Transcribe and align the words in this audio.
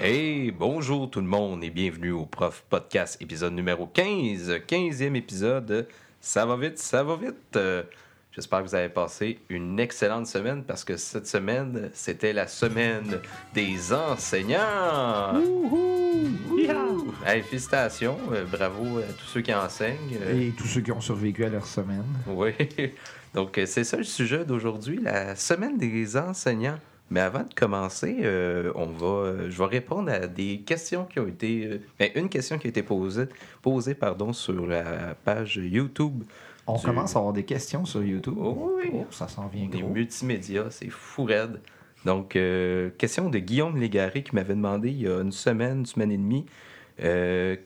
Hey, 0.00 0.50
bonjour 0.52 1.10
tout 1.10 1.20
le 1.20 1.26
monde 1.26 1.64
et 1.64 1.70
bienvenue 1.70 2.12
au 2.12 2.24
Prof 2.24 2.64
Podcast, 2.68 3.20
épisode 3.20 3.52
numéro 3.54 3.86
15, 3.86 4.60
15e 4.68 5.14
épisode. 5.16 5.88
Ça 6.20 6.46
va 6.46 6.56
vite, 6.56 6.78
ça 6.78 7.02
va 7.02 7.16
vite. 7.16 7.56
Euh, 7.56 7.82
J'espère 8.32 8.62
que 8.62 8.68
vous 8.68 8.74
avez 8.76 8.88
passé 8.88 9.40
une 9.48 9.80
excellente 9.80 10.28
semaine 10.28 10.62
parce 10.62 10.84
que 10.84 10.96
cette 10.96 11.26
semaine, 11.26 11.90
c'était 11.92 12.32
la 12.32 12.46
semaine 12.46 13.18
des 13.52 13.92
enseignants. 13.92 15.34
Wouhou! 15.34 17.12
Hey, 17.26 17.42
félicitations, 17.42 18.16
euh, 18.32 18.44
bravo 18.44 18.98
à 18.98 19.12
tous 19.12 19.26
ceux 19.26 19.40
qui 19.40 19.52
enseignent. 19.52 20.16
euh, 20.22 20.40
Et 20.40 20.52
tous 20.56 20.68
ceux 20.68 20.82
qui 20.82 20.92
ont 20.92 21.00
survécu 21.00 21.44
à 21.44 21.48
leur 21.48 21.66
semaine. 21.66 22.04
oui. 22.28 22.52
Donc, 23.34 23.60
c'est 23.66 23.84
ça 23.84 23.96
le 23.96 24.04
sujet 24.04 24.44
d'aujourd'hui, 24.44 25.00
la 25.02 25.34
semaine 25.34 25.76
des 25.76 26.16
enseignants. 26.16 26.78
Mais 27.10 27.20
avant 27.20 27.42
de 27.44 27.54
commencer, 27.54 28.18
euh, 28.22 28.70
on 28.74 28.86
va, 28.86 29.06
euh, 29.06 29.50
je 29.50 29.56
vais 29.58 29.64
répondre 29.64 30.10
à 30.12 30.26
des 30.26 30.60
questions 30.60 31.04
qui 31.06 31.18
ont 31.20 31.26
été. 31.26 31.64
euh, 31.66 31.78
ben, 31.98 32.10
une 32.14 32.28
question 32.28 32.58
qui 32.58 32.66
a 32.66 32.70
été 32.70 32.82
posée, 32.82 33.24
posée 33.62 33.94
pardon, 33.94 34.32
sur 34.34 34.66
la 34.66 35.14
page 35.24 35.56
YouTube 35.56 36.22
On 36.66 36.76
Du- 36.76 36.82
commence 36.84 37.16
à 37.16 37.20
avoir 37.20 37.32
des 37.32 37.44
questions 37.44 37.84
sur 37.86 38.02
YouTube. 38.04 38.34
Oh 38.38 38.72
oui. 38.76 38.90
Oh, 38.92 39.06
ça 39.10 39.26
s'en 39.26 39.46
vient 39.46 39.66
des 39.68 39.80
gros. 39.80 39.88
multimédias. 39.90 40.66
C'est 40.70 40.90
fou 40.90 41.24
raide. 41.24 41.60
Donc, 42.04 42.36
euh, 42.36 42.90
question 42.98 43.30
de 43.30 43.38
Guillaume 43.38 43.78
Légaré 43.78 44.22
qui 44.22 44.34
m'avait 44.34 44.54
demandé 44.54 44.90
il 44.90 45.00
y 45.00 45.08
a 45.08 45.20
une 45.20 45.32
semaine, 45.32 45.78
une 45.78 45.86
semaine 45.86 46.12
et 46.12 46.18
demie, 46.18 46.44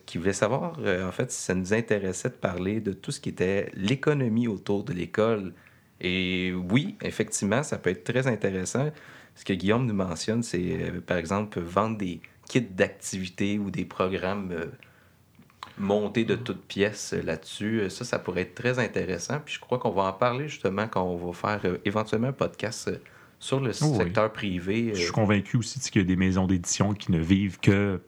qui 0.05 0.17
voulait 0.19 0.31
savoir, 0.33 0.79
en 0.79 1.11
fait, 1.11 1.31
si 1.31 1.41
ça 1.41 1.53
nous 1.55 1.73
intéressait 1.73 2.29
de 2.29 2.33
parler 2.35 2.79
de 2.79 2.93
tout 2.93 3.11
ce 3.11 3.19
qui 3.19 3.29
était 3.29 3.69
l'économie 3.73 4.47
autour 4.47 4.83
de 4.83 4.93
l'école. 4.93 5.53
Et 6.01 6.53
oui, 6.69 6.95
effectivement, 7.01 7.63
ça 7.63 7.77
peut 7.77 7.89
être 7.89 8.03
très 8.03 8.27
intéressant. 8.27 8.89
Ce 9.35 9.45
que 9.45 9.53
Guillaume 9.53 9.85
nous 9.85 9.93
mentionne, 9.93 10.43
c'est, 10.43 10.61
euh, 10.81 11.01
par 11.01 11.17
exemple, 11.17 11.59
vendre 11.59 11.97
des 11.97 12.21
kits 12.47 12.61
d'activités 12.61 13.57
ou 13.57 13.71
des 13.71 13.85
programmes 13.85 14.51
euh, 14.51 14.65
montés 15.77 16.23
de 16.25 16.35
toutes 16.35 16.61
pièces 16.65 17.13
euh, 17.13 17.21
là-dessus. 17.23 17.89
Ça, 17.89 18.05
ça 18.05 18.19
pourrait 18.19 18.41
être 18.41 18.55
très 18.55 18.79
intéressant. 18.79 19.39
Puis 19.43 19.55
je 19.55 19.59
crois 19.59 19.79
qu'on 19.79 19.91
va 19.91 20.03
en 20.03 20.13
parler 20.13 20.47
justement 20.47 20.87
quand 20.87 21.03
on 21.03 21.17
va 21.17 21.33
faire 21.33 21.61
éventuellement 21.85 22.27
un 22.27 22.33
podcast 22.33 22.91
sur 23.39 23.59
le 23.59 23.71
Oh 23.81 23.85
oui. 23.91 23.97
secteur 23.97 24.31
privé. 24.31 24.91
Je 24.93 25.01
suis 25.01 25.11
convaincu 25.11 25.57
aussi 25.57 25.79
qu'il 25.79 26.01
y 26.01 26.05
a 26.05 26.07
des 26.07 26.15
maisons 26.15 26.47
d'édition 26.47 26.93
qui 26.93 27.11
ne 27.11 27.19
vivent 27.19 27.59
que 27.59 27.99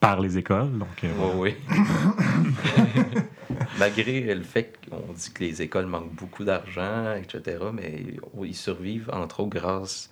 par 0.00 0.20
les 0.20 0.36
écoles. 0.36 0.76
Donc, 0.76 1.02
euh, 1.04 1.12
Oui, 1.36 1.54
oui. 1.70 1.76
Malgré 3.78 4.34
le 4.34 4.42
fait 4.42 4.78
qu'on 4.90 5.12
dit 5.12 5.32
que 5.32 5.44
les 5.44 5.62
écoles 5.62 5.86
manquent 5.86 6.12
beaucoup 6.12 6.44
d'argent, 6.44 7.14
etc., 7.14 7.58
mais 7.72 8.04
ils 8.42 8.54
survivent 8.54 9.08
entre 9.12 9.40
autres 9.40 9.50
grâce 9.58 10.10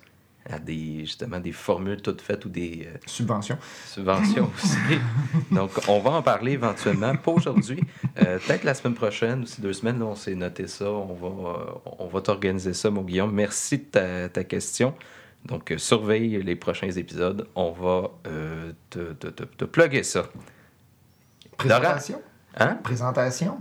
à 0.49 0.59
des 0.59 0.99
justement 1.05 1.39
des 1.39 1.51
formules 1.51 2.01
toutes 2.01 2.21
faites 2.21 2.45
ou 2.45 2.49
des 2.49 2.87
euh, 2.87 2.97
Subvention. 3.05 3.57
subventions 3.87 4.49
aussi. 4.63 4.77
Donc, 5.51 5.71
on 5.87 5.99
va 5.99 6.11
en 6.11 6.21
parler 6.21 6.53
éventuellement. 6.53 7.15
Pas 7.15 7.31
aujourd'hui. 7.31 7.81
Euh, 8.21 8.37
Peut-être 8.39 8.63
la 8.63 8.73
semaine 8.73 8.93
prochaine, 8.95 9.41
ou 9.43 9.45
si 9.45 9.61
deux 9.61 9.73
semaines, 9.73 9.99
là, 9.99 10.05
on 10.05 10.15
s'est 10.15 10.35
noté 10.35 10.67
ça. 10.67 10.91
On 10.91 11.13
va, 11.13 11.49
euh, 11.49 11.91
on 11.99 12.07
va 12.07 12.21
t'organiser 12.21 12.73
ça, 12.73 12.89
mon 12.89 13.01
Guillaume. 13.03 13.31
Merci 13.33 13.77
de 13.77 13.83
ta, 13.83 14.29
ta 14.29 14.43
question. 14.43 14.93
Donc, 15.45 15.73
surveille 15.77 16.41
les 16.43 16.55
prochains 16.55 16.91
épisodes. 16.91 17.47
On 17.55 17.71
va 17.71 18.11
te, 18.89 19.13
te, 19.13 19.27
te, 19.27 19.43
te 19.43 19.65
plugger 19.65 20.03
ça. 20.03 20.23
Présentation? 21.57 22.21
Hein? 22.57 22.77
Présentation? 22.83 23.57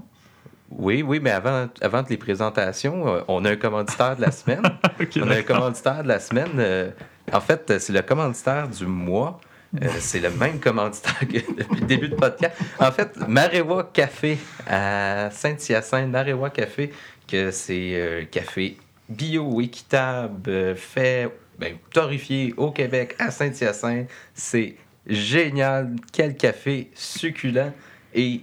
Oui, 0.79 1.03
oui, 1.03 1.21
mais 1.21 1.31
avant, 1.31 1.69
avant 1.81 2.05
les 2.09 2.17
présentations, 2.17 3.09
euh, 3.09 3.21
on 3.29 3.45
a 3.45 3.51
un 3.51 3.57
commanditaire 3.57 4.17
de 4.17 4.23
la 4.23 4.31
semaine. 4.31 4.63
On 5.17 5.31
a 5.31 5.37
un 5.37 5.43
commanditaire 5.43 6.03
de 6.03 6.09
la 6.09 6.19
semaine. 6.19 6.53
euh, 6.59 6.91
en 7.33 7.41
fait, 7.41 7.79
c'est 7.79 7.93
le 7.93 8.03
commanditaire 8.03 8.69
du 8.69 8.87
mois. 8.87 9.41
Euh, 9.81 9.87
c'est 9.99 10.21
le 10.21 10.31
même 10.31 10.61
commanditaire 10.61 11.21
que 11.21 11.27
depuis 11.27 11.81
le 11.81 11.87
début 11.87 12.09
de 12.09 12.15
podcast. 12.15 12.57
En 12.79 12.91
fait, 12.93 13.17
Marewa 13.29 13.91
Café 13.93 14.39
à 14.67 15.31
Saint-Hyacinthe, 15.31 16.11
Marewa 16.11 16.51
Café, 16.51 16.93
que 17.27 17.51
c'est 17.51 17.95
euh, 17.95 18.25
café 18.31 18.77
bio, 19.09 19.61
équitable, 19.61 20.75
fait, 20.77 21.31
ben, 21.59 21.77
torréfié 21.93 22.55
au 22.57 22.71
Québec, 22.71 23.15
à 23.19 23.31
Saint-Hyacinthe. 23.31 24.09
C'est 24.35 24.77
génial. 25.07 25.97
Quel 26.13 26.37
café 26.37 26.91
succulent. 26.95 27.73
Et 28.15 28.43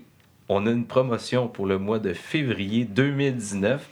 on 0.50 0.66
a 0.66 0.72
une 0.72 0.86
promotion 0.86 1.48
pour 1.48 1.66
le 1.68 1.78
mois 1.78 2.00
de 2.00 2.14
février 2.14 2.84
2019. 2.86 3.88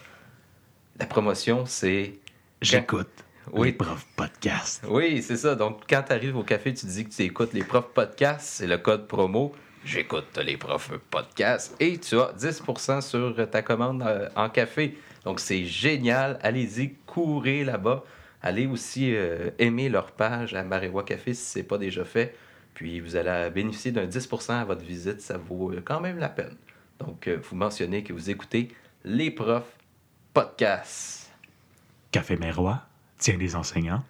La 0.99 1.05
promotion, 1.05 1.65
c'est 1.65 2.13
J'écoute 2.61 3.07
Oui. 3.53 3.67
les 3.67 3.73
profs 3.73 4.05
podcast. 4.15 4.83
oui, 4.89 5.21
c'est 5.21 5.37
ça. 5.37 5.53
Donc, 5.55 5.81
quand 5.87 6.03
tu 6.07 6.13
arrives 6.13 6.35
au 6.35 6.43
café, 6.43 6.73
tu 6.73 6.87
dis 6.87 7.05
que 7.05 7.13
tu 7.13 7.21
écoutes 7.21 7.53
les 7.53 7.63
profs 7.63 7.93
podcasts, 7.93 8.47
c'est 8.47 8.67
le 8.67 8.79
code 8.79 9.07
promo. 9.07 9.53
J'écoute 9.85 10.37
les 10.43 10.57
profs 10.57 10.91
podcasts 11.11 11.75
et 11.79 11.97
tu 11.99 12.19
as 12.19 12.33
10% 12.37 13.01
sur 13.01 13.49
ta 13.49 13.61
commande 13.61 14.01
euh, 14.01 14.27
en 14.35 14.49
café. 14.49 14.97
Donc, 15.23 15.39
c'est 15.39 15.63
génial. 15.65 16.39
Allez-y, 16.41 16.95
courez 17.05 17.63
là-bas. 17.63 18.03
Allez 18.41 18.65
aussi 18.65 19.15
euh, 19.15 19.51
aimer 19.59 19.89
leur 19.89 20.11
page 20.11 20.53
à 20.55 20.63
Marewa 20.63 21.03
Café 21.03 21.33
si 21.33 21.45
ce 21.45 21.59
n'est 21.59 21.63
pas 21.63 21.77
déjà 21.77 22.03
fait. 22.05 22.35
Puis, 22.77 22.99
vous 22.99 23.15
allez 23.15 23.49
bénéficier 23.49 23.91
d'un 23.91 24.05
10% 24.05 24.51
à 24.51 24.63
votre 24.63 24.83
visite. 24.83 25.19
Ça 25.19 25.35
vaut 25.35 25.71
euh, 25.71 25.81
quand 25.83 25.99
même 25.99 26.19
la 26.19 26.29
peine. 26.29 26.55
Donc, 26.99 27.27
euh, 27.27 27.39
vous 27.41 27.55
mentionnez 27.55 28.03
que 28.03 28.13
vous 28.13 28.29
écoutez 28.29 28.67
les 29.03 29.31
profs 29.31 29.75
podcasts. 30.31 31.31
Café 32.11 32.37
Mérois 32.37 32.83
tient 33.17 33.35
des 33.35 33.55
enseignants 33.55 34.03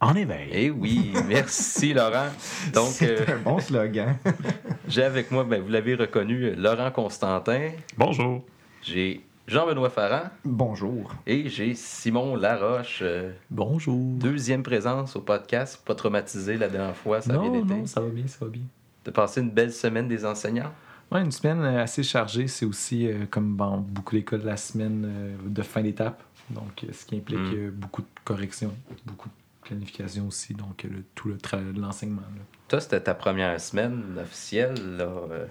en 0.00 0.14
éveil. 0.14 0.48
Eh 0.52 0.70
oui, 0.70 1.12
merci 1.26 1.92
Laurent. 1.92 2.30
Donc, 2.72 2.92
C'est 2.92 3.28
euh, 3.28 3.36
un 3.36 3.40
bon 3.40 3.58
slogan. 3.58 4.16
J'ai 4.88 5.02
avec 5.02 5.30
moi, 5.30 5.44
ben, 5.44 5.60
vous 5.60 5.68
l'avez 5.68 5.94
reconnu, 5.94 6.54
Laurent 6.54 6.90
Constantin. 6.92 7.72
Bonjour. 7.98 8.42
J'ai 8.80 9.20
Jean-Benoît 9.46 9.90
Farran 9.90 10.30
Bonjour. 10.44 11.12
et 11.26 11.48
j'ai 11.50 11.74
Simon 11.74 12.34
Laroche. 12.36 13.00
euh, 13.02 13.32
Bonjour. 13.50 13.94
deuxième 14.18 14.62
présence 14.62 15.16
au 15.16 15.20
podcast. 15.20 15.82
Pas 15.84 15.94
traumatisé 15.94 16.56
la 16.56 16.68
dernière 16.68 16.96
fois, 16.96 17.20
ça 17.20 17.34
a 17.34 17.38
bien 17.38 17.52
été. 17.52 17.74
non, 17.74 17.86
ça 17.86 18.00
va 18.00 18.08
bien, 18.08 18.26
ça 18.26 18.38
va 18.46 18.50
bien. 18.50 18.62
De 19.04 19.10
passer 19.10 19.42
une 19.42 19.50
belle 19.50 19.72
semaine 19.72 20.08
des 20.08 20.24
enseignants? 20.24 20.72
Ouais, 21.12 21.20
une 21.20 21.30
semaine 21.32 21.60
euh, 21.60 21.82
assez 21.82 22.02
chargée, 22.02 22.46
c'est 22.48 22.64
aussi 22.64 23.06
euh, 23.06 23.26
comme 23.30 23.54
dans 23.56 23.76
beaucoup 23.76 24.14
d'écoles 24.16 24.42
la 24.44 24.56
semaine 24.56 25.04
euh, 25.06 25.36
de 25.46 25.62
fin 25.62 25.82
d'étape. 25.82 26.22
Donc, 26.48 26.86
ce 26.90 27.04
qui 27.04 27.16
implique 27.16 27.38
Mm. 27.38 27.54
euh, 27.54 27.70
beaucoup 27.70 28.00
de 28.00 28.06
corrections, 28.24 28.72
beaucoup 29.04 29.28
de 29.28 29.34
planification 29.68 30.26
aussi, 30.26 30.54
donc 30.54 30.84
le- 30.84 31.04
tout 31.14 31.28
le 31.28 31.36
travail 31.36 31.70
de 31.74 31.80
l'enseignement. 31.80 32.22
Toi, 32.68 32.80
c'était 32.80 33.00
ta 33.00 33.12
première 33.14 33.60
semaine 33.60 34.02
officielle. 34.18 34.74
Là, 34.96 35.04
euh, 35.04 35.44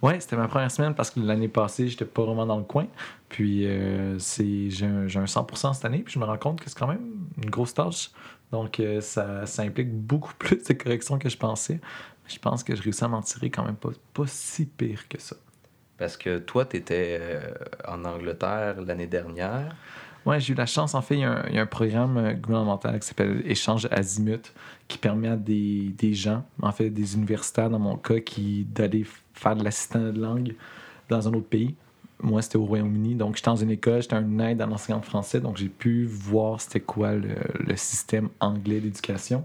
Ouais, 0.00 0.20
c'était 0.20 0.36
ma 0.36 0.46
première 0.46 0.70
semaine 0.70 0.94
parce 0.94 1.10
que 1.10 1.18
l'année 1.18 1.48
passée, 1.48 1.88
j'étais 1.88 2.04
pas 2.04 2.22
vraiment 2.22 2.46
dans 2.46 2.56
le 2.58 2.62
coin. 2.62 2.86
Puis 3.28 3.66
euh, 3.66 4.18
c'est 4.18 4.70
j'ai 4.70 4.86
un, 4.86 5.04
un 5.04 5.24
100% 5.24 5.74
cette 5.74 5.84
année, 5.84 6.00
puis 6.00 6.14
je 6.14 6.18
me 6.18 6.24
rends 6.24 6.38
compte 6.38 6.60
que 6.60 6.68
c'est 6.68 6.78
quand 6.78 6.86
même 6.86 7.26
une 7.42 7.50
grosse 7.50 7.74
tâche. 7.74 8.10
Donc 8.52 8.80
euh, 8.80 9.00
ça, 9.00 9.46
ça 9.46 9.62
implique 9.62 9.92
beaucoup 9.92 10.32
plus 10.38 10.62
de 10.62 10.72
corrections 10.72 11.18
que 11.18 11.28
je 11.28 11.36
pensais. 11.36 11.80
Je 12.26 12.38
pense 12.38 12.62
que 12.62 12.74
je 12.74 12.82
réussis 12.82 13.04
à 13.04 13.08
m'en 13.08 13.22
tirer 13.22 13.50
quand 13.50 13.64
même 13.64 13.76
pas, 13.76 13.90
pas 14.12 14.26
si 14.26 14.66
pire 14.66 15.08
que 15.08 15.20
ça. 15.20 15.36
parce 15.96 16.16
que 16.16 16.38
toi, 16.38 16.66
tu 16.66 16.76
étais 16.76 17.40
en 17.86 18.04
Angleterre 18.04 18.80
l'année 18.82 19.06
dernière. 19.06 19.74
Ouais, 20.28 20.40
j'ai 20.40 20.52
eu 20.52 20.56
la 20.56 20.66
chance. 20.66 20.94
En 20.94 21.00
fait, 21.00 21.14
il 21.14 21.20
y 21.20 21.24
a 21.24 21.30
un, 21.32 21.46
il 21.48 21.54
y 21.54 21.58
a 21.58 21.62
un 21.62 21.66
programme 21.66 22.18
euh, 22.18 22.34
gouvernemental 22.34 23.00
qui 23.00 23.06
s'appelle 23.06 23.42
Échange 23.46 23.88
Azimut 23.90 24.52
qui 24.86 24.98
permet 24.98 25.28
à 25.28 25.36
des, 25.36 25.94
des 25.96 26.12
gens, 26.12 26.44
en 26.60 26.70
fait 26.70 26.90
des 26.90 27.14
universitaires 27.14 27.70
dans 27.70 27.78
mon 27.78 27.96
cas, 27.96 28.20
qui 28.20 28.64
d'aller 28.64 29.06
faire 29.32 29.56
de 29.56 29.64
l'assistant 29.64 30.00
de 30.00 30.20
langue 30.20 30.54
dans 31.08 31.28
un 31.28 31.32
autre 31.32 31.48
pays. 31.48 31.74
Moi, 32.20 32.42
c'était 32.42 32.56
au 32.56 32.64
Royaume-Uni. 32.64 33.14
Donc, 33.14 33.36
j'étais 33.36 33.50
dans 33.50 33.56
une 33.56 33.70
école, 33.70 34.02
j'étais 34.02 34.14
un 34.16 34.38
aide 34.40 34.60
en 34.62 34.72
enseignant 34.72 34.98
de 34.98 35.04
français. 35.04 35.40
Donc, 35.40 35.56
j'ai 35.56 35.68
pu 35.68 36.04
voir 36.04 36.60
c'était 36.60 36.80
quoi 36.80 37.12
le, 37.12 37.36
le 37.60 37.76
système 37.76 38.28
anglais 38.40 38.80
d'éducation. 38.80 39.44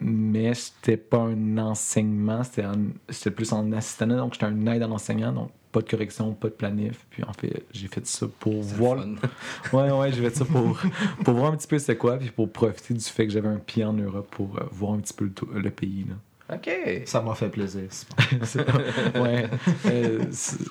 Mais 0.00 0.52
c'était 0.54 0.98
pas 0.98 1.18
un 1.18 1.58
enseignement, 1.58 2.42
c'était 2.44 3.30
plus 3.30 3.52
en 3.52 3.72
assistant. 3.72 4.06
Donc, 4.08 4.34
j'étais 4.34 4.46
un 4.46 4.66
aide 4.66 4.82
en 4.82 4.90
enseignant. 4.90 5.32
Donc, 5.32 5.50
pas 5.72 5.80
de 5.80 5.88
correction, 5.88 6.32
pas 6.32 6.48
de 6.48 6.54
planif. 6.54 7.06
Puis, 7.10 7.22
en 7.24 7.32
fait, 7.32 7.64
j'ai 7.72 7.88
fait 7.88 8.06
ça 8.06 8.26
pour 8.40 8.62
voir. 8.62 9.04
Ouais, 9.72 9.90
ouais, 9.90 10.12
j'ai 10.12 10.22
fait 10.22 10.36
ça 10.36 10.44
pour, 10.44 10.78
pour 11.24 11.34
voir 11.34 11.52
un 11.52 11.56
petit 11.56 11.66
peu 11.66 11.78
c'est 11.78 11.96
quoi, 11.96 12.18
puis 12.18 12.30
pour 12.30 12.50
profiter 12.50 12.94
du 12.94 13.00
fait 13.04 13.26
que 13.26 13.32
j'avais 13.32 13.48
un 13.48 13.58
pied 13.58 13.84
en 13.84 13.92
Europe 13.92 14.28
pour 14.30 14.58
euh, 14.58 14.64
voir 14.70 14.92
un 14.92 15.00
petit 15.00 15.12
peu 15.14 15.24
le, 15.24 15.60
le 15.60 15.70
pays. 15.70 16.04
Là. 16.08 16.14
OK. 16.52 16.70
Ça 17.06 17.20
m'a 17.22 17.34
fait 17.34 17.48
plaisir. 17.48 17.88
Ouais. 19.14 19.48
Euh, 19.86 20.24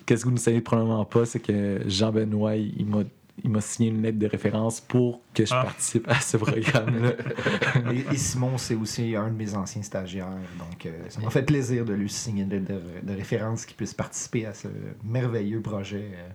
Qu'est-ce 0.06 0.22
que 0.24 0.30
vous 0.30 0.32
ne 0.36 0.38
savez 0.40 0.62
probablement 0.62 1.06
pas, 1.06 1.26
c'est 1.26 1.40
que 1.40 1.82
Jean-Benoît, 1.88 2.56
il 2.56 2.74
il 2.80 2.86
m'a 2.86 3.04
il 3.44 3.50
m'a 3.50 3.60
signé 3.60 3.90
une 3.90 4.02
lettre 4.02 4.18
de 4.18 4.28
référence 4.28 4.80
pour 4.80 5.20
que 5.34 5.46
je 5.46 5.54
Ah. 5.54 5.64
participe 5.66 6.08
à 6.08 6.22
ce 6.22 6.38
programme-là. 6.38 7.12
Et, 7.92 8.14
et 8.14 8.18
Simon, 8.18 8.58
c'est 8.58 8.76
aussi 8.76 9.14
un 9.14 9.28
de 9.28 9.34
mes 9.36 9.54
anciens 9.56 9.82
stagiaires. 9.84 10.30
Donc, 10.58 10.86
euh, 10.86 10.92
ça 11.10 11.20
m'a 11.20 11.30
fait 11.30 11.44
plaisir 11.44 11.84
de 11.84 11.94
lui 11.94 12.10
signer 12.10 12.44
une 12.44 12.50
lettre 12.52 12.74
de, 12.74 13.12
de 13.12 13.14
référence 13.18 13.66
qui 13.66 13.74
puisse 13.74 13.94
participer 13.94 14.46
à 14.46 14.54
ce 14.54 14.70
merveilleux 15.04 15.60
projet. 15.62 16.12
Euh, 16.16 16.30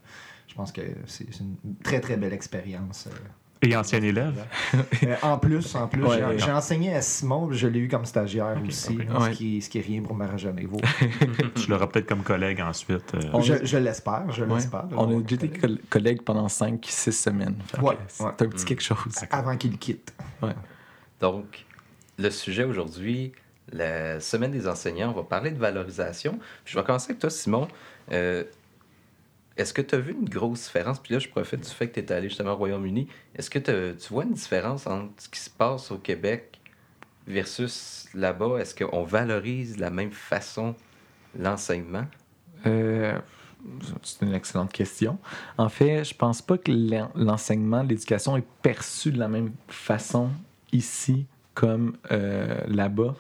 je 0.47 0.55
pense 0.55 0.73
que 0.73 0.83
c'est 1.07 1.27
c'est 1.33 1.41
une 1.41 1.57
très, 1.83 2.01
très 2.01 2.19
belle 2.19 2.35
expérience 2.35 3.07
euh, 3.11 3.17
Et 3.63 3.77
ancien 3.77 4.03
élève. 4.03 4.45
Euh, 5.03 5.17
en 5.23 5.39
plus, 5.39 5.75
en 5.75 5.89
plus, 5.89 6.03
Ouais, 6.05 6.21
j'ai 6.39 6.53
enseigné 6.53 6.95
à 6.95 7.01
Simon, 7.03 7.47
puis 7.49 7.57
je 7.59 7.67
l'ai 7.67 7.81
eu 7.81 7.89
comme 7.89 8.05
stagiaire 8.05 8.57
aussi, 8.67 8.99
ce, 8.99 9.19
Ouais. 9.23 9.31
qui 9.33 9.61
ce 9.63 9.69
qui 9.71 9.79
est 9.79 9.83
rien 9.83 10.03
pour 10.03 10.15
Marajanevo. 10.15 10.79
Tu 11.57 11.71
l'auras 11.71 11.87
peut-être 11.87 12.07
comme 12.07 12.23
collègue 12.23 12.61
ensuite. 12.61 13.15
euh, 13.15 13.21
On- 13.33 13.41
je 13.41 13.55
je 13.65 13.77
l'espère, 13.79 14.31
je 14.31 14.45
Ouais. 14.45 14.55
l'espère. 14.57 14.85
On 14.93 15.19
a 15.19 15.23
déjà 15.23 15.47
été 15.47 15.61
collègues 15.89 16.23
pendant 16.23 16.49
5-6 16.49 17.13
semaines. 17.13 17.57
C'est 17.73 17.81
ouais. 17.83 17.97
un 18.29 18.33
petit 18.33 18.65
quelque 18.67 18.83
chose. 18.83 18.99
Avant 19.31 19.57
qu'il 19.57 19.77
quitte. 19.79 20.13
Donc, 21.21 21.65
le 22.19 22.31
sujet 22.31 22.65
aujourd'hui, 22.65 23.33
la 23.73 24.21
semaine 24.21 24.51
des 24.51 24.69
enseignants, 24.69 25.11
on 25.11 25.15
va 25.17 25.23
parler 25.23 25.51
de 25.51 25.59
valorisation. 25.59 26.33
Puis 26.65 26.75
je 26.75 26.79
vais 26.79 26.85
commencer 26.85 27.11
avec 27.11 27.21
toi, 27.21 27.31
Simon. 27.31 27.69
Euh, 28.13 28.45
Est-ce 29.57 29.75
que 29.75 29.83
tu 29.83 29.95
as 29.95 29.99
vu 29.99 30.13
une 30.13 30.29
grosse 30.29 30.65
différence? 30.65 30.99
Puis 31.01 31.13
là, 31.13 31.19
je 31.19 31.29
profite 31.29 31.61
du 31.61 31.69
fait 31.69 31.89
que 31.89 32.01
tu 32.01 32.01
es 32.01 32.13
allé 32.13 32.29
justement 32.29 32.53
au 32.53 32.57
Royaume-Uni. 32.57 33.09
Est-ce 33.35 33.51
que 33.51 33.59
tu 33.59 34.13
vois 34.13 34.25
une 34.25 34.33
différence 34.33 34.87
entre 34.87 35.13
ce 35.19 35.29
qui 35.29 35.41
se 35.41 35.51
passe 35.51 35.91
au 35.91 35.99
Québec 35.99 36.59
versus 37.27 38.09
là-bas? 38.15 38.59
Est-ce 38.59 38.75
qu'on 38.75 39.03
valorise 39.05 39.77
de 39.77 39.81
la 39.81 39.91
même 39.91 40.13
façon 40.13 40.75
l'enseignement? 41.39 42.07
Euh, 42.67 43.19
c'est 44.03 44.25
une 44.25 44.35
excellente 44.35 44.73
question. 44.73 45.19
En 45.59 45.69
fait, 45.69 46.05
je 46.05 46.15
pense 46.15 46.41
pas 46.41 46.57
que 46.57 46.73
l'en- 46.73 47.11
l'enseignement, 47.15 47.83
l'éducation 47.83 48.37
est 48.37 48.47
perçu 48.63 49.13
de 49.13 49.19
la 49.19 49.29
même 49.29 49.53
façon 49.69 50.31
ici 50.73 51.27
comme 51.55 51.97
euh, 52.11 52.61
là-bas. 52.67 53.15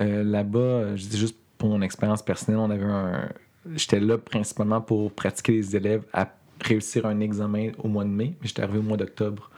Euh, 0.00 0.22
là-bas, 0.22 0.96
je 0.96 1.06
dis 1.06 1.18
juste 1.18 1.36
pour 1.56 1.70
mon 1.70 1.80
expérience 1.80 2.22
personnelle, 2.22 2.60
on 2.60 2.70
avait 2.70 2.84
un. 2.84 3.30
J'étais 3.74 4.00
là 4.00 4.18
principalement 4.18 4.80
pour 4.80 5.12
pratiquer 5.12 5.52
les 5.52 5.76
élèves 5.76 6.04
à 6.12 6.28
réussir 6.60 7.06
un 7.06 7.20
examen 7.20 7.72
au 7.78 7.88
mois 7.88 8.04
de 8.04 8.10
mai, 8.10 8.34
mais 8.40 8.48
j'étais 8.48 8.62
arrivé 8.62 8.78
au 8.78 8.82
mois 8.82 8.96
d'octobre. 8.96 9.50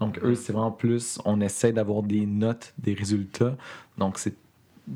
Donc, 0.00 0.18
eux, 0.22 0.34
c'est 0.34 0.52
vraiment 0.52 0.70
plus, 0.70 1.18
on 1.26 1.40
essaie 1.40 1.72
d'avoir 1.72 2.02
des 2.02 2.24
notes, 2.24 2.72
des 2.78 2.94
résultats. 2.94 3.56
Donc, 3.98 4.18
c'est 4.18 4.34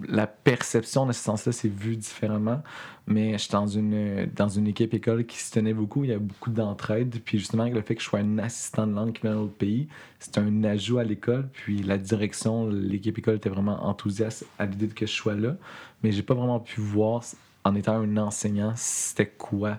la 0.09 0.27
perception 0.27 1.07
de 1.07 1.13
ce 1.13 1.23
sens-là, 1.23 1.53
c'est 1.53 1.69
vu 1.69 1.97
différemment. 1.97 2.63
Mais 3.07 3.37
j'étais 3.39 3.53
dans 3.53 3.67
une, 3.67 4.27
dans 4.35 4.49
une 4.49 4.67
équipe 4.67 4.95
école 4.95 5.27
qui 5.27 5.39
se 5.39 5.53
tenait 5.53 5.75
beaucoup. 5.75 6.05
Il 6.05 6.11
y 6.11 6.15
a 6.15 6.19
beaucoup 6.19 6.51
d'entraide. 6.51 7.21
Puis 7.25 7.39
justement, 7.39 7.67
le 7.67 7.83
fait 7.83 7.95
que 7.95 8.01
je 8.01 8.07
sois 8.07 8.21
un 8.21 8.39
assistant 8.39 8.87
de 8.87 8.93
langue 8.93 9.13
qui 9.13 9.23
vient 9.23 9.35
d'un 9.35 9.43
autre 9.43 9.55
pays, 9.55 9.89
c'est 10.19 10.39
un 10.39 10.65
ajout 10.65 10.99
à 10.99 11.05
l'école. 11.05 11.49
Puis 11.53 11.83
la 11.83 11.99
direction, 11.99 12.67
l'équipe 12.69 13.19
école 13.19 13.37
était 13.37 13.51
vraiment 13.51 13.85
enthousiaste 13.85 14.47
à 14.59 14.67
l'idée 14.67 14.89
que 14.89 15.07
je 15.07 15.13
sois 15.13 15.35
là. 15.35 15.57
Mais 16.03 16.13
j'ai 16.13 16.23
pas 16.23 16.35
vraiment 16.35 16.61
pu 16.61 16.81
voir, 16.81 17.23
en 17.65 17.75
étant 17.75 17.95
un 17.97 18.17
enseignant, 18.19 18.73
c'était 18.77 19.27
quoi 19.27 19.79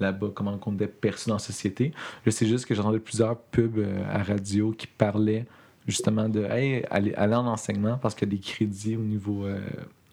là-bas, 0.00 0.28
comment 0.34 0.58
on 0.66 0.74
était 0.74 0.86
perçu 0.86 1.28
dans 1.28 1.36
la 1.36 1.40
société? 1.40 1.92
Je 2.24 2.30
sais 2.30 2.46
juste 2.46 2.66
que 2.66 2.74
j'entendais 2.74 2.98
plusieurs 2.98 3.36
pubs 3.38 3.78
euh, 3.78 4.02
à 4.10 4.22
radio 4.22 4.72
qui 4.72 4.86
parlaient 4.86 5.46
justement 5.86 6.28
de 6.28 6.44
hey, 6.44 6.84
aller, 6.90 7.14
aller 7.14 7.34
en 7.34 7.46
enseignement 7.46 7.96
parce 7.98 8.14
qu'il 8.14 8.28
y 8.28 8.32
a 8.32 8.36
des 8.36 8.42
crédits 8.42 8.96
au 8.96 9.02
niveau, 9.02 9.46
euh, 9.46 9.60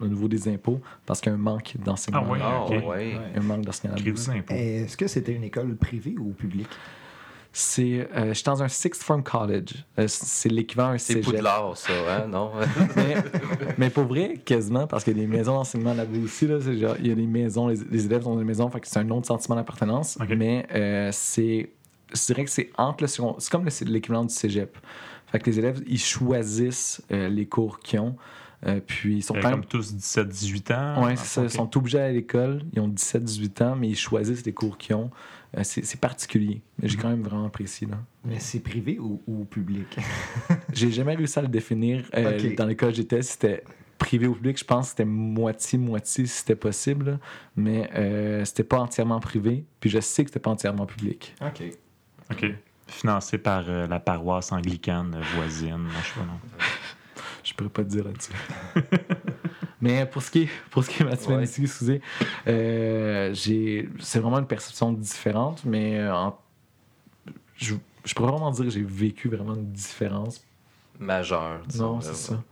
au 0.00 0.06
niveau 0.06 0.28
des 0.28 0.48
impôts, 0.48 0.80
parce 1.04 1.20
qu'il 1.20 1.30
y 1.30 1.34
a 1.34 1.36
un 1.36 1.40
manque 1.40 1.74
d'enseignement. 1.84 2.22
Ah 2.26 2.30
oui, 2.30 2.38
Ah, 2.82 2.88
ouais. 2.88 3.16
Un 3.36 3.40
manque 3.40 3.64
d'impôt. 3.64 4.54
Est-ce 4.54 4.96
que 4.96 5.06
c'était 5.06 5.32
une 5.32 5.44
école 5.44 5.74
privée 5.76 6.14
ou 6.18 6.30
publique? 6.32 6.68
C'est, 7.56 8.08
euh, 8.16 8.28
je 8.30 8.32
suis 8.34 8.42
dans 8.44 8.64
un 8.64 8.68
sixth 8.68 9.04
form 9.04 9.22
college. 9.22 9.84
Euh, 10.00 10.06
c'est 10.08 10.48
l'équivalent 10.48 10.90
d'un 10.90 10.98
C'est 10.98 11.12
cégep. 11.14 11.24
Poudlard, 11.26 11.76
ça, 11.76 11.92
hein? 12.10 12.26
Non? 12.26 12.50
mais, 12.96 13.14
mais 13.78 13.90
pour 13.90 14.04
vrai, 14.06 14.40
quasiment, 14.44 14.88
parce 14.88 15.04
qu'il 15.04 15.16
y 15.16 15.20
a 15.20 15.22
des 15.24 15.28
maisons 15.28 15.54
d'enseignement 15.54 15.94
là-bas 15.94 16.18
aussi. 16.24 16.48
Là, 16.48 16.58
c'est 16.60 16.76
genre, 16.76 16.96
il 16.98 17.06
y 17.06 17.12
a 17.12 17.14
des 17.14 17.26
maisons, 17.28 17.68
les, 17.68 17.76
les 17.92 18.06
élèves 18.06 18.26
ont 18.26 18.34
des 18.36 18.42
maisons, 18.42 18.68
fait 18.70 18.80
que 18.80 18.88
c'est 18.88 18.98
un 18.98 19.08
autre 19.10 19.28
sentiment 19.28 19.54
d'appartenance. 19.54 20.18
Mais 20.36 20.66
euh, 20.74 21.10
c'est, 21.12 21.70
je 22.12 22.26
dirais 22.26 22.44
que 22.44 22.50
c'est 22.50 22.70
entre 22.76 23.04
le 23.04 23.06
second- 23.06 23.36
c'est 23.38 23.50
comme 23.52 23.64
le- 23.64 23.86
l'équivalent 23.92 24.24
du 24.24 24.34
cégep. 24.34 24.76
Fait 25.30 25.38
que 25.38 25.48
les 25.48 25.58
élèves, 25.60 25.80
ils 25.86 26.00
choisissent 26.00 27.02
euh, 27.12 27.28
les 27.28 27.46
cours 27.46 27.78
qu'ils 27.78 28.00
ont. 28.00 28.16
euh, 28.66 28.80
puis 28.84 29.18
ils 29.18 29.22
sont 29.22 29.34
quand 29.34 29.42
même 29.50 29.60
Comme 29.60 29.64
tous 29.66 29.94
17-18 29.94 30.74
ans. 30.74 31.04
Oui, 31.06 31.12
c'est 31.16 31.24
ça. 31.26 31.40
Ok. 31.42 31.50
Ils 31.52 31.56
sont 31.56 31.76
obligés 31.76 32.00
à 32.00 32.10
l'école. 32.10 32.62
Ils 32.72 32.80
ont 32.80 32.88
17-18 32.88 33.62
ans, 33.62 33.76
mais 33.76 33.88
ils 33.90 33.96
choisissent 33.96 34.44
les 34.44 34.52
cours 34.52 34.76
qu'ils 34.76 34.96
ont. 34.96 35.10
Euh, 35.56 35.60
c'est 35.62 35.84
c'est 35.84 36.00
particulier. 36.00 36.62
Mais 36.80 36.88
j'ai 36.88 36.96
quand 36.96 37.08
même 37.10 37.22
vraiment 37.22 37.46
apprécié. 37.46 37.86
Là. 37.86 37.98
Mais 38.24 38.38
c'est 38.40 38.60
privé 38.60 38.98
ou, 38.98 39.22
ou 39.26 39.44
public? 39.44 39.96
J'ai 40.72 40.90
jamais 40.90 41.14
réussi 41.14 41.38
à 41.38 41.42
le 41.42 41.48
définir 41.48 42.04
euh, 42.16 42.54
dans 42.56 42.66
l'école 42.66 42.90
où 42.90 42.94
j'étais. 42.94 43.22
si 43.22 43.32
C'était 43.32 43.62
privé 43.98 44.26
ou 44.26 44.34
public. 44.34 44.58
Je 44.58 44.64
pense 44.64 44.86
que 44.86 44.90
c'était 44.90 45.04
moitié-moitié 45.04 46.26
si 46.26 46.38
c'était 46.38 46.56
possible. 46.56 47.10
là. 47.12 47.18
Mais 47.56 47.88
euh, 47.94 48.44
c'était 48.44 48.64
pas 48.64 48.78
entièrement 48.78 49.20
privé. 49.20 49.64
Puis 49.80 49.90
je 49.90 50.00
sais 50.00 50.24
que 50.24 50.30
c'était 50.30 50.40
pas 50.40 50.50
entièrement 50.50 50.86
public. 50.86 51.34
OK. 51.40 51.62
OK. 52.32 52.46
Financé 52.86 53.38
par 53.38 53.64
euh, 53.68 53.86
la 53.86 54.00
paroisse 54.00 54.52
anglicane 54.52 55.18
voisine. 55.36 55.86
Je 56.02 56.06
sais 56.08 56.14
pas, 56.20 56.26
non. 56.26 56.38
Je 57.44 57.52
pourrais 57.52 57.70
pas 57.70 57.84
te 57.84 57.88
dire 57.90 58.04
là-dessus. 58.04 58.32
Mais 59.84 60.06
pour 60.06 60.22
ce 60.22 60.30
qui 60.30 60.42
est, 60.44 60.48
pour 60.70 60.82
ce 60.82 60.88
qui 60.88 61.02
est 61.02 61.06
Ouais. 61.06 61.34
Manissi, 61.34 61.62
excusez, 61.64 62.00
euh, 62.46 63.34
j'ai, 63.34 63.86
c'est 64.00 64.18
vraiment 64.18 64.38
une 64.38 64.46
perception 64.46 64.92
différente, 64.94 65.62
mais 65.66 65.98
euh, 65.98 66.14
en- 66.14 66.38
je, 67.56 67.74
je 68.04 68.14
pourrais 68.14 68.30
vraiment 68.30 68.50
dire 68.50 68.64
que 68.64 68.70
j'ai 68.70 68.82
vécu 68.82 69.28
vraiment 69.28 69.54
une 69.54 69.70
différence. 69.70 70.42
Majeur, 70.98 71.60
disons. 71.68 71.96
Non, 71.96 72.00
c'est 72.00 72.14
ça. 72.14 72.42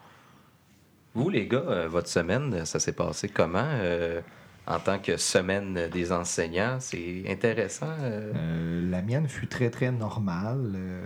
Vous, 1.14 1.30
les 1.30 1.46
gars, 1.46 1.64
euh, 1.66 1.88
votre 1.88 2.08
semaine, 2.08 2.64
ça 2.66 2.78
s'est 2.78 2.92
passé 2.92 3.28
comment? 3.28 3.64
Euh, 3.66 4.20
en 4.66 4.78
tant 4.78 4.98
que 4.98 5.16
semaine 5.16 5.88
des 5.92 6.12
enseignants? 6.12 6.78
C'est 6.80 7.24
intéressant. 7.28 7.86
euh, 8.00 8.32
Euh, 8.34 8.90
la 8.90 9.02
mienne 9.02 9.28
fut 9.28 9.46
très, 9.48 9.70
très 9.70 9.90
normale. 9.90 10.72
euh, 10.76 11.04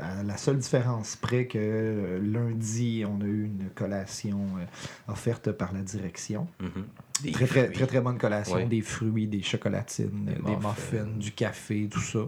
à 0.00 0.22
la 0.22 0.36
seule 0.36 0.58
différence 0.58 1.16
près 1.16 1.46
que 1.46 1.58
euh, 1.58 2.18
lundi, 2.20 3.04
on 3.06 3.20
a 3.20 3.24
eu 3.26 3.44
une 3.46 3.68
collation 3.74 4.40
euh, 4.58 5.12
offerte 5.12 5.52
par 5.52 5.72
la 5.72 5.80
direction. 5.82 6.46
mhm. 6.60 6.84
Des 7.22 7.32
Très, 7.32 7.46
très, 7.46 7.70
très, 7.72 7.86
très 7.86 8.00
bonne 8.00 8.16
collation. 8.18 8.56
Oui. 8.56 8.66
Des 8.66 8.80
fruits, 8.80 9.26
des 9.26 9.42
chocolatines, 9.42 10.24
Des 10.26 10.34
des, 10.34 10.56
muffins. 10.56 11.06
du 11.16 11.32
café, 11.32 11.88
tout 11.90 11.98
ça. 12.00 12.20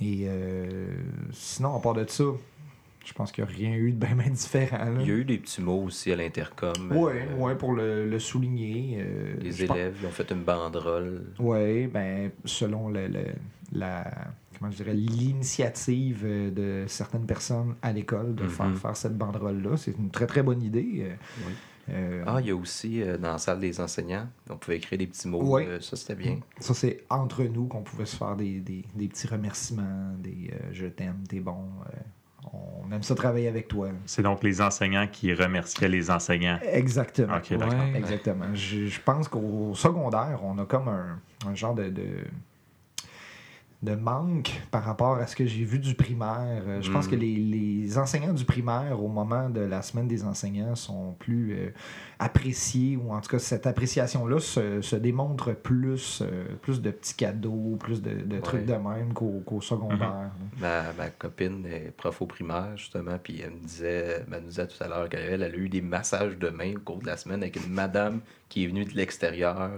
Et 0.00 0.24
euh, 0.26 0.86
sinon, 1.32 1.76
à 1.76 1.80
part 1.80 1.94
de 1.94 2.04
ça, 2.08 2.24
je 3.04 3.12
pense 3.12 3.32
qu'il 3.32 3.44
n'y 3.44 3.50
a 3.50 3.52
rien 3.54 3.74
eu 3.74 3.92
de 3.92 3.96
bien, 3.96 4.14
bien 4.16 4.30
différent. 4.30 4.84
là. 4.84 5.00
Il 5.00 5.08
y 5.08 5.10
a 5.10 5.14
eu 5.14 5.24
des 5.24 5.38
petits 5.38 5.62
mots 5.62 5.82
aussi 5.84 6.12
à 6.12 6.16
l'intercom. 6.16 6.72
Oui, 6.90 7.12
euh, 7.14 7.36
ouais, 7.36 7.54
pour 7.56 7.72
le, 7.74 8.08
le 8.08 8.18
souligner. 8.18 8.98
euh, 9.00 9.34
Les 9.40 9.66
pense- 9.66 9.76
élèves, 9.76 9.96
ils 10.02 10.06
ont 10.06 10.10
fait 10.10 10.30
une 10.30 10.42
banderole. 10.42 11.24
Oui, 11.38 11.86
ben, 11.86 12.30
selon 12.44 12.88
le, 12.88 13.08
le- 13.08 13.34
la 13.72 14.10
comment 14.58 14.70
je 14.70 14.76
dirais 14.76 14.92
l'initiative 14.94 16.22
euh, 16.24 16.50
de 16.50 16.84
certaines 16.86 17.24
personnes 17.26 17.74
à 17.82 17.92
l'école 17.92 18.34
de 18.34 18.42
Mhm. 18.44 18.48
faire, 18.50 18.76
faire 18.76 18.96
cette 18.96 19.16
banderole-là. 19.16 19.76
C'est 19.76 19.96
une 19.96 20.10
très 20.10 20.26
très 20.26 20.42
bonne 20.42 20.62
idée. 20.62 21.12
Oui. 21.46 21.52
euh, 21.90 22.22
Ah, 22.26 22.38
il 22.40 22.46
y 22.48 22.50
a 22.50 22.56
aussi 22.56 23.02
euh, 23.02 23.16
dans 23.16 23.32
la 23.32 23.38
salle 23.38 23.58
des 23.60 23.80
enseignants, 23.80 24.28
on 24.50 24.56
pouvait 24.56 24.76
écrire 24.76 24.98
des 24.98 25.06
petits 25.06 25.28
mots. 25.28 25.42
Ouais. 25.42 25.66
euh, 25.66 25.80
ça, 25.80 25.96
c'était 25.96 26.14
bien. 26.14 26.38
Ça, 26.58 26.74
c'est 26.74 27.04
entre 27.08 27.42
nous 27.44 27.66
qu'on 27.66 27.82
pouvait 27.82 28.04
se 28.06 28.16
faire 28.16 28.36
des, 28.36 28.60
des- 28.60 28.84
des 28.94 29.08
petits 29.08 29.26
remerciements, 29.26 30.12
des 30.18 30.50
je 30.72 30.86
t'aime, 30.86 31.22
t'es 31.28 31.40
bon. 31.40 31.64
On 32.52 32.90
aime 32.92 33.02
ça 33.02 33.14
travailler 33.14 33.48
avec 33.48 33.68
toi. 33.68 33.88
C'est 34.06 34.22
donc 34.22 34.42
les 34.42 34.60
enseignants 34.60 35.06
qui 35.10 35.32
remerciaient 35.32 35.88
les 35.88 36.10
enseignants. 36.10 36.58
Exactement. 36.62 37.34
Ouais. 37.34 37.92
Exactement. 37.94 38.46
Je, 38.54 38.86
je 38.86 39.00
pense 39.00 39.28
qu'au 39.28 39.72
secondaire, 39.74 40.40
on 40.42 40.58
a 40.58 40.64
comme 40.64 40.88
un, 40.88 41.20
un 41.48 41.54
genre 41.54 41.74
de, 41.74 41.88
de, 41.88 42.24
de 43.82 43.94
manque 43.94 44.60
par 44.70 44.84
rapport 44.84 45.16
à 45.16 45.26
ce 45.26 45.34
que 45.34 45.46
j'ai 45.46 45.64
vu 45.64 45.78
du 45.78 45.94
primaire. 45.94 46.62
Euh, 46.66 46.82
Je 46.82 46.90
pense 46.90 47.08
que 47.08 47.16
les, 47.16 47.36
les 47.36 47.96
enseignants 47.96 48.34
du 48.34 48.44
primaire, 48.44 49.02
au 49.02 49.08
moment 49.08 49.48
de 49.48 49.60
la 49.60 49.80
semaine 49.80 50.06
des 50.06 50.22
enseignants, 50.24 50.74
sont 50.74 51.14
plus 51.18 51.54
euh, 51.54 51.70
appréciés, 52.18 52.98
ou 52.98 53.10
en 53.12 53.20
tout 53.22 53.30
cas, 53.30 53.38
cette 53.38 53.66
appréciation-là 53.66 54.38
se, 54.38 54.82
se 54.82 54.96
démontre 54.96 55.54
plus, 55.54 56.20
euh, 56.20 56.44
plus 56.60 56.82
de 56.82 56.90
petits 56.90 57.14
cadeaux, 57.14 57.78
plus 57.80 58.02
de, 58.02 58.10
de 58.10 58.38
trucs 58.40 58.66
de 58.66 58.74
même 58.74 59.14
qu'au 59.14 59.60
secondaire. 59.62 60.30
Ma, 60.60 60.92
ma 60.98 61.08
copine 61.08 61.64
est 61.64 61.90
prof 61.96 62.20
au 62.20 62.26
primaire, 62.26 62.76
justement, 62.76 63.18
puis 63.22 63.40
elle 63.40 63.52
me 63.52 63.60
disait, 63.60 64.24
elle 64.30 64.40
nous 64.42 64.48
disait 64.48 64.66
tout 64.66 64.82
à 64.84 64.88
l'heure 64.88 65.08
qu'elle 65.08 65.20
elle 65.20 65.42
a 65.42 65.48
eu 65.48 65.70
des 65.70 65.80
massages 65.80 66.36
de 66.36 66.50
main 66.50 66.74
au 66.76 66.80
cours 66.80 66.98
de 66.98 67.06
la 67.06 67.16
semaine 67.16 67.42
avec 67.42 67.56
une 67.56 67.72
madame 67.72 68.20
qui 68.50 68.64
est 68.64 68.66
venue 68.66 68.84
de 68.84 68.94
l'extérieur, 68.94 69.70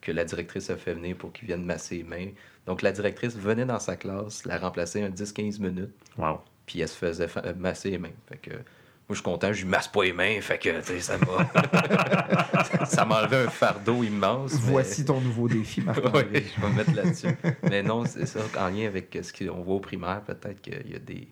que 0.00 0.12
la 0.12 0.24
directrice 0.24 0.70
a 0.70 0.76
fait 0.76 0.94
venir 0.94 1.16
pour 1.16 1.32
qu'il 1.32 1.48
vienne 1.48 1.64
masser 1.64 1.96
les 1.96 2.04
mains. 2.04 2.28
Donc 2.66 2.80
la 2.82 2.92
directrice 2.92 3.36
venait 3.36 3.66
dans 3.66 3.78
sa 3.78 3.96
classe, 3.96 4.44
la 4.46 4.58
remplaçait 4.58 5.02
un 5.02 5.10
10-15 5.10 5.60
minutes, 5.60 5.92
Wow. 6.16 6.40
puis 6.66 6.80
elle 6.80 6.88
se 6.88 6.96
faisait 6.96 7.28
fa- 7.28 7.42
euh, 7.44 7.54
masser 7.54 7.90
les 7.90 7.98
mains. 7.98 8.10
Fait 8.28 8.38
que 8.38 8.50
moi, 8.50 9.10
je 9.10 9.14
suis 9.16 9.22
content, 9.22 9.52
je 9.52 9.62
lui 9.64 9.68
masse 9.68 9.86
pas 9.88 10.02
les 10.04 10.14
mains, 10.14 10.40
fait 10.40 10.56
que, 10.58 10.78
tu 10.80 10.84
sais, 10.86 11.00
ça 11.00 11.18
m'a... 11.18 12.84
ça 12.86 13.04
m'a 13.04 13.20
enlevé 13.22 13.36
un 13.36 13.48
fardeau 13.50 14.02
immense. 14.02 14.54
mais- 14.54 14.70
Voici 14.72 15.04
ton 15.04 15.20
nouveau 15.20 15.46
défi, 15.46 15.82
marc 15.82 15.98
oui, 16.14 16.22
je 16.56 16.60
vais 16.62 16.68
me 16.70 16.74
mettre 16.74 16.94
là-dessus. 16.94 17.28
Mais 17.64 17.82
non, 17.82 18.06
c'est 18.06 18.24
ça. 18.26 18.40
En 18.58 18.68
lien 18.68 18.86
avec 18.86 19.16
ce 19.22 19.30
qu'on 19.32 19.60
voit 19.62 19.74
au 19.74 19.80
primaire, 19.80 20.22
peut-être 20.22 20.60
qu'il 20.62 20.90
y 20.90 20.94
a 20.94 20.98
des. 20.98 21.28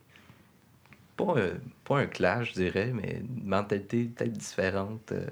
Pas 1.17 1.33
un, 1.37 1.51
pas 1.83 1.99
un 1.99 2.05
clash, 2.07 2.49
je 2.49 2.61
dirais, 2.61 2.91
mais 2.93 3.21
une 3.21 3.47
mentalité 3.47 4.05
peut-être 4.05 4.33
différente. 4.33 5.11
euh, 5.11 5.25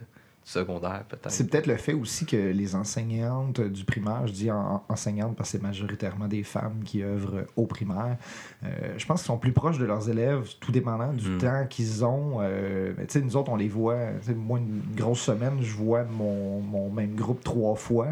secondaire, 0.44 1.04
peut-être. 1.08 1.30
C'est 1.32 1.48
peut-être 1.50 1.68
le 1.68 1.78
fait 1.78 1.94
aussi 1.94 2.26
que 2.26 2.36
les 2.36 2.76
enseignantes 2.76 3.62
du 3.62 3.84
primaire, 3.86 4.26
je 4.28 4.34
dis 4.34 4.52
en- 4.52 4.84
enseignantes 4.90 5.36
parce 5.36 5.52
que 5.52 5.58
c'est 5.58 5.64
majoritairement 5.64 6.28
des 6.28 6.44
femmes 6.44 6.82
qui 6.84 7.04
œuvrent 7.04 7.46
au 7.56 7.66
primaire, 7.68 8.18
euh, 8.64 8.68
je 8.98 9.06
pense 9.06 9.22
qu'ils 9.22 9.28
sont 9.28 9.38
plus 9.38 9.54
proches 9.54 9.78
de 9.78 9.86
leurs 9.86 10.10
élèves, 10.10 10.50
tout 10.60 10.72
dépendant 10.72 11.14
du 11.14 11.30
Mm. 11.30 11.38
temps 11.38 11.66
qu'ils 11.70 12.04
ont. 12.04 12.40
Euh, 12.42 12.94
mais 12.98 13.06
tu 13.06 13.14
sais, 13.20 13.22
nous 13.26 13.36
autres, 13.38 13.52
on 13.52 13.56
les 13.56 13.70
voit, 13.70 13.98
moi, 14.36 14.60
une 14.60 14.82
grosse 14.96 15.22
semaine, 15.22 15.58
je 15.62 15.74
vois 15.76 16.04
mon, 16.06 16.60
mon 16.60 16.90
même 16.90 17.16
groupe 17.16 17.44
trois 17.44 17.76
fois. 17.76 18.08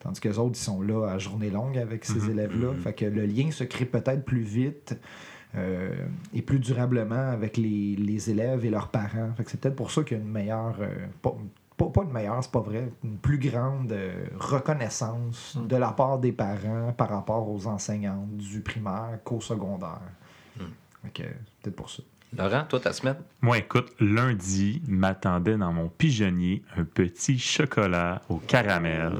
Tandis 0.00 0.20
que 0.20 0.28
les 0.28 0.38
autres, 0.38 0.56
ils 0.58 0.62
sont 0.62 0.82
là 0.82 1.06
à 1.08 1.18
journée 1.18 1.48
longue 1.50 1.78
avec 1.78 2.04
ces 2.04 2.18
Mhm. 2.20 2.30
élèves-là. 2.32 2.72
Mhm. 2.72 2.80
Fait 2.80 2.92
que 2.92 3.04
le 3.06 3.24
lien 3.24 3.50
se 3.50 3.64
crée 3.64 3.86
peut-être 3.86 4.24
plus 4.24 4.42
vite 4.42 4.96
et 6.32 6.42
plus 6.42 6.58
durablement 6.58 7.30
avec 7.30 7.56
les, 7.56 7.96
les 7.96 8.30
élèves 8.30 8.64
et 8.64 8.70
leurs 8.70 8.88
parents. 8.88 9.32
Fait 9.36 9.44
que 9.44 9.50
c'est 9.50 9.60
peut-être 9.60 9.76
pour 9.76 9.90
ça 9.90 10.02
qu'il 10.02 10.16
y 10.16 10.20
a 10.20 10.22
une 10.22 10.30
meilleure. 10.30 10.76
euh, 10.80 11.06
pas, 11.22 11.34
pas, 11.76 11.86
pas 11.86 12.02
une 12.02 12.12
meilleure, 12.12 12.42
c'est 12.42 12.52
pas 12.52 12.60
vrai, 12.60 12.88
une 13.02 13.18
plus 13.18 13.38
grande 13.38 13.90
euh, 13.92 14.26
reconnaissance 14.38 15.56
Mm. 15.56 15.66
de 15.66 15.76
la 15.76 15.92
part 15.92 16.18
des 16.18 16.32
parents 16.32 16.92
par 16.96 17.08
rapport 17.08 17.48
aux 17.48 17.66
enseignantes 17.66 18.36
du 18.36 18.60
primaire 18.60 19.18
qu'au 19.24 19.40
secondaire. 19.40 20.00
Mm. 20.56 20.62
Peut-être 21.12 21.76
pour 21.76 21.90
ça. 21.90 22.02
Laurent, 22.36 22.64
toi, 22.68 22.80
ta 22.80 22.92
semaine? 22.92 23.16
Moi, 23.40 23.58
écoute, 23.58 23.92
lundi, 24.00 24.82
m'attendait 24.88 25.56
dans 25.56 25.72
mon 25.72 25.88
pigeonnier 25.88 26.62
un 26.76 26.84
petit 26.84 27.38
chocolat 27.38 28.22
au 28.28 28.38
caramel. 28.38 29.12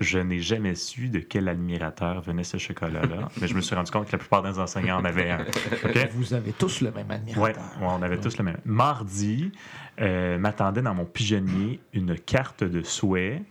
Je 0.00 0.18
n'ai 0.18 0.40
jamais 0.40 0.74
su 0.74 1.08
de 1.08 1.18
quel 1.18 1.48
admirateur 1.48 2.20
venait 2.22 2.44
ce 2.44 2.56
chocolat-là, 2.56 3.28
mais 3.40 3.48
je 3.48 3.54
me 3.54 3.60
suis 3.60 3.74
rendu 3.74 3.90
compte 3.90 4.06
que 4.06 4.12
la 4.12 4.18
plupart 4.18 4.42
des 4.42 4.58
enseignants 4.58 4.98
en 4.98 5.04
avaient 5.04 5.30
un. 5.30 5.44
Vous 6.12 6.32
avez 6.32 6.52
tous 6.52 6.80
le 6.80 6.90
même 6.90 7.10
admirateur. 7.10 7.42
ouais, 7.42 7.54
on 7.82 8.02
avait 8.02 8.18
tous 8.18 8.38
le 8.38 8.44
même. 8.44 8.58
Mardi, 8.64 9.52
euh, 10.00 10.38
m'attendait 10.38 10.82
dans 10.82 10.94
mon 10.94 11.04
pigeonnier 11.04 11.80
une 11.92 12.18
carte 12.18 12.64
de 12.64 12.82
souhait 12.82 13.42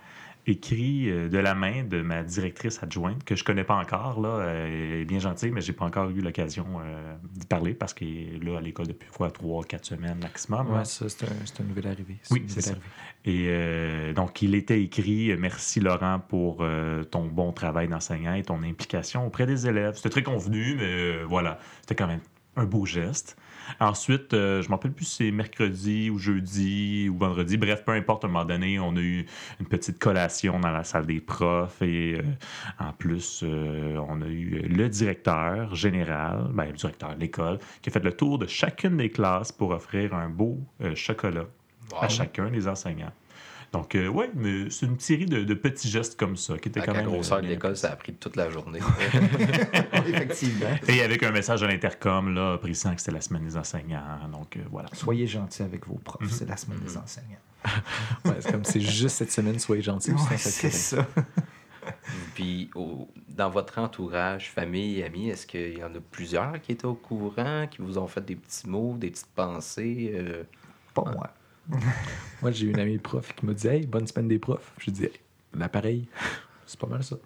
écrite 0.46 1.08
euh, 1.08 1.30
de 1.30 1.38
la 1.38 1.56
main 1.56 1.84
de 1.84 2.02
ma 2.02 2.24
directrice 2.24 2.82
adjointe, 2.84 3.24
que 3.24 3.36
je 3.36 3.44
connais 3.44 3.64
pas 3.64 3.76
encore. 3.76 4.20
Là, 4.22 4.30
Euh, 4.30 4.94
elle 4.94 5.02
est 5.02 5.06
bien 5.06 5.20
gentille, 5.20 5.52
mais 5.52 5.62
j'ai 5.62 5.74
pas 5.74 5.86
encore 5.86 6.10
eu 6.10 6.22
l'occasion 6.22 6.66
euh, 6.84 7.16
d'y 7.32 7.46
parler 7.46 7.74
parce 7.74 7.94
qu'elle 7.94 8.08
est 8.08 8.44
là 8.44 8.58
à 8.58 8.62
l'école 8.62 8.88
depuis 8.88 9.10
quoi, 9.10 9.32
trois, 9.32 9.64
quatre 9.64 9.86
semaines 9.86 10.20
maximum. 10.22 10.70
Ouais, 10.72 10.86
ça, 10.86 11.08
c'est 11.08 11.26
un, 11.26 11.64
un 11.64 11.68
nouvel 11.68 11.88
arrivé. 11.88 12.18
Oui, 12.32 12.44
c'est 12.48 12.62
ça. 12.62 12.74
Et 13.26 13.46
euh, 13.48 14.14
donc, 14.14 14.42
il 14.42 14.54
était 14.56 14.82
écrit 14.82 15.36
Merci 15.38 15.80
Laurent 15.80 16.20
pour 16.28 16.58
euh, 16.62 17.04
ton 17.04 17.26
bon 17.26 17.52
travail 17.54 17.88
d'enseignant 17.88 18.34
et 18.34 18.44
ton 18.44 18.62
implication 18.64 19.26
auprès 19.26 19.46
des 19.46 19.68
élèves. 19.68 19.96
C'était 19.96 20.10
très 20.10 20.24
convenu, 20.24 20.76
mais 20.78 21.24
voilà, 21.24 21.60
c'était 21.82 21.96
quand 21.96 22.08
même 22.08 22.20
un 22.56 22.66
beau 22.66 22.86
geste. 22.86 23.38
Ensuite, 23.80 24.34
euh, 24.34 24.62
je 24.62 24.68
ne 24.68 24.72
me 24.72 24.76
rappelle 24.76 24.92
plus 24.92 25.06
si 25.06 25.16
c'est 25.16 25.32
mercredi 25.32 26.10
ou 26.10 26.18
jeudi 26.18 27.10
ou 27.10 27.18
vendredi. 27.18 27.58
Bref, 27.58 27.84
peu 27.86 27.94
importe, 27.94 28.24
à 28.24 28.28
un 28.28 28.32
moment 28.32 28.46
donné, 28.46 28.80
on 28.80 28.96
a 28.96 29.00
eu 29.00 29.26
une 29.60 29.66
petite 29.66 30.00
collation 30.00 30.60
dans 30.60 30.72
la 30.72 30.84
salle 30.84 31.06
des 31.06 31.22
profs 31.22 31.82
et 31.82 32.16
euh, 32.16 32.24
en 32.80 32.92
plus, 32.92 33.42
euh, 33.44 33.98
on 34.08 34.22
a 34.22 34.28
eu 34.28 34.68
le 34.68 34.90
directeur 34.90 35.74
général, 35.76 36.50
ben, 36.54 36.66
le 36.66 36.74
directeur 36.74 37.16
de 37.16 37.20
l'école, 37.20 37.60
qui 37.82 37.90
a 37.90 37.92
fait 37.92 38.04
le 38.04 38.14
tour 38.14 38.38
de 38.38 38.48
chacune 38.48 38.98
des 38.98 39.10
classes 39.10 39.52
pour 39.52 39.72
offrir 39.72 40.14
un 40.14 40.30
beau 40.30 40.60
chocolat 40.96 41.46
à 42.00 42.08
chacun 42.08 42.50
des 42.50 42.68
enseignants. 42.68 43.12
Donc, 43.74 43.96
euh, 43.96 44.08
oui, 44.08 44.26
mais 44.36 44.70
c'est 44.70 44.86
une 44.86 45.00
série 45.00 45.26
de, 45.26 45.44
de 45.44 45.54
petits 45.56 45.90
gestes 45.90 46.18
comme 46.18 46.38
ça 46.38 46.58
qui 46.60 46.70
étaient 46.70 46.80
quand 46.82 46.94
la 46.94 47.02
même. 47.02 47.10
grosseur 47.12 47.40
euh, 47.40 47.42
de 47.42 47.48
bien 47.48 47.56
l'école, 47.56 47.76
ça 47.76 47.92
a 47.92 47.96
pris 47.96 48.14
toute 48.14 48.36
la 48.36 48.50
journée. 48.52 48.80
Effectivement. 50.08 50.70
Et 50.88 51.02
avec 51.02 51.24
un 51.24 51.32
message 51.32 51.64
à 51.64 51.68
l'intercom, 51.68 52.34
là, 52.34 52.58
précisant 52.60 52.94
que 52.94 53.02
c'était 53.02 53.12
la 53.14 53.22
semaine 53.22 53.44
des 53.44 53.58
enseignants. 53.58 54.04
Donc, 54.32 54.58
euh, 54.58 54.62
voilà. 54.72 54.90
Soyez 54.94 55.26
gentils 55.28 55.64
avec 55.64 55.88
vos 55.88 55.96
profs. 55.96 56.22
Mhm. 56.22 56.30
C'est 56.30 56.48
la 56.48 56.58
semaine 56.58 56.80
des 56.80 56.92
Mhm. 56.92 57.02
enseignants. 57.04 57.38
Ouais, 58.26 58.36
c'est 58.42 58.52
comme 58.52 58.64
c'est 58.64 58.80
juste 58.82 59.16
cette 59.18 59.32
semaine, 59.32 59.58
soyez 59.58 59.82
gentils. 59.82 60.12
Ouais, 60.12 60.38
c'est 60.38 60.70
ça. 60.70 61.08
Puis, 62.36 62.70
au- 62.76 63.08
dans 63.30 63.50
votre 63.50 63.78
entourage, 63.80 64.50
famille, 64.52 65.02
amis, 65.04 65.30
est-ce 65.30 65.46
qu'il 65.48 65.78
y 65.78 65.84
en 65.84 65.94
a 65.96 66.00
plusieurs 66.12 66.62
qui 66.62 66.72
étaient 66.74 66.86
au 66.86 66.94
courant, 66.94 67.68
qui 67.70 67.82
vous 67.82 67.98
ont 67.98 68.08
fait 68.08 68.24
des 68.24 68.36
petits 68.36 68.70
mots, 68.70 68.96
des 68.98 69.10
petites 69.12 69.34
pensées? 69.36 70.12
euh? 70.14 70.44
Pas 70.94 71.04
moi. 71.12 71.30
Moi, 72.42 72.52
j'ai 72.52 72.68
une 72.68 72.80
amie 72.80 72.98
prof 72.98 73.34
qui 73.36 73.46
m'a 73.46 73.54
dit 73.54 73.68
Hey, 73.68 73.86
bonne 73.86 74.08
semaine 74.08 74.28
des 74.28 74.40
profs. 74.40 74.72
Je 74.80 74.92
dis 74.92 75.08
L'appareil, 75.54 76.08
c'est 76.66 76.80
pas 76.80 76.88
mal 76.88 77.04
ça. 77.04 77.18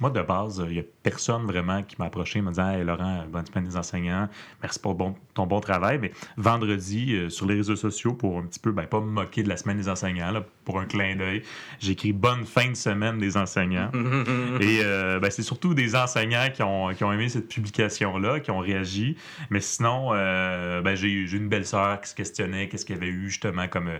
Moi, 0.00 0.10
de 0.10 0.22
base, 0.22 0.62
il 0.66 0.74
n'y 0.74 0.78
a 0.78 0.82
personne 1.02 1.44
vraiment 1.46 1.82
qui 1.82 1.96
m'a 1.98 2.06
approché, 2.06 2.40
me 2.40 2.50
disant 2.50 2.70
Hey 2.70 2.84
Laurent, 2.84 3.24
bonne 3.30 3.44
semaine 3.46 3.64
des 3.64 3.76
enseignants, 3.76 4.28
merci 4.62 4.78
pour 4.78 4.94
bon- 4.94 5.16
ton 5.34 5.46
bon 5.46 5.60
travail. 5.60 5.98
Mais 6.00 6.12
vendredi, 6.36 7.14
euh, 7.16 7.28
sur 7.30 7.46
les 7.46 7.56
réseaux 7.56 7.74
sociaux, 7.76 8.12
pour 8.14 8.38
un 8.38 8.42
petit 8.42 8.60
peu, 8.60 8.70
ben, 8.72 8.84
pas 8.86 9.00
me 9.00 9.06
moquer 9.10 9.42
de 9.42 9.48
la 9.48 9.56
semaine 9.56 9.76
des 9.76 9.88
enseignants, 9.88 10.30
là, 10.30 10.44
pour 10.64 10.78
un 10.78 10.84
clin 10.84 11.16
d'œil, 11.16 11.42
j'ai 11.80 11.92
écrit 11.92 12.12
bonne 12.12 12.44
fin 12.44 12.68
de 12.70 12.76
semaine 12.76 13.18
des 13.18 13.36
enseignants. 13.36 13.90
Et 14.60 14.80
euh, 14.84 15.18
ben, 15.18 15.30
c'est 15.30 15.42
surtout 15.42 15.74
des 15.74 15.96
enseignants 15.96 16.48
qui 16.54 16.62
ont, 16.62 16.94
qui 16.94 17.02
ont 17.04 17.12
aimé 17.12 17.28
cette 17.28 17.48
publication-là, 17.48 18.40
qui 18.40 18.50
ont 18.50 18.58
réagi. 18.60 19.16
Mais 19.50 19.60
sinon, 19.60 20.10
euh, 20.12 20.80
ben, 20.80 20.94
j'ai 20.94 21.08
une 21.10 21.48
belle 21.48 21.66
sœur 21.66 22.00
qui 22.00 22.10
se 22.10 22.14
questionnait 22.14 22.68
qu'est-ce 22.68 22.84
qu'il 22.86 22.94
y 22.94 22.98
avait 22.98 23.08
eu 23.08 23.28
justement 23.28 23.66
comme, 23.68 23.90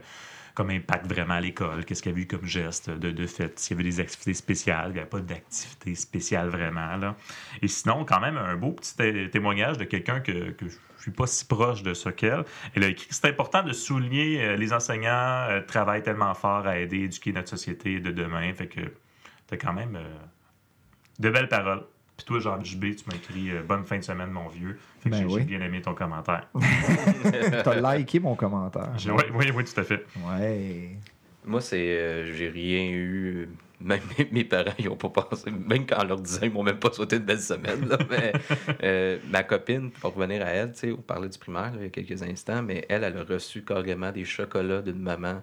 comme 0.59 0.71
impact 0.71 1.07
vraiment 1.07 1.35
à 1.35 1.41
l'école, 1.41 1.85
qu'est-ce 1.85 2.03
qu'il 2.03 2.11
y 2.11 2.15
avait 2.15 2.23
eu 2.23 2.27
comme 2.27 2.45
geste 2.45 2.91
de, 2.91 3.12
de 3.12 3.27
fait, 3.29 3.57
s'il 3.61 3.77
y 3.77 3.81
avait 3.81 3.88
des 3.88 4.00
activités 4.00 4.35
spéciales, 4.35 4.88
il 4.88 4.95
n'y 4.95 4.99
avait 4.99 5.09
pas 5.09 5.21
d'activités 5.21 5.95
spéciales 5.95 6.49
vraiment. 6.49 7.15
Et 7.62 7.69
sinon, 7.69 8.05
quand 8.05 8.19
même, 8.19 8.37
un 8.37 8.57
beau 8.57 8.73
petit 8.73 8.97
té- 8.97 9.31
témoignage 9.31 9.79
de 9.79 9.85
quelqu'un 9.85 10.19
que, 10.19 10.57
je 10.61 11.00
suis 11.00 11.12
pas 11.12 11.29
si 11.29 11.45
proche 11.45 11.85
de 11.85 11.95
ce 11.95 12.09
qu'elle. 12.09 12.45
Elle 12.75 12.83
a 12.83 12.88
écrit 12.88 13.07
c'est 13.09 13.27
important 13.27 13.62
de 13.62 13.73
souligner 13.73 14.45
euh, 14.45 14.57
les 14.57 14.73
enseignants 14.73 15.47
euh, 15.49 15.61
travaillent 15.61 16.03
tellement 16.03 16.35
fort 16.35 16.67
à 16.67 16.77
aider, 16.77 17.05
éduquer 17.05 17.33
notre 17.33 17.50
société 17.50 18.00
de 18.00 18.11
demain. 18.11 18.53
Fait 18.53 18.67
que 18.67 18.81
t'as 19.47 19.59
quand 19.59 19.73
même 19.73 19.95
euh, 19.95 20.17
de 21.21 21.31
belles 21.31 21.49
paroles. 21.49 21.85
Puis 22.19 22.27
toi, 22.27 22.41
Jean 22.41 22.63
JB, 22.63 22.97
tu 22.97 23.05
m'as 23.07 23.15
écrit 23.17 23.51
euh, 23.53 23.63
Bonne 23.63 23.85
fin 23.85 23.97
de 23.97 24.03
semaine, 24.03 24.31
mon 24.31 24.49
vieux. 24.49 24.77
Fait 25.01 25.09
que 25.09 25.15
Ben 25.15 25.21
j'ai 25.21 25.25
oui. 25.35 25.41
j'ai 25.49 25.57
bien 25.57 25.61
aimé 25.65 25.81
ton 25.81 25.95
commentaire. 25.95 26.49
T'as 27.65 27.97
liké 27.97 28.19
mon 28.21 28.35
commentaire. 28.35 28.91
J'ai- 28.99 29.11
Oui, 29.13 29.23
oui, 29.35 29.51
oui, 29.55 29.65
tout 29.65 29.81
à 29.81 29.85
fait. 29.85 30.05
Ouais. 30.29 30.97
Moi, 31.45 31.61
c'est. 31.61 31.77
euh, 31.97 32.35
j'ai 32.35 32.49
rien 32.49 32.91
eu. 32.91 33.49
Même 33.81 34.01
mes, 34.33 34.43
parents, 34.43 34.73
ils 34.81 34.87
n'ont 34.87 34.97
pas 34.97 35.11
pensé. 35.11 35.49
Même 35.53 35.87
quand 35.87 36.03
on 36.03 36.05
leur 36.09 36.21
disait, 36.21 36.47
ils 36.47 36.53
m'ont 36.53 36.65
même 36.65 36.81
pas 36.81 36.91
souhaité 36.93 37.17
une 37.17 37.23
belle 37.23 37.39
semaine. 37.41 37.87
là, 37.89 37.97
mais 38.11 38.33
euh, 38.83 39.19
ma 39.31 39.45
copine, 39.45 39.93
pour 39.93 40.13
revenir 40.15 40.45
à 40.45 40.51
elle, 40.51 40.73
tu 40.73 40.79
sais, 40.81 40.91
on 40.93 40.97
parlait 41.01 41.29
du 41.29 41.39
primaire 41.39 41.71
là, 41.71 41.77
il 41.77 41.83
y 41.85 41.87
a 41.87 41.91
quelques 41.91 42.21
instants, 42.25 42.63
mais 42.65 42.85
elle, 42.89 43.05
elle 43.05 43.17
a 43.17 43.23
reçu 43.23 43.63
carrément 43.65 44.11
des 44.11 44.25
chocolats 44.25 44.83
d'une 44.83 44.99
maman 45.01 45.41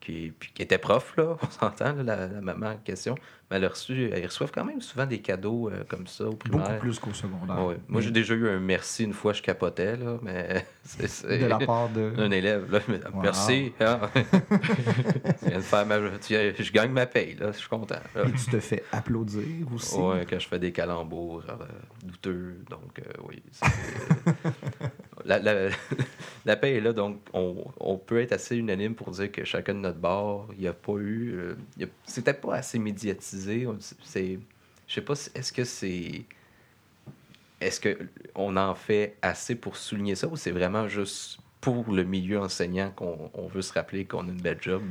qui, 0.00 0.32
qui 0.52 0.62
était 0.62 0.78
prof, 0.78 1.14
là, 1.16 1.36
on 1.40 1.50
s'entend, 1.50 1.94
là, 1.94 2.02
la, 2.02 2.26
la 2.26 2.40
maman 2.40 2.70
en 2.70 2.76
question. 2.78 3.14
Mais 3.50 3.58
elle 3.58 3.64
a 3.64 3.68
reçu. 3.68 4.10
Ils 4.16 4.26
reçoivent 4.26 4.50
quand 4.52 4.64
même 4.64 4.80
souvent 4.80 5.06
des 5.06 5.20
cadeaux 5.20 5.70
euh, 5.70 5.84
comme 5.88 6.06
ça 6.08 6.24
au 6.24 6.30
Beaucoup 6.30 6.58
primaire. 6.58 6.78
plus 6.80 6.98
qu'au 6.98 7.12
secondaire. 7.12 7.64
Ouais. 7.64 7.76
Moi, 7.86 8.00
j'ai 8.00 8.10
déjà 8.10 8.34
eu 8.34 8.48
un 8.48 8.58
merci 8.58 9.04
une 9.04 9.12
fois, 9.12 9.32
je 9.32 9.40
capotais, 9.42 9.96
là, 9.96 10.18
mais 10.22 10.66
c'est. 10.84 11.38
De 11.38 11.46
la 11.46 11.58
part 11.58 11.88
de. 11.90 12.12
un 12.18 12.30
élève. 12.32 12.70
Là, 12.72 12.80
mais, 12.88 12.98
Wow. 13.14 13.22
Merci. 13.22 13.72
hein. 13.80 14.00
tu 14.14 15.46
viens 15.48 15.58
de 15.58 15.62
faire 15.62 15.86
ma... 15.86 15.98
Je 16.00 16.72
gagne 16.72 16.90
ma 16.90 17.06
paye, 17.06 17.36
là, 17.36 17.52
je 17.52 17.58
suis 17.58 17.68
content. 17.68 17.94
là. 18.16 18.22
Et 18.26 18.32
tu 18.32 18.50
te 18.50 18.58
fais 18.58 18.82
applaudir 18.90 19.44
aussi. 19.72 19.96
Ouais, 19.96 20.26
quand 20.28 20.38
je 20.40 20.48
fais 20.48 20.58
des 20.58 20.72
calembours 20.72 21.44
euh, 21.48 21.54
douteux. 22.02 22.56
Donc, 22.68 22.98
euh, 22.98 23.12
oui. 23.28 23.42
la, 26.44 26.56
paix 26.56 26.76
est 26.76 26.80
là, 26.80 26.92
donc 26.92 27.18
on, 27.32 27.98
peut 27.98 28.20
être 28.20 28.32
assez 28.32 28.56
unanime 28.56 28.94
pour 28.94 29.10
dire 29.10 29.32
que 29.32 29.44
chacun 29.44 29.74
de 29.74 29.80
notre 29.80 29.98
bord, 29.98 30.48
il 30.54 30.60
n'y 30.60 30.68
a 30.68 30.72
pas 30.72 30.94
eu. 30.94 31.34
euh, 31.34 31.86
C'était 32.04 32.34
pas 32.34 32.56
assez 32.56 32.78
médiatisé. 32.78 33.66
Je 33.66 34.94
sais 34.94 35.00
pas, 35.00 35.14
est-ce 35.34 35.52
que 35.52 35.64
c'est. 35.64 36.22
Est-ce 37.60 37.80
qu'on 37.80 38.56
en 38.56 38.74
fait 38.74 39.16
assez 39.22 39.54
pour 39.54 39.76
souligner 39.76 40.14
ça 40.14 40.28
ou 40.28 40.36
c'est 40.36 40.50
vraiment 40.50 40.88
juste 40.88 41.38
pour 41.60 41.90
le 41.90 42.04
milieu 42.04 42.38
enseignant 42.38 42.92
qu'on 42.94 43.30
on 43.34 43.48
veut 43.48 43.62
se 43.62 43.72
rappeler 43.72 44.04
qu'on 44.04 44.28
a 44.28 44.30
une 44.30 44.40
belle 44.40 44.58
job? 44.60 44.82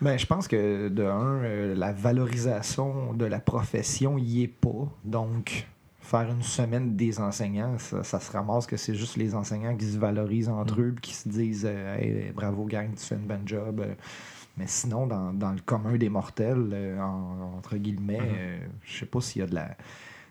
Ben, 0.00 0.18
je 0.18 0.26
pense 0.26 0.48
que 0.48 0.88
de 0.88 1.04
un, 1.04 1.44
euh, 1.44 1.74
la 1.74 1.92
valorisation 1.92 3.12
de 3.12 3.26
la 3.26 3.38
profession 3.38 4.18
y 4.18 4.42
est 4.42 4.48
pas. 4.48 4.90
Donc, 5.04 5.66
faire 6.04 6.30
une 6.30 6.42
semaine 6.42 6.94
des 6.96 7.18
enseignants, 7.20 7.78
ça, 7.78 8.04
ça 8.04 8.20
se 8.20 8.30
ramasse 8.30 8.66
que 8.66 8.76
c'est 8.76 8.94
juste 8.94 9.16
les 9.16 9.34
enseignants 9.34 9.74
qui 9.76 9.86
se 9.86 9.98
valorisent 9.98 10.48
entre 10.50 10.80
eux, 10.80 10.92
puis 10.94 11.10
qui 11.10 11.14
se 11.14 11.28
disent 11.28 11.66
euh, 11.68 11.96
Hey, 11.96 12.30
bravo 12.32 12.64
gang, 12.66 12.90
tu 12.94 13.04
fais 13.04 13.14
une 13.16 13.26
bonne 13.26 13.46
job. 13.46 13.80
Euh, 13.80 13.94
Mais 14.56 14.66
sinon, 14.68 15.06
dans, 15.06 15.32
dans 15.32 15.50
le 15.52 15.60
commun 15.60 15.96
des 15.96 16.08
mortels, 16.10 16.70
euh, 16.72 17.00
en- 17.00 17.54
entre 17.56 17.76
guillemets, 17.76 18.20
euh, 18.22 18.58
je 18.84 18.98
sais 19.00 19.06
pas 19.06 19.20
s'il 19.20 19.40
y 19.40 19.44
a 19.44 19.48
de 19.48 19.54
la 19.54 19.76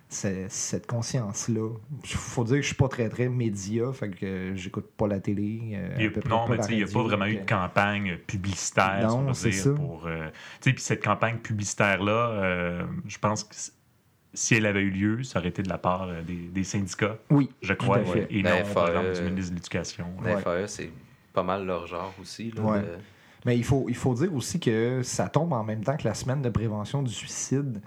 cette 0.09 0.85
conscience-là. 0.85 1.69
Il 2.03 2.09
faut 2.11 2.43
dire 2.43 2.57
que 2.57 2.61
je 2.61 2.67
suis 2.67 2.75
pas 2.75 2.87
très 2.87 3.09
très 3.09 3.29
média, 3.29 3.91
fait 3.93 4.11
que 4.11 4.51
j'écoute 4.55 4.85
pas 4.95 5.07
la 5.07 5.19
télé. 5.19 5.71
euh, 5.73 6.07
a- 6.07 6.09
peu 6.11 6.29
non, 6.29 6.45
mais 6.47 6.57
il 6.69 6.77
n'y 6.77 6.83
a 6.83 6.85
pas 6.85 7.01
vraiment 7.01 7.25
eu 7.25 7.37
de 7.37 7.45
campagne 7.49 8.17
publicitaire, 8.27 9.09
si 9.09 9.17
Non, 9.17 9.29
on 9.29 9.33
c'est 9.33 9.49
dire, 9.49 9.63
ça. 9.63 9.71
pour... 9.71 10.03
euh, 10.05 10.29
puis 10.61 10.75
cette 10.77 11.03
campagne 11.03 11.37
publicitaire-là, 11.37 12.11
euh, 12.29 12.83
je 13.07 13.17
pense 13.17 13.43
que 13.43 13.55
si 14.33 14.55
elle 14.55 14.65
avait 14.65 14.81
eu 14.81 14.89
lieu, 14.89 15.23
ça 15.23 15.39
aurait 15.39 15.49
été 15.49 15.61
de 15.63 15.69
la 15.69 15.77
part 15.77 16.03
euh, 16.09 16.21
des, 16.21 16.35
des 16.35 16.63
syndicats, 16.63 17.17
Oui, 17.29 17.49
je 17.61 17.73
crois, 17.73 17.97
à 17.97 18.03
fait. 18.05 18.27
et 18.29 18.41
La 18.41 18.61
non, 18.63 18.73
par 18.73 18.87
FAE, 18.87 18.91
exemple, 18.97 19.15
du 19.15 19.29
ministre 19.29 19.51
de 19.51 19.55
l'Éducation. 19.57 20.05
La 20.23 20.35
Ouais. 20.35 20.41
FAE, 20.41 20.67
c'est 20.67 20.91
pas 21.33 21.43
mal 21.43 21.65
leur 21.65 21.87
genre 21.87 22.13
aussi. 22.21 22.51
Là, 22.51 22.61
Ouais. 22.61 22.79
de- 22.81 22.85
Mais 23.45 23.57
il 23.57 23.65
faut, 23.65 23.87
il 23.89 23.95
faut 23.95 24.13
dire 24.13 24.33
aussi 24.33 24.57
que 24.57 25.01
ça 25.03 25.27
tombe 25.27 25.51
en 25.51 25.65
même 25.65 25.83
temps 25.83 25.97
que 25.97 26.05
la 26.07 26.13
semaine 26.13 26.41
de 26.41 26.47
prévention 26.49 27.03
du 27.03 27.11
suicide. 27.11 27.81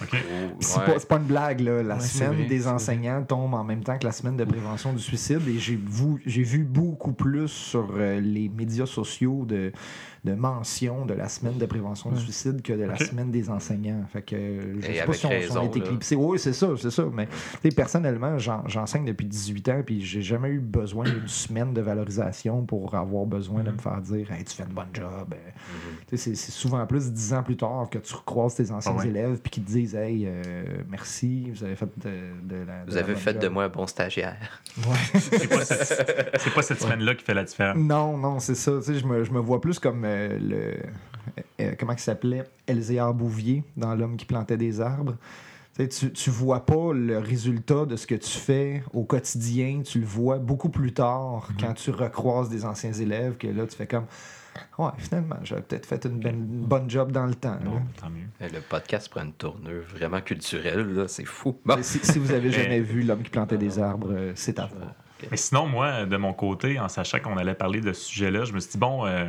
OK. 0.00 0.08
Oh, 0.14 0.56
C'est 0.60 0.78
ouais. 0.86 0.98
pas, 1.08 1.16
une 1.16 1.24
blague, 1.24 1.60
là. 1.62 1.82
La 1.82 1.98
semaine 1.98 2.46
des 2.46 2.68
enseignants 2.68 3.20
tombe 3.24 3.52
en 3.54 3.64
même 3.64 3.82
temps 3.82 3.98
que 3.98 4.04
la 4.04 4.12
semaine 4.12 4.36
de 4.36 4.44
prévention 4.44 4.92
du 4.92 5.00
suicide. 5.02 5.40
Et 5.48 5.58
j'ai 5.58 5.74
vu, 5.74 6.22
j'ai 6.26 6.44
vu 6.44 6.62
beaucoup 6.62 7.12
plus 7.12 7.48
sur 7.48 7.88
euh, 7.96 8.20
les 8.20 8.48
médias 8.48 8.86
sociaux 8.86 9.44
de, 9.46 9.72
de 10.24 10.34
mentions 10.34 11.06
de 11.06 11.14
la 11.14 11.28
semaine 11.28 11.56
de 11.56 11.64
prévention 11.66 12.10
du 12.10 12.20
suicide 12.20 12.60
que 12.62 12.72
de 12.74 12.82
la 12.84 12.96
semaine 12.98 13.30
des 13.30 13.48
enseignants. 13.48 14.04
Fait 14.12 14.22
que 14.22 14.36
euh, 14.36 14.80
je 14.80 14.90
Et 14.90 14.94
sais 14.98 15.04
pas 15.06 15.12
si 15.14 15.26
on, 15.26 15.28
on 15.28 15.32
raison, 15.32 15.60
a 15.62 15.64
été 15.64 15.78
là. 15.78 15.84
éclipsé. 15.86 16.14
Oui, 16.16 16.38
c'est 16.38 16.52
ça, 16.52 16.68
c'est 16.76 16.90
ça. 16.90 17.04
Mais 17.12 17.26
tu 17.26 17.32
sais, 17.70 17.74
personnellement, 17.74 18.36
j'en- 18.38 18.66
j'enseigne 18.68 19.04
depuis 19.06 19.26
18 19.26 19.68
ans, 19.70 19.82
puis 19.84 20.04
j'ai 20.04 20.20
jamais 20.22 20.50
eu 20.50 20.58
besoin 20.60 21.04
d'une 21.04 21.26
semaine 21.28 21.72
de 21.72 21.80
valorisation 21.80 22.64
pour 22.66 22.94
avoir 22.94 23.24
besoin 23.24 23.62
de 23.62 23.70
me 23.70 23.78
faire 23.78 24.00
dire 24.02 24.30
Hey, 24.30 24.44
tu 24.44 24.54
fais 24.56 24.64
une 24.64 24.74
bonne 24.74 24.88
job. 24.92 25.34
Tu 26.08 26.16
sais, 26.18 26.34
C'est 26.34 26.50
souvent 26.52 26.86
plus 26.86 27.10
dix 27.12 27.32
ans 27.32 27.42
plus 27.42 27.56
tard 27.56 27.88
que 27.90 27.98
tu 27.98 28.14
recroises 28.14 28.54
tes 28.56 28.70
anciens 28.70 28.92
Ah 28.94 29.00
ouais. 29.00 29.08
élèves 29.08 29.38
puis 29.40 29.50
qui 29.50 29.62
te 29.62 29.70
disent 29.70 29.94
Hey, 29.94 30.24
euh, 30.26 30.62
merci, 30.90 31.50
vous 31.50 31.64
avez 31.64 31.76
fait 31.76 31.88
de, 31.98 32.10
de 32.42 32.56
la. 32.66 32.84
Vous 32.86 32.94
la 32.94 33.00
avez 33.00 33.14
fait 33.14 33.34
de 33.34 33.48
moi 33.48 33.64
un 33.64 33.68
bon 33.68 33.86
stagiaire. 33.86 34.60
Ouais. 34.78 35.20
C'est 35.20 36.54
pas 36.54 36.62
cette, 36.62 36.80
semaine-là 36.80 37.14
qui 37.14 37.24
fait 37.24 37.34
la 37.34 37.44
différence. 37.44 37.76
non, 37.78 38.16
non, 38.16 38.38
c'est 38.38 38.54
ça. 38.54 38.72
Tu 38.78 38.82
sais, 38.84 38.94
je, 38.98 39.06
me, 39.06 39.24
je 39.24 39.30
me 39.32 39.38
vois 39.40 39.60
plus 39.60 39.78
comme 39.78 40.04
euh, 40.10 40.38
le. 40.38 41.42
euh, 41.60 41.74
comment 41.78 41.92
il 41.92 41.98
s'appelait? 41.98 42.44
Elzéar 42.66 43.14
Bouvier 43.14 43.64
dans 43.76 43.94
L'homme 43.94 44.16
qui 44.16 44.24
plantait 44.26 44.56
des 44.56 44.80
arbres. 44.80 45.16
Tu, 45.78 46.12
tu, 46.12 46.28
vois 46.28 46.66
pas 46.66 46.92
le 46.92 47.18
résultat 47.18 47.86
de 47.86 47.96
ce 47.96 48.06
que 48.06 48.14
tu 48.16 48.28
fais 48.38 48.82
au 48.92 49.04
quotidien, 49.04 49.80
tu 49.82 50.00
le 50.00 50.04
vois 50.04 50.36
beaucoup 50.38 50.68
plus 50.68 50.92
tard 50.92 51.48
quand 51.58 51.72
tu 51.72 51.90
recroises 51.90 52.50
des 52.50 52.66
anciens 52.66 52.92
élèves, 52.92 53.38
que 53.38 53.46
là, 53.46 53.66
tu 53.66 53.76
fais 53.76 53.86
comme 53.86 54.04
Ouais, 54.76 54.90
finalement, 54.98 55.36
j'avais 55.42 55.62
peut-être 55.62 55.86
fait 55.86 56.04
une, 56.04 56.18
bonne- 56.18 56.34
une 56.34 56.66
bonne 56.66 56.90
job 56.90 57.12
dans 57.12 57.24
le 57.24 57.34
temps. 57.34 57.56
Bon, 57.64 57.80
tant 57.98 58.10
mieux. 58.10 58.26
Euh, 58.42 58.48
Le 58.52 58.60
podcast 58.60 59.08
prend 59.08 59.22
une 59.22 59.32
tournure 59.32 59.84
vraiment 59.94 60.20
culturelle, 60.20 60.92
là, 60.92 61.08
c'est 61.08 61.24
fou. 61.24 61.56
Bon. 61.64 61.78
Si, 61.80 61.98
si 62.02 62.18
vous 62.18 62.32
avez 62.32 62.50
jamais 62.50 62.68
Mais- 62.68 62.80
vu 62.80 63.02
L'homme 63.02 63.22
qui 63.22 63.30
plantait 63.30 63.56
des 63.56 63.78
arbres, 63.78 64.08
euh, 64.10 64.32
c'est 64.34 64.58
à 64.58 64.66
voir. 64.66 64.92
Mais 65.30 65.36
sinon, 65.36 65.66
moi, 65.66 66.06
de 66.06 66.16
mon 66.16 66.32
côté, 66.32 66.78
en 66.78 66.88
sachant 66.88 67.20
qu'on 67.20 67.36
allait 67.36 67.54
parler 67.54 67.80
de 67.80 67.92
ce 67.92 68.04
sujet-là, 68.04 68.44
je 68.44 68.52
me 68.52 68.60
suis 68.60 68.72
dit, 68.72 68.78
bon, 68.78 69.06
euh, 69.06 69.28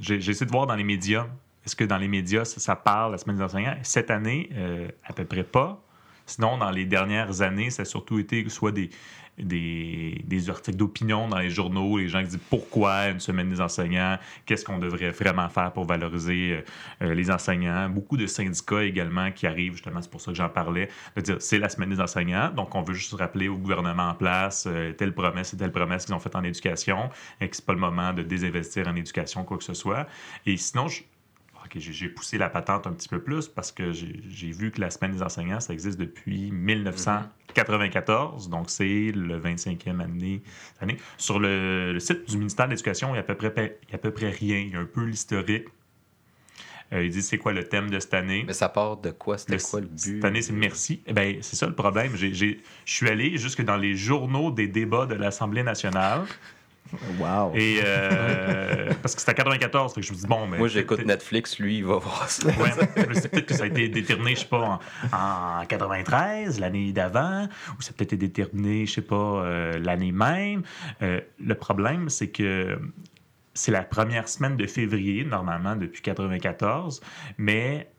j'ai 0.00 0.16
essayé 0.16 0.46
de 0.46 0.50
voir 0.50 0.66
dans 0.66 0.74
les 0.74 0.84
médias, 0.84 1.26
est-ce 1.64 1.76
que 1.76 1.84
dans 1.84 1.98
les 1.98 2.08
médias, 2.08 2.44
ça, 2.44 2.60
ça 2.60 2.76
parle 2.76 3.12
la 3.12 3.18
semaine 3.18 3.36
des 3.36 3.42
enseignants? 3.42 3.76
Cette 3.82 4.10
année, 4.10 4.50
euh, 4.54 4.88
à 5.04 5.12
peu 5.12 5.24
près 5.24 5.44
pas. 5.44 5.82
Sinon, 6.26 6.58
dans 6.58 6.70
les 6.70 6.86
dernières 6.86 7.42
années, 7.42 7.70
ça 7.70 7.82
a 7.82 7.84
surtout 7.84 8.18
été 8.18 8.48
soit 8.48 8.72
des, 8.72 8.90
des, 9.42 10.50
articles 10.50 10.76
d'opinion 10.76 11.28
dans 11.28 11.38
les 11.38 11.50
journaux, 11.50 11.98
les 11.98 12.08
gens 12.08 12.20
qui 12.20 12.30
disent 12.30 12.40
pourquoi 12.48 13.08
une 13.08 13.20
semaine 13.20 13.50
des 13.50 13.60
enseignants, 13.60 14.18
qu'est-ce 14.46 14.64
qu'on 14.64 14.78
devrait 14.78 15.10
vraiment 15.10 15.48
faire 15.48 15.72
pour 15.72 15.84
valoriser 15.84 16.52
euh, 16.52 17.06
euh, 17.06 17.14
les 17.14 17.30
enseignants. 17.30 17.88
Beaucoup 17.88 18.16
de 18.16 18.26
syndicats 18.26 18.84
également 18.84 19.30
qui 19.30 19.46
arrivent, 19.46 19.74
justement, 19.74 20.00
c'est 20.00 20.10
pour 20.10 20.20
ça 20.20 20.32
que 20.32 20.36
j'en 20.36 20.48
parlais, 20.48 20.88
de 21.16 21.20
dire 21.20 21.36
c'est 21.40 21.58
la 21.58 21.68
semaine 21.68 21.90
des 21.90 22.00
enseignants, 22.00 22.50
donc 22.50 22.74
on 22.74 22.82
veut 22.82 22.94
juste 22.94 23.14
rappeler 23.14 23.48
au 23.48 23.56
gouvernement 23.56 24.10
en 24.10 24.14
place 24.14 24.66
euh, 24.66 24.92
telle 24.92 25.12
promesse 25.12 25.54
et 25.54 25.56
telle 25.56 25.72
promesse 25.72 26.06
qu'ils 26.06 26.14
ont 26.14 26.20
faite 26.20 26.36
en 26.36 26.44
éducation 26.44 27.10
et 27.40 27.48
que 27.48 27.56
c'est 27.56 27.66
pas 27.66 27.74
le 27.74 27.80
moment 27.80 28.12
de 28.12 28.22
désinvestir 28.22 28.88
en 28.88 28.96
éducation, 28.96 29.44
quoi 29.44 29.58
que 29.58 29.64
ce 29.64 29.74
soit. 29.74 30.06
Et 30.46 30.56
sinon, 30.56 30.88
je, 30.88 31.02
OK, 31.64 31.78
j'ai 31.78 32.08
poussé 32.08 32.38
la 32.38 32.48
patente 32.48 32.86
un 32.86 32.92
petit 32.92 33.08
peu 33.08 33.20
plus 33.22 33.46
parce 33.48 33.70
que 33.72 33.92
j'ai 33.92 34.50
vu 34.50 34.70
que 34.70 34.80
la 34.80 34.90
semaine 34.90 35.12
des 35.12 35.22
enseignants, 35.22 35.60
ça 35.60 35.72
existe 35.72 35.98
depuis 35.98 36.50
1994, 36.50 38.48
donc 38.48 38.70
c'est 38.70 39.12
le 39.12 39.38
25e 39.40 40.00
année, 40.00 40.42
année. 40.80 40.96
Sur 41.18 41.38
le, 41.38 41.92
le 41.92 42.00
site 42.00 42.28
du 42.28 42.38
ministère 42.38 42.66
de 42.66 42.70
l'Éducation, 42.72 43.08
il 43.10 43.12
n'y 43.12 43.18
a, 43.18 43.20
à 43.20 43.24
peu 43.24 43.34
près- 43.36 43.78
il 43.88 43.90
y 43.90 43.92
a 43.92 43.96
à 43.96 43.98
peu 43.98 44.10
près 44.10 44.30
rien. 44.30 44.58
Il 44.58 44.70
y 44.72 44.76
a 44.76 44.80
un 44.80 44.84
peu 44.84 45.04
l'historique. 45.04 45.66
Euh, 46.92 47.04
il 47.04 47.10
dit 47.12 47.22
c'est 47.22 47.38
quoi 47.38 47.52
le 47.52 47.62
thème 47.64 47.88
de 47.88 48.00
cette 48.00 48.14
année? 48.14 48.42
Mais 48.46 48.52
ça 48.52 48.68
part 48.68 48.96
de 48.96 49.10
quoi? 49.12 49.38
C'était 49.38 49.58
quoi 49.58 49.80
le 49.80 49.86
but? 49.86 49.96
Cette 49.98 50.24
année, 50.24 50.42
c'est 50.42 50.52
merci. 50.52 51.02
Eh 51.06 51.12
ben, 51.12 51.36
c'est 51.40 51.54
ça 51.54 51.66
le 51.68 51.74
problème. 51.74 52.16
Je 52.16 52.54
suis 52.84 53.08
allé 53.08 53.36
jusque 53.38 53.62
dans 53.62 53.76
les 53.76 53.94
journaux 53.94 54.50
des 54.50 54.66
débats 54.66 55.06
de 55.06 55.14
l'Assemblée 55.14 55.62
nationale. 55.62 56.22
Wow. 57.18 57.52
Et 57.54 57.80
euh, 57.84 58.92
parce 59.02 59.14
que 59.14 59.20
c'était 59.20 59.32
à 59.32 59.34
94, 59.34 59.94
fait 59.94 60.00
que 60.00 60.06
je 60.06 60.12
me 60.12 60.18
dis 60.18 60.26
bon, 60.26 60.46
mais 60.46 60.58
Moi, 60.58 60.68
j'écoute 60.68 61.04
Netflix, 61.04 61.58
lui, 61.58 61.78
il 61.78 61.84
va 61.84 61.96
voir 61.96 62.28
ça. 62.28 62.48
Ouais, 62.48 62.70
peut-être 62.96 63.46
que 63.46 63.54
ça 63.54 63.64
a 63.64 63.66
été 63.66 63.88
déterminé, 63.88 64.34
je 64.34 64.40
sais 64.40 64.46
pas, 64.46 64.80
en, 65.12 65.60
en 65.60 65.64
93, 65.66 66.60
l'année 66.60 66.92
d'avant, 66.92 67.48
ou 67.78 67.82
ça 67.82 67.90
a 67.90 67.92
peut-être 67.92 68.14
été 68.14 68.16
déterminé, 68.16 68.86
je 68.86 68.94
sais 68.94 69.02
pas, 69.02 69.14
euh, 69.16 69.78
l'année 69.78 70.12
même. 70.12 70.62
Euh, 71.02 71.20
le 71.38 71.54
problème, 71.54 72.08
c'est 72.08 72.28
que 72.28 72.78
c'est 73.54 73.72
la 73.72 73.82
première 73.82 74.28
semaine 74.28 74.56
de 74.56 74.66
février, 74.66 75.24
normalement, 75.24 75.76
depuis 75.76 76.02
94, 76.02 77.00
mais 77.38 77.90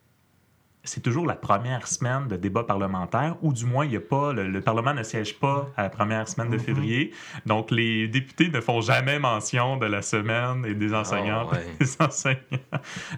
c'est 0.83 1.01
toujours 1.01 1.27
la 1.27 1.35
première 1.35 1.87
semaine 1.87 2.27
de 2.27 2.35
débat 2.35 2.63
parlementaire, 2.63 3.35
ou 3.41 3.53
du 3.53 3.65
moins, 3.65 3.85
il 3.85 3.91
y 3.91 3.97
a 3.97 4.01
pas, 4.01 4.33
le, 4.33 4.47
le 4.47 4.61
Parlement 4.61 4.93
ne 4.93 5.03
siège 5.03 5.37
pas 5.37 5.69
à 5.77 5.83
la 5.83 5.89
première 5.89 6.27
semaine 6.27 6.49
de 6.49 6.57
février. 6.57 7.11
Donc, 7.45 7.69
les 7.71 8.07
députés 8.07 8.49
ne 8.49 8.59
font 8.61 8.81
jamais 8.81 9.19
mention 9.19 9.77
de 9.77 9.85
la 9.85 10.01
semaine 10.01 10.65
et 10.65 10.73
des 10.73 10.93
enseignants. 10.93 11.47
Ah, 11.51 11.55
ouais. 11.55 11.65
des 11.79 12.01
enseignants. 12.01 12.39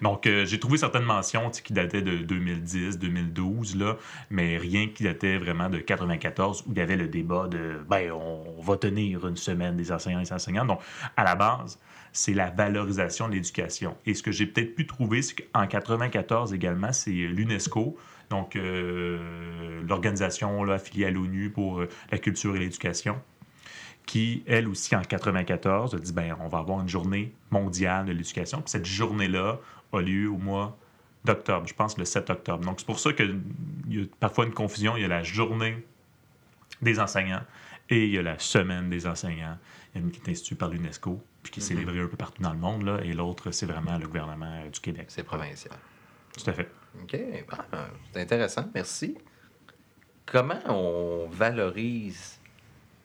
Donc, 0.02 0.28
euh, 0.28 0.46
j'ai 0.46 0.60
trouvé 0.60 0.78
certaines 0.78 1.06
mentions 1.06 1.50
qui 1.50 1.74
dataient 1.74 2.02
de 2.02 2.18
2010, 2.18 3.00
2012, 3.00 3.78
là, 3.78 3.96
mais 4.30 4.58
rien 4.58 4.88
qui 4.88 5.04
datait 5.04 5.38
vraiment 5.38 5.70
de 5.70 5.78
94 5.78 6.64
où 6.68 6.72
il 6.72 6.78
y 6.78 6.82
avait 6.82 6.98
le 6.98 7.08
débat 7.08 7.48
de 7.48 7.80
ben, 7.90 8.12
on 8.12 8.62
va 8.62 8.78
tenir 8.78 9.26
une 9.28 9.38
semaine 9.38 9.78
des 9.78 9.92
enseignants 9.92 10.20
et 10.20 10.24
des 10.24 10.34
enseignantes. 10.34 10.68
Donc, 10.68 10.80
à 11.16 11.24
la 11.24 11.36
base, 11.36 11.80
c'est 12.14 12.34
la 12.34 12.52
valorisation 12.52 13.28
de 13.28 13.34
l'éducation. 13.34 13.98
Et 14.06 14.14
ce 14.14 14.24
que 14.24 14.32
j'ai 14.32 14.46
peut-être 14.46 14.76
pu 14.76 14.86
trouver, 14.86 15.24
c'est 15.24 15.36
qu'en 15.36 15.68
94 15.68 16.54
également, 16.54 16.94
c'est 16.94 17.12
l'UNESCO, 17.12 17.98
donc 18.30 18.56
euh, 18.56 19.82
l'organisation 19.88 20.64
affiliée 20.72 21.06
à 21.06 21.12
l'ONU 21.12 21.50
pour 21.50 21.82
euh, 21.82 21.90
la 22.12 22.20
culture 22.20 22.56
et 22.56 22.60
l'éducation, 22.60 23.20
qui, 24.06 24.44
elle 24.48 24.68
aussi, 24.68 24.96
en 24.96 25.02
94, 25.02 25.96
a 25.96 25.98
dit 25.98 26.14
ben, 26.14 26.38
on 26.40 26.48
va 26.48 26.60
avoir 26.60 26.82
une 26.82 26.90
journée 26.90 27.34
mondiale 27.52 28.06
de 28.06 28.12
l'éducation. 28.12 28.62
Puis 28.62 28.70
cette 28.70 28.86
journée-là 28.86 29.60
a 29.92 30.02
lieu 30.02 30.30
au 30.30 30.38
mois 30.38 30.78
d'octobre, 31.26 31.68
je 31.68 31.74
pense 31.74 31.98
le 31.98 32.06
7 32.06 32.30
octobre. 32.30 32.64
Donc, 32.64 32.80
c'est 32.80 32.86
pour 32.86 33.00
ça 33.00 33.14
qu'il 33.14 33.42
y 33.90 34.02
a 34.02 34.06
parfois 34.20 34.46
une 34.46 34.54
confusion. 34.54 34.98
Il 34.98 35.02
y 35.02 35.06
a 35.06 35.08
la 35.08 35.24
journée 35.24 35.84
des 36.82 37.00
enseignants 37.00 37.44
et 37.90 38.06
il 38.06 38.12
y 38.12 38.18
a 38.18 38.22
la 38.22 38.38
semaine 38.38 38.90
des 38.90 39.08
enseignants. 39.08 39.58
Qui 39.94 40.00
est 40.00 40.32
instituée 40.32 40.56
par 40.56 40.70
l'UNESCO, 40.70 41.22
puis 41.44 41.52
qui 41.52 41.60
est 41.60 41.64
célébrée 41.64 42.00
un 42.00 42.08
peu 42.08 42.18
partout 42.18 42.42
dans 42.42 42.54
le 42.54 42.60
monde, 42.60 42.84
là, 42.84 43.00
et 43.04 43.14
l'autre, 43.14 43.52
c'est 43.52 43.66
vraiment 43.66 43.98
le 43.98 44.08
gouvernement 44.08 44.62
euh, 44.64 44.70
du 44.70 44.80
Québec. 44.80 45.06
C'est 45.10 45.24
provincial. 45.24 45.76
Tout 46.38 46.50
à 46.50 46.54
fait. 46.54 46.70
OK. 47.02 47.18
c'est 48.14 48.22
intéressant. 48.22 48.66
Merci. 48.74 49.18
Comment 50.26 50.60
on 50.68 51.28
valorise 51.30 52.40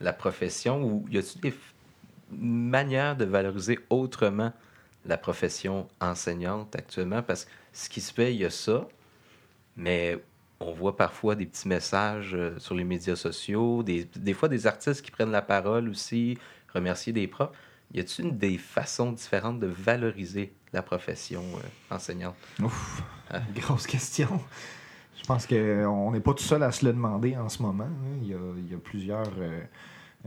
la 0.01 0.13
profession 0.13 0.83
ou 0.85 1.07
y 1.11 1.19
a-t-il 1.19 1.41
des 1.41 1.55
manières 2.31 3.17
de 3.17 3.25
valoriser 3.25 3.81
autrement 3.91 4.53
la 5.05 5.19
profession 5.19 5.89
enseignante 6.01 6.77
actuellement? 6.77 7.23
Parce 7.23 7.45
que 7.45 7.51
ce 7.73 7.89
qui 7.89 8.01
se 8.01 8.13
fait, 8.13 8.33
il 8.33 8.41
y 8.41 8.45
a 8.45 8.51
ça, 8.51 8.87
mais 9.77 10.23
on 10.61 10.73
voit 10.73 10.97
parfois 10.97 11.35
des 11.35 11.47
petits 11.47 11.69
messages 11.69 12.35
euh, 12.35 12.59
sur 12.59 12.75
les 12.75 12.85
médias 12.85 13.17
sociaux, 13.17 13.83
des, 13.83 14.05
des 14.17 14.35
fois 14.35 14.49
des 14.49 14.67
artistes 14.67 15.03
qui 15.03 15.11
prennent 15.11 15.31
la 15.31 15.43
parole 15.43 15.89
aussi, 15.89 16.39
remercier 16.73 17.13
des 17.13 17.27
profs. 17.27 17.51
Y 17.95 18.01
a-t-il 18.01 18.27
une- 18.27 18.39
des 18.39 18.59
façons 18.59 19.13
différentes 19.13 19.61
de 19.61 19.67
valoriser 19.67 20.53
la 20.73 20.83
profession 20.83 21.43
euh, 21.57 21.95
enseignante? 21.95 22.37
Ouf, 22.63 23.03
Ah. 23.31 23.41
grosse 23.55 23.87
question. 23.87 24.41
Je 25.21 25.25
pense 25.27 25.47
qu'on 25.47 26.11
n'est 26.13 26.21
pas 26.21 26.33
tout 26.35 26.45
seul 26.45 26.63
à 26.63 26.71
se 26.73 26.85
le 26.85 26.93
demander 26.93 27.37
en 27.37 27.49
ce 27.49 27.63
moment. 27.63 27.85
hein. 27.85 28.19
Il, 28.23 28.29
y 28.29 28.35
a, 28.35 28.39
il 28.57 28.71
y 28.71 28.75
a 28.75 28.79
plusieurs 28.79 29.31
euh, 29.39 29.61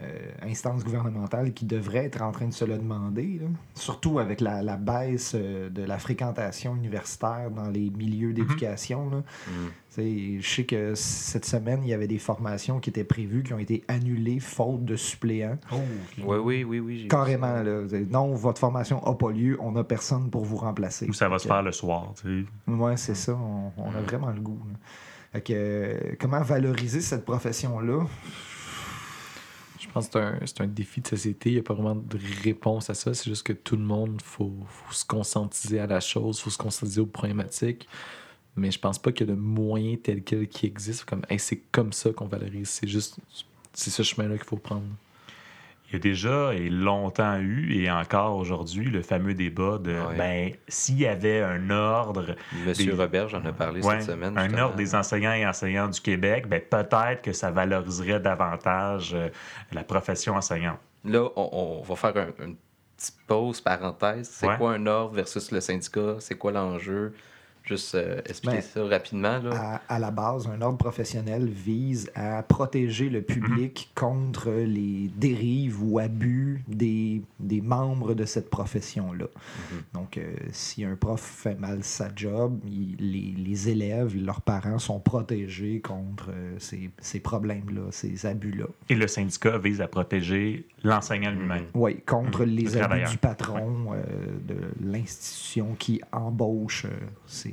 euh, 0.01 0.31
instances 0.49 0.83
gouvernementales 0.83 1.53
qui 1.53 1.65
devraient 1.65 2.05
être 2.05 2.21
en 2.21 2.31
train 2.31 2.47
de 2.47 2.53
se 2.53 2.65
le 2.65 2.77
demander. 2.77 3.39
là. 3.41 3.47
Surtout 3.75 4.19
avec 4.19 4.41
la, 4.41 4.61
la 4.61 4.77
baisse 4.77 5.33
euh, 5.35 5.69
de 5.69 5.83
la 5.83 5.97
fréquentation 5.99 6.75
universitaire 6.75 7.51
dans 7.51 7.69
les 7.69 7.89
milieux 7.89 8.33
d'éducation. 8.33 9.09
là. 9.09 9.17
Mm. 9.17 9.51
Tu 9.93 9.95
sais, 9.95 10.41
Je 10.41 10.49
sais 10.55 10.63
que 10.63 10.95
cette 10.95 11.45
semaine, 11.45 11.81
il 11.83 11.89
y 11.89 11.93
avait 11.93 12.07
des 12.07 12.17
formations 12.19 12.79
qui 12.79 12.89
étaient 12.89 13.03
prévues 13.03 13.43
qui 13.43 13.53
ont 13.53 13.59
été 13.59 13.83
annulées 13.89 14.39
faute 14.39 14.85
de 14.85 14.95
suppléants. 14.95 15.57
Oui, 15.71 16.37
oui, 16.37 16.63
oui, 16.63 16.79
oui. 16.79 17.01
vu 17.03 17.07
Carrément. 17.07 17.61
Là. 17.61 17.83
Non, 18.09 18.33
votre 18.33 18.59
formation 18.59 19.01
n'a 19.05 19.13
pas 19.13 19.31
lieu, 19.31 19.57
on 19.59 19.73
n'a 19.73 19.83
personne 19.83 20.29
pour 20.29 20.45
vous 20.45 20.57
remplacer. 20.57 21.07
Ou 21.09 21.13
ça 21.13 21.27
va 21.27 21.39
se 21.39 21.47
faire 21.47 21.61
le 21.61 21.71
soir, 21.73 22.13
tu 22.21 22.45
sais. 22.67 22.71
Ouais, 22.71 22.95
c'est 22.97 23.15
ça. 23.15 23.33
On, 23.35 23.71
on 23.77 23.89
a 23.89 24.01
vraiment 24.01 24.29
le 24.31 24.39
goût. 24.39 24.59
là. 24.71 24.77
Fait 25.33 25.41
que, 25.41 25.53
euh, 25.55 26.15
comment 26.19 26.41
valoriser 26.41 26.99
cette 27.01 27.23
profession-là? 27.25 28.05
Je 29.91 29.93
pense 29.93 30.07
que 30.07 30.19
c'est 30.45 30.61
un, 30.61 30.63
un 30.63 30.67
défi 30.67 31.01
de 31.01 31.07
société. 31.07 31.49
Il 31.49 31.53
n'y 31.55 31.59
a 31.59 31.63
pas 31.63 31.73
vraiment 31.73 31.95
de 31.95 32.17
réponse 32.43 32.89
à 32.89 32.93
ça. 32.93 33.13
C'est 33.13 33.29
juste 33.29 33.43
que 33.43 33.51
tout 33.51 33.75
le 33.75 33.83
monde, 33.83 34.21
faut, 34.23 34.53
faut 34.65 34.93
se 34.93 35.03
conscientiser 35.03 35.81
à 35.81 35.85
la 35.87 35.99
chose, 35.99 36.37
il 36.39 36.43
faut 36.43 36.49
se 36.49 36.57
conscientiser 36.57 37.01
aux 37.01 37.05
problématiques. 37.05 37.89
Mais 38.55 38.71
je 38.71 38.79
pense 38.79 38.99
pas 38.99 39.11
qu'il 39.11 39.27
y 39.27 39.31
a 39.31 39.35
de 39.35 39.39
moyen 39.39 39.97
tel 40.01 40.23
quel 40.23 40.47
qui 40.47 40.65
existe. 40.65 41.03
Comme, 41.03 41.23
c'est 41.37 41.57
comme 41.73 41.91
ça 41.91 42.11
qu'on 42.11 42.27
valorise. 42.27 42.69
C'est 42.69 42.87
juste, 42.87 43.17
c'est 43.73 43.89
ce 43.89 44.01
chemin-là 44.01 44.37
qu'il 44.37 44.47
faut 44.47 44.55
prendre. 44.55 44.87
Il 45.91 45.93
y 45.93 45.95
a 45.97 45.99
déjà 45.99 46.53
et 46.53 46.69
longtemps 46.69 47.37
eu, 47.39 47.73
et 47.75 47.91
encore 47.91 48.37
aujourd'hui, 48.37 48.85
le 48.85 49.01
fameux 49.01 49.33
débat 49.33 49.77
de 49.77 49.91
Ouais. 49.91 50.17
ben, 50.17 50.51
s'il 50.67 50.99
y 50.99 51.05
avait 51.05 51.41
un 51.41 51.69
ordre, 51.69 52.35
Monsieur 52.65 52.93
Des- 52.93 52.97
Robert, 52.97 53.27
j'en 53.27 53.43
ai 53.43 53.51
parlé 53.51 53.81
ouais, 53.81 53.99
cette 53.99 54.11
semaine. 54.11 54.37
un 54.37 54.43
justement. 54.43 54.63
ordre 54.67 54.75
des 54.77 54.95
enseignants 54.95 55.33
et 55.33 55.45
enseignantes 55.45 55.91
du 55.91 56.01
Québec, 56.01 56.47
ben, 56.47 56.61
peut-être 56.61 57.21
que 57.21 57.33
ça 57.33 57.51
valoriserait 57.51 58.19
davantage 58.19 59.13
euh, 59.13 59.27
la 59.73 59.83
profession 59.83 60.35
enseignante. 60.35 60.79
Là, 61.03 61.27
on, 61.35 61.49
on 61.51 61.81
va 61.83 61.95
faire 61.95 62.15
un- 62.17 62.45
une 62.45 62.55
petite 62.95 63.17
pause, 63.27 63.59
parenthèse. 63.61 64.29
C'est 64.31 64.47
Ouais. 64.47 64.57
quoi 64.57 64.73
un 64.73 64.85
ordre 64.87 65.15
versus 65.15 65.51
le 65.51 65.59
syndicat? 65.59 66.15
C'est 66.19 66.35
quoi 66.37 66.51
l'enjeu? 66.51 67.13
Juste 67.63 67.95
euh, 67.95 68.21
expliquer 68.25 68.55
Ben, 68.57 68.61
ça 68.61 68.83
rapidement. 68.85 69.37
Là. 69.39 69.79
À, 69.87 69.95
à 69.95 69.99
la 69.99 70.11
base, 70.11 70.47
un 70.47 70.61
ordre 70.61 70.77
professionnel 70.77 71.47
vise 71.47 72.11
à 72.15 72.41
protéger 72.43 73.09
le 73.09 73.21
public 73.21 73.91
contre 73.95 74.49
les 74.49 75.09
dérives 75.15 75.77
ou 75.83 75.99
abus 75.99 76.63
des, 76.67 77.21
des 77.39 77.61
membres 77.61 78.13
de 78.13 78.25
cette 78.25 78.49
profession-là. 78.49 79.27
Donc, 79.93 80.17
euh, 80.17 80.33
si 80.51 80.83
un 80.83 80.95
prof 80.95 81.21
fait 81.21 81.55
mal 81.59 81.83
sa 81.83 82.09
job, 82.15 82.59
il- 82.65 82.95
les, 82.99 83.33
les 83.37 83.69
élèves, 83.69 84.15
leurs 84.17 84.41
parents 84.41 84.79
sont 84.79 84.99
protégés 84.99 85.79
contre 85.81 86.29
euh, 86.31 86.55
ces, 86.57 86.89
ces 86.99 87.19
problèmes-là, 87.19 87.83
ces 87.91 88.25
abus-là. 88.25 88.65
Et 88.89 88.95
le 88.95 89.07
syndicat 89.07 89.57
vise 89.57 89.81
à 89.81 89.87
protéger 89.87 90.65
l'enseignant 90.83 91.31
lui-même. 91.31 91.65
Oui, 91.75 92.01
contre 92.01 92.43
les 92.43 92.75
abus 92.77 93.09
du 93.11 93.17
patron, 93.17 93.93
euh, 93.93 94.01
de 94.47 94.55
l'institution 94.83 95.75
qui 95.77 96.01
embauche 96.11 96.85
euh, 96.85 96.89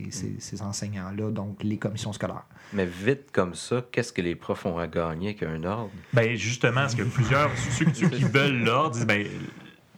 ces, 0.05 0.11
ces- 0.11 0.37
ces 0.41 0.63
enseignants-là, 0.63 1.31
donc 1.31 1.63
les 1.63 1.77
commissions 1.79 2.13
scolaires. 2.13 2.45
Mais 2.73 2.87
vite 2.87 3.31
comme 3.33 3.55
ça, 3.55 3.85
qu'est-ce 3.91 4.13
que 4.13 4.23
les 4.23 4.35
profs 4.35 4.67
ont 4.67 4.79
à 4.79 4.87
gagner 4.87 5.29
avec 5.29 5.43
un 5.43 5.63
ordre? 5.65 5.91
Ben 6.13 6.37
justement, 6.37 6.83
parce 6.83 6.95
que 6.95 7.03
plusieurs, 7.03 7.51
ceux, 7.57 7.87
ceux 7.93 8.09
qui 8.09 8.25
veulent 8.25 8.63
l'ordre 8.65 8.91
disent 8.95 9.07
ben, 9.07 9.27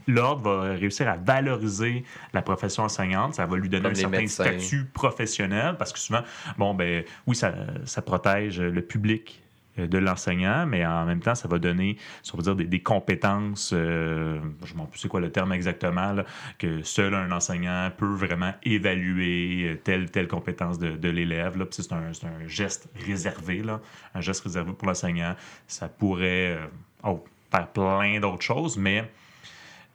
l'ordre 0.07 0.43
va 0.51 0.63
réussir 0.73 1.09
à 1.09 1.17
valoriser 1.17 2.05
la 2.33 2.43
profession 2.43 2.85
enseignante, 2.85 3.35
ça 3.35 3.47
va 3.47 3.57
lui 3.57 3.69
donner 3.69 3.83
Comme 3.83 3.93
un 3.93 3.95
certain 3.95 4.19
médecins. 4.21 4.45
statut 4.45 4.85
professionnel, 4.87 5.77
parce 5.79 5.93
que 5.93 5.99
souvent, 5.99 6.23
bon, 6.59 6.75
ben 6.75 7.05
oui, 7.27 7.37
ça, 7.37 7.55
ça 7.85 8.03
protège 8.03 8.61
le 8.61 8.83
public 8.83 9.43
de 9.87 9.99
l'enseignant, 9.99 10.66
mais 10.66 10.85
en 10.85 11.05
même 11.07 11.21
temps, 11.21 11.35
ça 11.35 11.49
va 11.49 11.59
donner, 11.59 11.97
si 12.23 12.35
on 12.35 12.38
dire, 12.38 12.57
des, 12.57 12.81
compétences, 12.81 13.73
euh, 13.75 14.38
je 14.64 14.75
ne 14.75 14.79
sais 14.79 14.87
plus 14.90 14.99
c'est 14.99 15.09
quoi 15.09 15.21
le 15.21 15.31
terme 15.31 15.53
exactement, 15.53 16.14
que 16.59 16.83
seul 16.83 17.14
un 17.14 17.31
enseignant 17.33 17.90
peut 17.97 18.14
vraiment 18.14 18.53
évaluer 18.62 19.64
euh, 19.64 19.77
telle 19.83 20.11
telle 20.11 20.29
compétence 20.29 20.79
de, 20.79 21.09
l'élève. 21.09 21.57
C'est 21.71 21.93
un, 21.93 22.12
geste 22.47 22.88
réservé, 23.07 23.62
là, 23.62 23.81
un 24.14 24.21
geste 24.21 24.43
réservé 24.45 24.73
pour 24.73 24.88
l'enseignant. 24.88 25.35
Ça 25.66 25.88
pourrait 25.88 26.57
euh, 26.57 26.66
oh, 27.05 27.25
faire 27.51 27.69
plein 27.69 28.21
d'autres 28.21 28.43
choses, 28.43 28.77
mais 28.77 29.11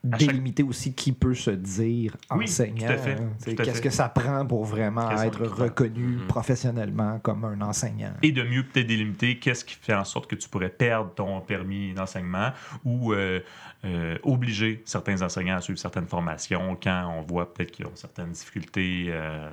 Délimiter 0.05 0.63
aussi 0.63 0.93
qui 0.93 1.11
peut 1.11 1.33
se 1.33 1.51
dire 1.51 2.15
Oui, 2.31 2.45
enseignant. 2.45 2.87
tout 2.87 2.93
à 2.93 2.97
fait, 2.97 3.13
hein. 3.19 3.55
Qu'est-ce 3.57 3.81
que 3.81 3.89
ça 3.89 4.07
prend 4.09 4.45
pour 4.45 4.63
vraiment 4.65 5.09
être 5.21 5.45
reconnu 5.45 6.17
Mhm. 6.17 6.27
professionnellement 6.27 7.19
comme 7.19 7.43
un 7.45 7.59
enseignant? 7.61 8.13
et 8.21 8.31
de 8.31 8.43
mieux 8.43 8.63
peut-être 8.63 8.87
délimiter 8.87 9.37
qu'est-ce 9.39 9.65
qui 9.65 9.75
fait 9.75 9.95
en 9.95 10.03
sorte 10.03 10.27
que 10.29 10.35
tu 10.35 10.47
pourrais 10.49 10.69
perdre 10.69 11.11
ton 11.13 11.41
permis 11.41 11.93
d'enseignement 11.93 12.51
ou 12.83 13.13
euh, 13.13 13.39
euh, 13.83 14.17
obliger 14.23 14.81
certains 14.85 15.21
enseignants 15.21 15.57
à 15.57 15.61
suivre 15.61 15.79
certaines 15.79 16.07
formations 16.07 16.77
quand 16.81 17.13
on 17.17 17.21
voit 17.21 17.53
peut-être 17.53 17.71
qu'ils 17.71 17.85
ont 17.87 17.91
certaines 17.95 18.31
difficultés 18.31 19.07
euh, 19.09 19.49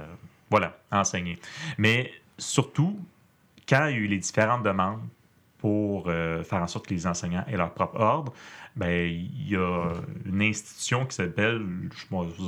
voilà, 0.50 0.76
à 0.90 1.00
enseigner. 1.00 1.38
Mais 1.78 2.10
surtout, 2.38 2.98
quand 3.68 3.86
il 3.86 3.92
y 3.92 3.94
a 3.94 3.98
eu 3.98 4.06
les 4.06 4.18
différentes 4.18 4.62
demandes 4.62 5.00
pour 5.58 6.08
euh, 6.08 6.42
faire 6.42 6.60
en 6.60 6.66
sorte 6.66 6.86
que 6.88 6.94
les 6.94 7.06
enseignants 7.06 7.44
aient 7.46 7.56
leur 7.56 7.72
propre 7.72 8.00
ordre, 8.00 8.32
ben, 8.74 9.08
il 9.10 9.50
y 9.50 9.56
a 9.56 9.92
une 10.24 10.40
institution 10.40 11.04
qui 11.04 11.14
s'appelle 11.14 11.60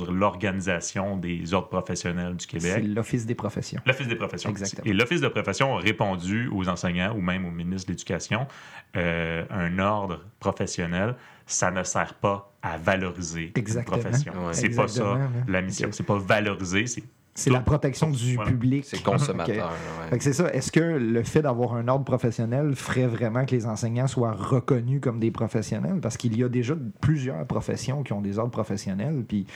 l'Organisation 0.09 1.17
des 1.17 1.53
ordres 1.53 1.69
professionnels 1.69 2.35
du 2.35 2.45
C'est 2.49 2.59
Québec. 2.59 2.83
l'Office 2.87 3.25
des 3.25 3.35
professions. 3.35 3.81
L'Office 3.85 4.07
des 4.07 4.15
professions. 4.15 4.49
Exactement. 4.49 4.85
Et 4.85 4.93
l'Office 4.93 5.21
de 5.21 5.27
profession 5.27 5.75
a 5.77 5.79
répondu 5.79 6.47
aux 6.51 6.67
enseignants 6.67 7.15
ou 7.15 7.21
même 7.21 7.45
au 7.45 7.51
ministre 7.51 7.87
de 7.87 7.93
l'Éducation 7.93 8.47
euh, 8.95 9.45
un 9.49 9.77
ordre 9.79 10.21
professionnel, 10.39 11.15
ça 11.45 11.69
ne 11.69 11.83
sert 11.83 12.15
pas 12.15 12.51
à 12.61 12.77
valoriser 12.77 13.51
Exactement. 13.55 13.97
une 13.97 14.01
profession. 14.01 14.47
Ouais. 14.47 14.53
C'est 14.53 14.69
pas 14.69 14.87
ça 14.87 15.19
la 15.47 15.61
mission. 15.61 15.89
C'est 15.91 16.03
pas 16.05 16.17
valoriser, 16.17 16.87
c'est 16.87 17.03
C'est 17.37 17.49
la 17.49 17.59
protection 17.59 18.09
du 18.09 18.35
Voilà. 18.35 18.49
public. 18.49 18.85
C'est 18.87 19.03
consommateur. 19.03 19.55
Ok. 19.55 19.57
là, 19.61 20.03
ouais. 20.03 20.09
Fait 20.09 20.17
que 20.19 20.23
c'est 20.23 20.31
ça. 20.33 20.53
Est-ce 20.53 20.71
que 20.71 20.79
le 20.79 21.21
fait 21.23 21.41
d'avoir 21.41 21.73
un 21.75 21.87
ordre 21.89 22.05
professionnel 22.05 22.75
ferait 22.75 23.07
vraiment 23.07 23.45
que 23.45 23.51
les 23.53 23.65
enseignants 23.65 24.07
soient 24.07 24.31
reconnus 24.31 25.01
comme 25.01 25.19
des 25.19 25.31
professionnels? 25.31 25.99
Parce 26.01 26.15
qu'il 26.15 26.37
y 26.37 26.43
a 26.45 26.47
déjà 26.49 26.75
plusieurs 27.01 27.45
professions 27.45 28.03
qui 28.03 28.13
ont 28.13 28.21
des 28.21 28.39
ordres 28.39 28.51
professionnels. 28.51 29.25
Puis, 29.27 29.43
tu 29.43 29.51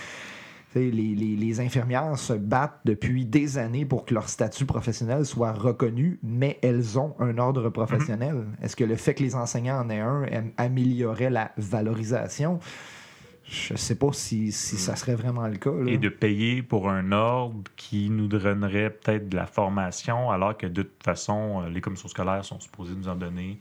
sais, 0.74 0.92
les, 0.92 1.16
les- 1.16 1.38
les 1.38 1.60
infirmières 1.62 2.18
se 2.18 2.34
battent 2.34 2.82
depuis 2.84 3.26
des 3.26 3.58
années 3.58 3.86
pour 3.86 4.04
que 4.06 4.14
leur 4.14 4.28
statut 4.28 4.66
professionnel 4.66 5.26
soit 5.26 5.54
reconnu, 5.54 6.20
mais 6.22 6.60
elles 6.62 7.00
ont 7.00 7.16
un 7.20 7.38
ordre 7.38 7.70
professionnel. 7.70 8.36
Mm-hmm. 8.36 8.66
Est-ce 8.66 8.76
que 8.76 8.84
le 8.84 8.98
fait 8.98 9.14
que 9.14 9.24
les 9.24 9.36
enseignants 9.36 9.80
en 9.80 9.90
aient 9.90 10.02
un 10.02 10.24
am- 10.24 10.52
améliorerait 10.58 11.30
la 11.30 11.52
valorisation? 11.58 12.60
Je 13.50 13.76
sais 13.76 13.96
pas 13.96 14.12
si, 14.14 14.52
ça 14.52 14.96
serait 14.96 15.16
vraiment 15.16 15.48
le 15.48 15.58
cas. 15.58 15.72
et 15.88 15.98
de 15.98 16.10
payer 16.10 16.62
pour 16.62 16.90
un 16.90 17.12
ordre 17.12 17.64
qui 17.76 18.10
nous 18.10 18.28
donnerait 18.28 18.92
peut-être 18.92 19.28
de 19.28 19.36
la 19.36 19.48
formation, 19.48 20.30
alors 20.30 20.56
que 20.56 20.68
de 20.68 20.84
toute 20.84 21.04
façon, 21.04 21.64
euh, 21.64 21.70
les 21.70 21.82
commissions 21.82 22.10
scolaires 22.10 22.46
sont 22.46 22.60
supposées 22.60 22.94
nous 22.96 23.08
en 23.08 23.16
donner 23.16 23.60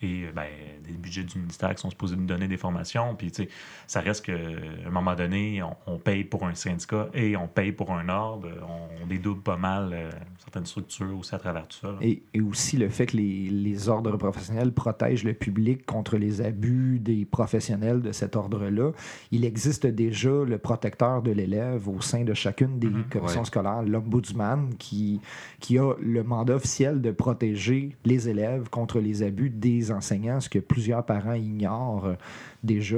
et 0.00 0.24
euh, 0.24 0.32
ben, 0.34 0.46
des 0.86 0.92
budgets 0.92 1.24
du 1.24 1.38
ministère 1.38 1.74
qui 1.74 1.80
sont 1.80 1.90
supposés 1.90 2.16
nous 2.16 2.26
donner 2.26 2.48
des 2.48 2.56
formations. 2.56 3.14
Puis, 3.16 3.30
tu 3.30 3.42
sais, 3.44 3.48
ça 3.86 4.00
reste 4.00 4.24
qu'à 4.26 4.32
un 4.86 4.90
moment 4.90 5.14
donné, 5.14 5.62
on, 5.62 5.76
on 5.86 5.98
paye 5.98 6.24
pour 6.24 6.44
un 6.46 6.54
syndicat 6.54 7.08
et 7.14 7.36
on 7.36 7.48
paye 7.48 7.72
pour 7.72 7.92
un 7.92 8.08
ordre. 8.08 8.48
On, 8.68 9.06
dédouble 9.08 9.40
pas 9.40 9.56
mal 9.56 9.90
euh, 9.94 10.10
certaines 10.38 10.66
structures 10.66 11.18
aussi 11.18 11.34
à 11.34 11.38
travers 11.38 11.66
tout 11.66 11.78
ça. 11.80 11.96
Et, 12.02 12.22
et 12.34 12.42
aussi 12.42 12.76
le 12.76 12.90
fait 12.90 13.06
que 13.06 13.16
les, 13.16 13.48
les 13.48 13.88
ordres 13.88 14.16
professionnels 14.18 14.70
protègent 14.72 15.24
le 15.24 15.32
public 15.32 15.86
contre 15.86 16.18
les 16.18 16.42
abus 16.42 16.98
des 16.98 17.24
professionnels 17.24 18.02
de 18.02 18.12
cet 18.12 18.36
ordre-là. 18.36 18.92
Il 19.32 19.46
existe 19.46 19.86
déjà 19.86 20.44
le 20.44 20.58
protecteur 20.58 21.22
de 21.22 21.30
l'élève 21.30 21.88
au 21.88 22.02
sein 22.02 22.22
de 22.22 22.34
chacune 22.34 22.78
des 22.78 22.88
Mhm. 22.88 23.04
commissions 23.04 23.40
Ouais. 23.40 23.46
scolaires, 23.46 23.82
l'ombudsman, 23.82 24.74
qui, 24.78 25.20
qui 25.60 25.78
a 25.78 25.94
le 26.00 26.22
mandat 26.22 26.56
officiel 26.56 27.00
de 27.00 27.10
protéger 27.10 27.96
les 28.04 28.28
élèves 28.28 28.68
contre 28.68 29.00
les 29.00 29.22
abus 29.22 29.48
des 29.50 29.87
enseignants, 29.90 30.40
ce 30.40 30.48
que 30.48 30.58
plusieurs 30.58 31.04
parents 31.04 31.34
ignorent 31.34 32.06
euh, 32.06 32.14
déjà. 32.62 32.96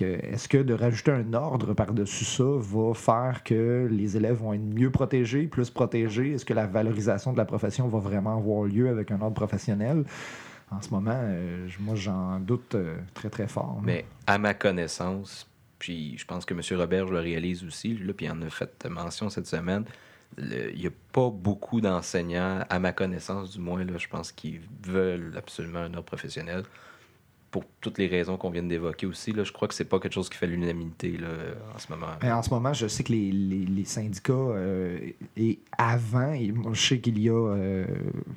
Est-ce 0.00 0.48
que 0.48 0.58
de 0.58 0.74
rajouter 0.74 1.12
un 1.12 1.32
ordre 1.34 1.74
par-dessus 1.74 2.24
ça 2.24 2.44
va 2.44 2.94
faire 2.94 3.42
que 3.44 3.88
les 3.90 4.16
élèves 4.16 4.36
vont 4.36 4.52
être 4.52 4.62
mieux 4.62 4.90
protégés, 4.90 5.46
plus 5.46 5.70
protégés? 5.70 6.32
Est-ce 6.32 6.44
que 6.44 6.54
la 6.54 6.66
valorisation 6.66 7.32
de 7.32 7.38
la 7.38 7.44
profession 7.44 7.88
va 7.88 7.98
vraiment 7.98 8.36
avoir 8.36 8.64
lieu 8.64 8.88
avec 8.88 9.10
un 9.10 9.20
ordre 9.20 9.34
professionnel? 9.34 10.04
En 10.70 10.80
ce 10.80 10.90
moment, 10.90 11.12
euh, 11.14 11.68
moi, 11.80 11.94
j'en 11.94 12.40
doute 12.40 12.74
euh, 12.74 12.96
très, 13.12 13.28
très 13.28 13.46
fort. 13.46 13.80
Mais 13.82 14.06
à 14.26 14.38
ma 14.38 14.54
connaissance, 14.54 15.46
puis 15.78 16.16
je 16.16 16.24
pense 16.24 16.46
que 16.46 16.54
M. 16.54 16.60
Robert, 16.78 17.08
je 17.08 17.12
le 17.12 17.20
réalise 17.20 17.64
aussi, 17.64 17.98
là, 17.98 18.12
puis 18.14 18.26
il 18.26 18.30
en 18.30 18.40
a 18.40 18.48
fait 18.48 18.86
mention 18.88 19.28
cette 19.28 19.46
semaine, 19.46 19.84
il 20.38 20.78
n'y 20.80 20.86
a 20.86 20.90
pas 21.12 21.30
beaucoup 21.30 21.80
d'enseignants, 21.80 22.60
à 22.68 22.78
ma 22.78 22.92
connaissance 22.92 23.50
du 23.52 23.60
moins, 23.60 23.84
là, 23.84 23.92
je 23.98 24.08
pense 24.08 24.32
qu'ils 24.32 24.60
veulent 24.86 25.34
absolument 25.36 25.80
un 25.80 25.92
ordre 25.94 26.04
professionnel. 26.04 26.62
Pour 27.50 27.64
toutes 27.82 27.98
les 27.98 28.06
raisons 28.06 28.38
qu'on 28.38 28.48
vient 28.48 28.62
d'évoquer 28.62 29.04
aussi, 29.04 29.30
là, 29.32 29.44
je 29.44 29.52
crois 29.52 29.68
que 29.68 29.74
c'est 29.74 29.84
pas 29.84 30.00
quelque 30.00 30.14
chose 30.14 30.30
qui 30.30 30.38
fait 30.38 30.46
l'unanimité 30.46 31.18
en 31.74 31.78
ce 31.78 31.92
moment. 31.92 32.06
En 32.22 32.42
ce 32.42 32.48
moment, 32.48 32.72
je 32.72 32.86
sais 32.86 33.04
que 33.04 33.12
les, 33.12 33.30
les- 33.30 33.66
les 33.66 33.84
syndicats, 33.84 34.32
euh, 34.32 34.98
et 35.36 35.58
avant, 35.76 36.32
et 36.32 36.50
moi, 36.50 36.70
je 36.72 36.80
sais 36.80 36.98
qu'il 37.00 37.18
y 37.18 37.28
a 37.28 37.34
euh, 37.34 37.84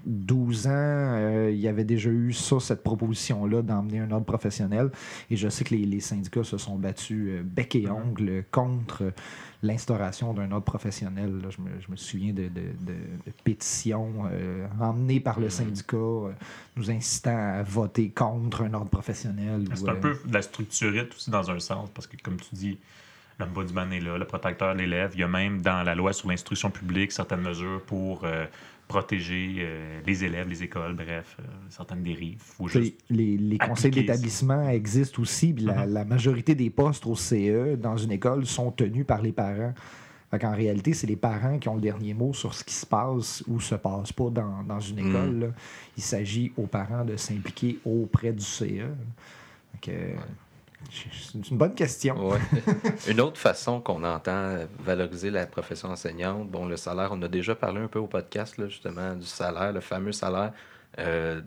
12 0.06 0.68
ans, 0.68 0.72
euh, 0.74 1.50
il 1.50 1.60
y 1.62 1.70
avait 1.70 1.86
déjà 1.86 2.10
eu 2.10 2.34
ça, 2.34 2.60
cette 2.60 2.84
proposition-là 2.84 3.62
d'emmener 3.62 4.00
un 4.00 4.12
ordre 4.12 4.26
professionnel. 4.26 4.92
Et 5.30 5.38
je 5.38 5.48
sais 5.48 5.64
que 5.64 5.74
les, 5.76 5.86
les 5.86 6.02
syndicats 6.02 6.44
se 6.44 6.58
sont 6.58 6.76
battus 6.76 7.26
euh, 7.30 7.42
bec 7.42 7.74
et 7.78 7.90
ongle 7.90 8.44
contre 8.52 9.14
l'instauration 9.66 10.34
d'un 10.34 10.52
ordre 10.52 10.66
professionnel. 10.66 11.42
là. 11.42 11.50
Je, 11.50 11.62
me, 11.62 11.70
je 11.80 11.90
me 11.92 11.96
souviens 11.96 12.34
de, 12.34 12.44
de- 12.44 12.74
de- 12.82 12.94
de 13.26 13.32
pétitions 13.44 14.14
euh, 14.32 14.68
emmenées 14.80 15.20
par 15.20 15.40
le 15.40 15.50
syndicat, 15.50 15.98
euh, 15.98 16.32
nous 16.76 16.92
incitant 16.92 17.38
à 17.60 17.64
voter 17.64 18.10
contre 18.10 18.64
un 18.64 18.74
ordre 18.74 18.90
professionnel. 18.90 19.66
C'est 19.74 19.90
un 19.90 19.94
euh, 19.94 20.00
peu 20.00 20.18
de 20.26 20.34
la 20.34 20.42
structurite 20.42 21.14
aussi 21.16 21.30
dans 21.32 21.50
un 21.52 21.60
sens, 21.60 21.90
parce 21.94 22.08
que 22.08 22.18
comme 22.24 22.38
tu 22.38 22.54
dis, 22.54 22.78
l'ombudsman 23.40 23.92
est 23.92 24.00
là, 24.00 24.18
le 24.18 24.26
protecteur 24.26 24.74
de 24.74 24.80
l'élève. 24.80 25.12
Il 25.16 25.20
y 25.20 25.24
a 25.24 25.28
même 25.28 25.62
dans 25.62 25.84
la 25.84 25.94
loi 25.96 26.14
sur 26.14 26.30
l'instruction 26.30 26.70
publique 26.72 27.12
certaines 27.12 27.42
mesures 27.42 27.82
pour 27.86 28.26
protéger 28.88 29.56
euh, 29.60 30.00
les 30.06 30.24
élèves, 30.24 30.48
les 30.48 30.64
écoles, 30.64 30.96
bref, 30.96 31.38
euh, 31.40 31.44
certaines 31.70 32.04
dérives. 32.04 32.40
Faut 32.40 32.68
juste... 32.68 32.94
Les, 33.10 33.38
les 33.38 33.58
conseils 33.58 33.92
d'établissement 33.92 34.70
existent 34.70 35.22
aussi, 35.22 35.54
puis 35.54 35.66
la, 35.66 35.86
la 35.86 36.06
majorité 36.06 36.54
des 36.56 36.70
postes 36.70 37.06
au 37.06 37.16
CE 37.16 37.76
dans 37.76 37.98
une 37.98 38.12
école 38.12 38.46
sont 38.46 38.72
tenus 38.72 39.06
par 39.06 39.22
les 39.22 39.32
parents. 39.32 39.74
En 40.44 40.52
réalité, 40.54 40.94
c'est 40.94 41.08
les 41.08 41.16
parents 41.16 41.58
qui 41.60 41.70
ont 41.70 41.76
le 41.76 41.82
dernier 41.82 42.14
mot 42.14 42.34
sur 42.34 42.54
ce 42.54 42.62
qui 42.66 42.74
se 42.74 42.86
passe 42.86 43.42
ou 43.48 43.62
se 43.62 43.76
passe 43.76 44.12
pas 44.12 44.30
dans, 44.30 44.64
dans 44.64 44.82
une 44.82 45.00
Mhm. 45.02 45.10
école. 45.10 45.54
Il 45.96 46.04
s'agit 46.04 46.52
aux 46.58 46.68
parents 46.68 47.06
de 47.06 47.16
s'impliquer 47.16 47.80
auprès 47.86 48.34
du 48.34 48.44
CE. 48.44 48.90
C'est 50.92 51.50
une 51.50 51.58
bonne 51.58 51.76
question. 51.76 52.30
Ouais. 52.30 52.40
Une 53.10 53.20
autre 53.22 53.38
façon 53.38 53.82
qu'on 53.82 54.04
entend 54.04 54.58
valoriser 54.80 55.30
la 55.32 55.46
profession 55.46 55.90
enseignante, 55.90 56.50
bon, 56.50 56.66
le 56.66 56.78
salaire, 56.78 57.10
on 57.12 57.22
a 57.22 57.28
déjà 57.28 57.56
parlé 57.56 57.82
un 57.82 57.88
peu 57.88 58.00
au 58.00 58.08
podcast, 58.08 58.58
là, 58.58 58.68
justement, 58.68 59.16
du 59.16 59.26
salaire, 59.26 59.72
le 59.74 59.82
fameux 59.82 60.12
salaire. 60.12 60.54
Euh, 61.00 61.42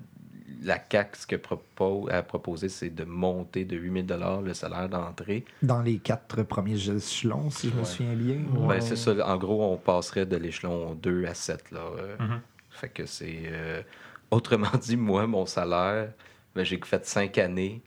la 0.62 0.78
CAC, 0.78 1.14
ce 1.16 1.26
qu'elle 1.26 1.40
propose, 1.40 2.10
a 2.10 2.22
proposé, 2.22 2.68
c'est 2.68 2.90
de 2.90 3.04
monter 3.04 3.64
de 3.64 3.76
8000 3.76 4.06
le 4.44 4.54
salaire 4.54 4.88
d'entrée. 4.88 5.44
Dans 5.62 5.82
les 5.82 5.98
quatre 5.98 6.42
premiers 6.42 6.88
échelons, 6.90 7.48
si 7.50 7.68
je 7.70 7.74
me 7.74 7.80
Ouais. 7.80 7.84
souviens 7.84 8.14
bien. 8.14 8.36
Ben, 8.68 8.80
c'est 8.80 8.96
ça. 8.96 9.12
En 9.26 9.36
gros, 9.36 9.72
on 9.72 9.76
passerait 9.76 10.26
de 10.26 10.36
l'échelon 10.36 10.94
2 10.94 11.26
à 11.26 11.34
7. 11.34 11.70
Là. 11.70 11.80
euh. 11.98 12.16
Mhm. 12.18 12.40
Fait 12.70 12.88
que 12.88 13.06
c'est. 13.06 13.42
euh, 13.46 13.82
Autrement 14.30 14.68
dit, 14.82 14.96
moi, 14.96 15.26
mon 15.26 15.46
salaire, 15.46 16.10
ben, 16.54 16.64
j'ai 16.64 16.78
fait 16.84 17.06
5 17.06 17.38
années. 17.38 17.80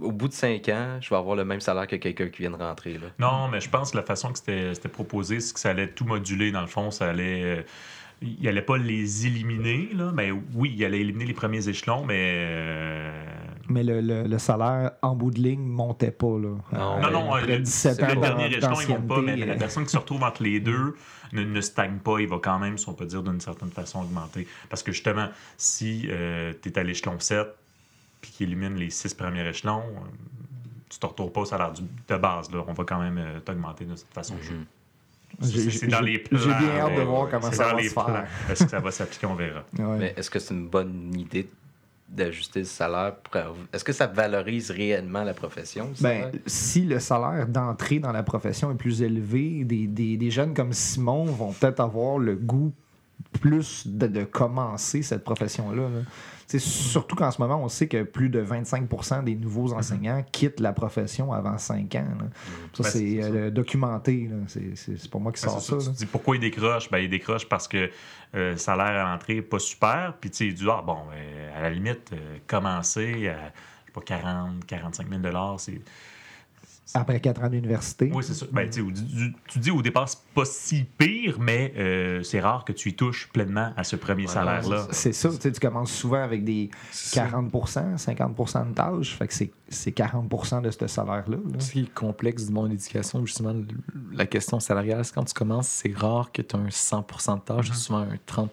Au 0.00 0.10
bout 0.10 0.26
de 0.28 0.32
5 0.32 0.68
ans, 0.70 0.98
je 1.00 1.08
vais 1.10 1.16
avoir 1.16 1.36
le 1.36 1.44
même 1.44 1.60
salaire 1.60 1.86
que 1.86 1.96
quelqu'un 1.96 2.28
qui 2.28 2.42
vient 2.42 2.50
de 2.50 2.56
rentrer. 2.56 2.94
Là. 2.94 3.06
Non, 3.18 3.48
mais 3.48 3.60
je 3.60 3.70
pense 3.70 3.92
que 3.92 3.96
la 3.96 4.02
façon 4.02 4.32
que 4.32 4.38
c'était 4.38 4.74
c'était 4.74 4.88
proposé, 4.88 5.38
c'est 5.40 5.54
que 5.54 5.60
ça 5.60 5.70
allait 5.70 5.88
tout 5.88 6.04
moduler. 6.04 6.50
Dans 6.50 6.60
le 6.62 6.66
fond, 6.66 6.90
ça 6.90 7.08
allait. 7.10 7.42
euh, 7.44 7.62
il 8.22 8.48
allait 8.48 8.62
pas 8.62 8.76
les 8.78 9.26
éliminer, 9.26 9.90
là. 9.94 10.10
Mais 10.14 10.30
oui, 10.54 10.74
il 10.76 10.84
allait 10.84 11.00
éliminer 11.00 11.26
les 11.26 11.32
premiers 11.34 11.68
échelons, 11.68 12.04
mais. 12.04 12.32
euh, 12.36 13.24
Mais 13.68 13.84
le, 13.84 14.00
le- 14.00 14.24
le 14.24 14.38
salaire 14.38 14.92
en 15.02 15.14
bout 15.14 15.30
de 15.30 15.40
ligne 15.40 15.62
montait 15.64 16.10
pas. 16.10 16.38
Là. 16.38 16.48
Non, 16.72 17.00
Non, 17.00 17.10
non, 17.10 17.32
après 17.34 17.46
le, 17.46 17.58
17 17.60 17.94
c'est 17.96 18.02
ans 18.02 18.08
le 18.08 18.14
pas- 18.14 18.20
dernier 18.20 18.46
échelon, 18.56 18.80
ils 18.80 18.86
vont 18.88 19.00
pas, 19.02 19.20
mais 19.20 19.36
la 19.36 19.54
euh, 19.54 19.58
personne 19.58 19.84
qui 19.84 19.90
se 19.90 19.98
retrouve 19.98 20.22
entre 20.24 20.42
les 20.42 20.58
deux 20.60 20.96
ne, 21.32 21.42
ne 21.44 21.60
stagne 21.60 21.98
pas. 21.98 22.18
Il 22.20 22.28
va 22.28 22.38
quand 22.42 22.58
même, 22.58 22.78
si 22.78 22.88
on 22.88 22.94
peut 22.94 23.06
dire, 23.06 23.22
d'une 23.22 23.40
certaine 23.40 23.70
façon, 23.70 24.00
augmenter. 24.02 24.46
Parce 24.70 24.82
que 24.82 24.92
justement, 24.92 25.28
si 25.56 26.08
tu 26.62 26.68
es 26.68 26.78
à 26.78 26.82
l'échelon 26.82 27.18
7 27.20 27.46
puis 28.24 28.32
qu'il 28.32 28.46
élimine 28.48 28.74
les 28.76 28.88
six 28.88 29.12
premiers 29.12 29.46
échelons, 29.46 29.80
euh, 29.82 30.08
tu 30.88 30.98
te 30.98 31.04
retrouves 31.04 31.30
pas 31.30 31.42
au 31.42 31.44
salaire 31.44 31.72
de 32.08 32.16
base. 32.16 32.50
Là. 32.50 32.64
On 32.66 32.72
va 32.72 32.84
quand 32.84 32.98
même 33.00 33.18
euh, 33.18 33.40
t'augmenter 33.40 33.84
de 33.84 33.94
cette 33.96 34.12
façon. 34.14 34.34
J'ai- 34.40 34.56
C'est 35.42 35.70
c'est 35.70 35.86
dans 35.88 36.00
les 36.00 36.20
plans. 36.20 36.38
J'ai 36.38 36.46
bien 36.54 36.78
hâte 36.80 36.96
de 36.96 37.02
voir 37.02 37.28
comment 37.28 37.50
ça 37.52 37.74
va 37.74 37.82
se 37.82 37.88
faire. 37.90 38.26
Est-ce 38.48 38.64
que 38.64 38.70
ça 38.70 38.80
va 38.80 38.90
s'appliquer? 38.90 39.26
On 39.26 39.34
verra. 39.34 39.64
Ouais. 39.78 39.98
Mais 39.98 40.14
est-ce 40.16 40.30
que 40.30 40.38
c'est 40.38 40.54
une 40.54 40.68
bonne 40.68 41.12
idée 41.18 41.50
d'ajuster 42.08 42.60
le 42.60 42.64
salaire? 42.66 43.16
pour- 43.16 43.40
Est-ce 43.72 43.82
que 43.84 43.92
ça 43.92 44.06
valorise 44.06 44.70
réellement 44.70 45.24
la 45.24 45.34
profession? 45.34 45.90
Ben, 46.00 46.30
si 46.46 46.82
le 46.84 47.00
salaire 47.00 47.46
d'entrée 47.48 47.98
dans 47.98 48.12
la 48.12 48.22
profession 48.22 48.70
est 48.70 48.76
plus 48.76 49.02
élevé, 49.02 49.64
des, 49.64 49.86
des- 49.88 50.16
des 50.16 50.30
jeunes 50.30 50.54
comme 50.54 50.72
Simon 50.72 51.24
vont 51.26 51.52
peut-être 51.52 51.80
avoir 51.80 52.18
le 52.18 52.36
goût 52.36 52.72
plus 53.40 53.86
de, 53.86 54.06
de 54.06 54.24
commencer 54.24 55.02
cette 55.02 55.24
profession-là. 55.24 55.82
là. 55.82 56.00
Surtout 56.46 57.16
qu'en 57.16 57.30
ce 57.30 57.40
moment, 57.40 57.62
on 57.62 57.68
sait 57.68 57.88
que 57.88 58.02
plus 58.02 58.28
de 58.28 58.40
25% 58.42 59.22
des 59.24 59.34
nouveaux 59.34 59.72
enseignants 59.72 60.24
quittent 60.30 60.60
la 60.60 60.72
profession 60.72 61.32
avant 61.32 61.58
5 61.58 61.94
ans. 61.96 62.06
là. 62.18 62.26
Ça, 62.74 62.82
Ben, 62.82 62.88
c'est- 62.90 63.22
euh, 63.22 63.50
documenté. 63.50 64.30
C'est- 64.46 65.10
pas 65.10 65.18
moi 65.18 65.32
qui 65.32 65.42
Ben, 65.44 65.50
sors 65.50 65.60
ça. 65.82 65.90
tu 65.90 65.96
dis 65.96 66.06
pourquoi 66.06 66.36
il 66.36 66.40
décroche? 66.40 66.90
Ben, 66.90 66.98
il 66.98 67.08
décroche 67.10 67.48
parce 67.48 67.66
que 67.68 67.90
euh, 68.34 68.52
le 68.52 68.56
salaire 68.56 69.06
à 69.06 69.12
l'entrée 69.12 69.34
n'est 69.36 69.42
pas 69.42 69.58
super. 69.58 70.14
Puis 70.20 70.30
tu 70.30 70.52
dit, 70.52 70.64
ah 70.70 70.82
bon, 70.84 70.98
euh, 71.14 71.58
à 71.58 71.62
la 71.62 71.70
limite, 71.70 72.10
euh, 72.12 72.38
commencer 72.46 73.28
à, 73.28 73.36
je 73.36 73.86
sais 73.86 73.92
pas, 73.92 74.00
40, 74.00 74.64
45 74.66 75.08
000 75.08 75.22
c'est. 75.58 75.80
Après 76.92 77.18
4 77.18 77.42
ans 77.44 77.48
d'université. 77.48 78.10
Oui, 78.14 78.22
c'est 78.22 78.34
ça. 78.34 78.46
Ben, 78.52 78.68
tu 78.68 78.84
tu, 79.48 79.58
dis 79.58 79.70
au 79.70 79.80
départ, 79.80 80.08
c'est 80.08 80.18
pas 80.34 80.44
si 80.44 80.84
pire, 80.98 81.38
mais 81.40 81.72
euh, 81.78 82.22
c'est 82.22 82.40
rare 82.40 82.64
que 82.64 82.72
tu 82.72 82.90
y 82.90 82.94
touches 82.94 83.28
pleinement 83.32 83.72
à 83.76 83.84
ce 83.84 83.96
premier 83.96 84.26
Ouais, 84.26 84.32
salaire-là. 84.32 84.86
c'est 84.90 85.12
ça, 85.12 85.30
tu 85.30 85.36
sais, 85.40 85.52
tu 85.52 85.60
commences 85.60 85.90
souvent 85.92 86.22
avec 86.22 86.44
des 86.44 86.70
C'est 86.90 87.16
ça. 87.20 87.22
40 87.30 87.50
50 87.96 88.68
de 88.68 88.74
tâches. 88.74 89.16
Fait 89.16 89.26
que 89.26 89.32
c'est- 89.34 89.52
c'est 89.68 89.92
40% 89.92 90.60
de 90.60 90.70
ce 90.70 90.86
salaire-là. 90.86 91.36
là. 91.38 91.60
Ce 91.60 91.72
qui 91.72 91.80
est 91.80 91.94
complexe 91.94 92.46
du 92.46 92.52
monde 92.52 92.66
de 92.66 92.72
l'éducation, 92.72 93.24
justement, 93.24 93.54
la 94.12 94.26
question 94.26 94.60
salariale, 94.60 95.04
c'est 95.04 95.14
quand 95.14 95.24
tu 95.24 95.34
commences, 95.34 95.68
c'est 95.68 95.96
rare 95.96 96.30
que 96.32 96.42
tu 96.42 96.54
as 96.54 96.58
un 96.58 96.68
100% 96.70 97.36
de 97.36 97.40
tâche, 97.40 97.68
c'est 97.72 97.78
souvent 97.78 98.00
un 98.00 98.18
30 98.26 98.52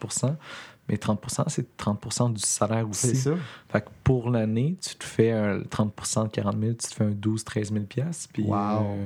mais 0.92 0.98
30% 0.98 1.46
c'est 1.48 1.78
30% 1.78 2.34
du 2.34 2.42
salaire 2.42 2.86
C'est 2.92 3.08
aussi. 3.12 3.18
ça. 3.18 3.32
Fait 3.70 3.82
que 3.82 3.88
pour 4.04 4.30
l'année, 4.30 4.78
tu 4.82 4.96
te 4.96 5.04
fais 5.04 5.32
un 5.32 5.62
30 5.64 5.94
de 6.26 6.30
40 6.30 6.60
000, 6.60 6.74
tu 6.74 6.78
te 6.90 6.94
fais 6.94 7.06
un 7.06 7.12
12-13 7.12 7.72
000 7.74 7.86
piastres, 7.86 8.30
puis 8.34 8.44
Wow. 8.44 8.56
euh, 8.58 9.06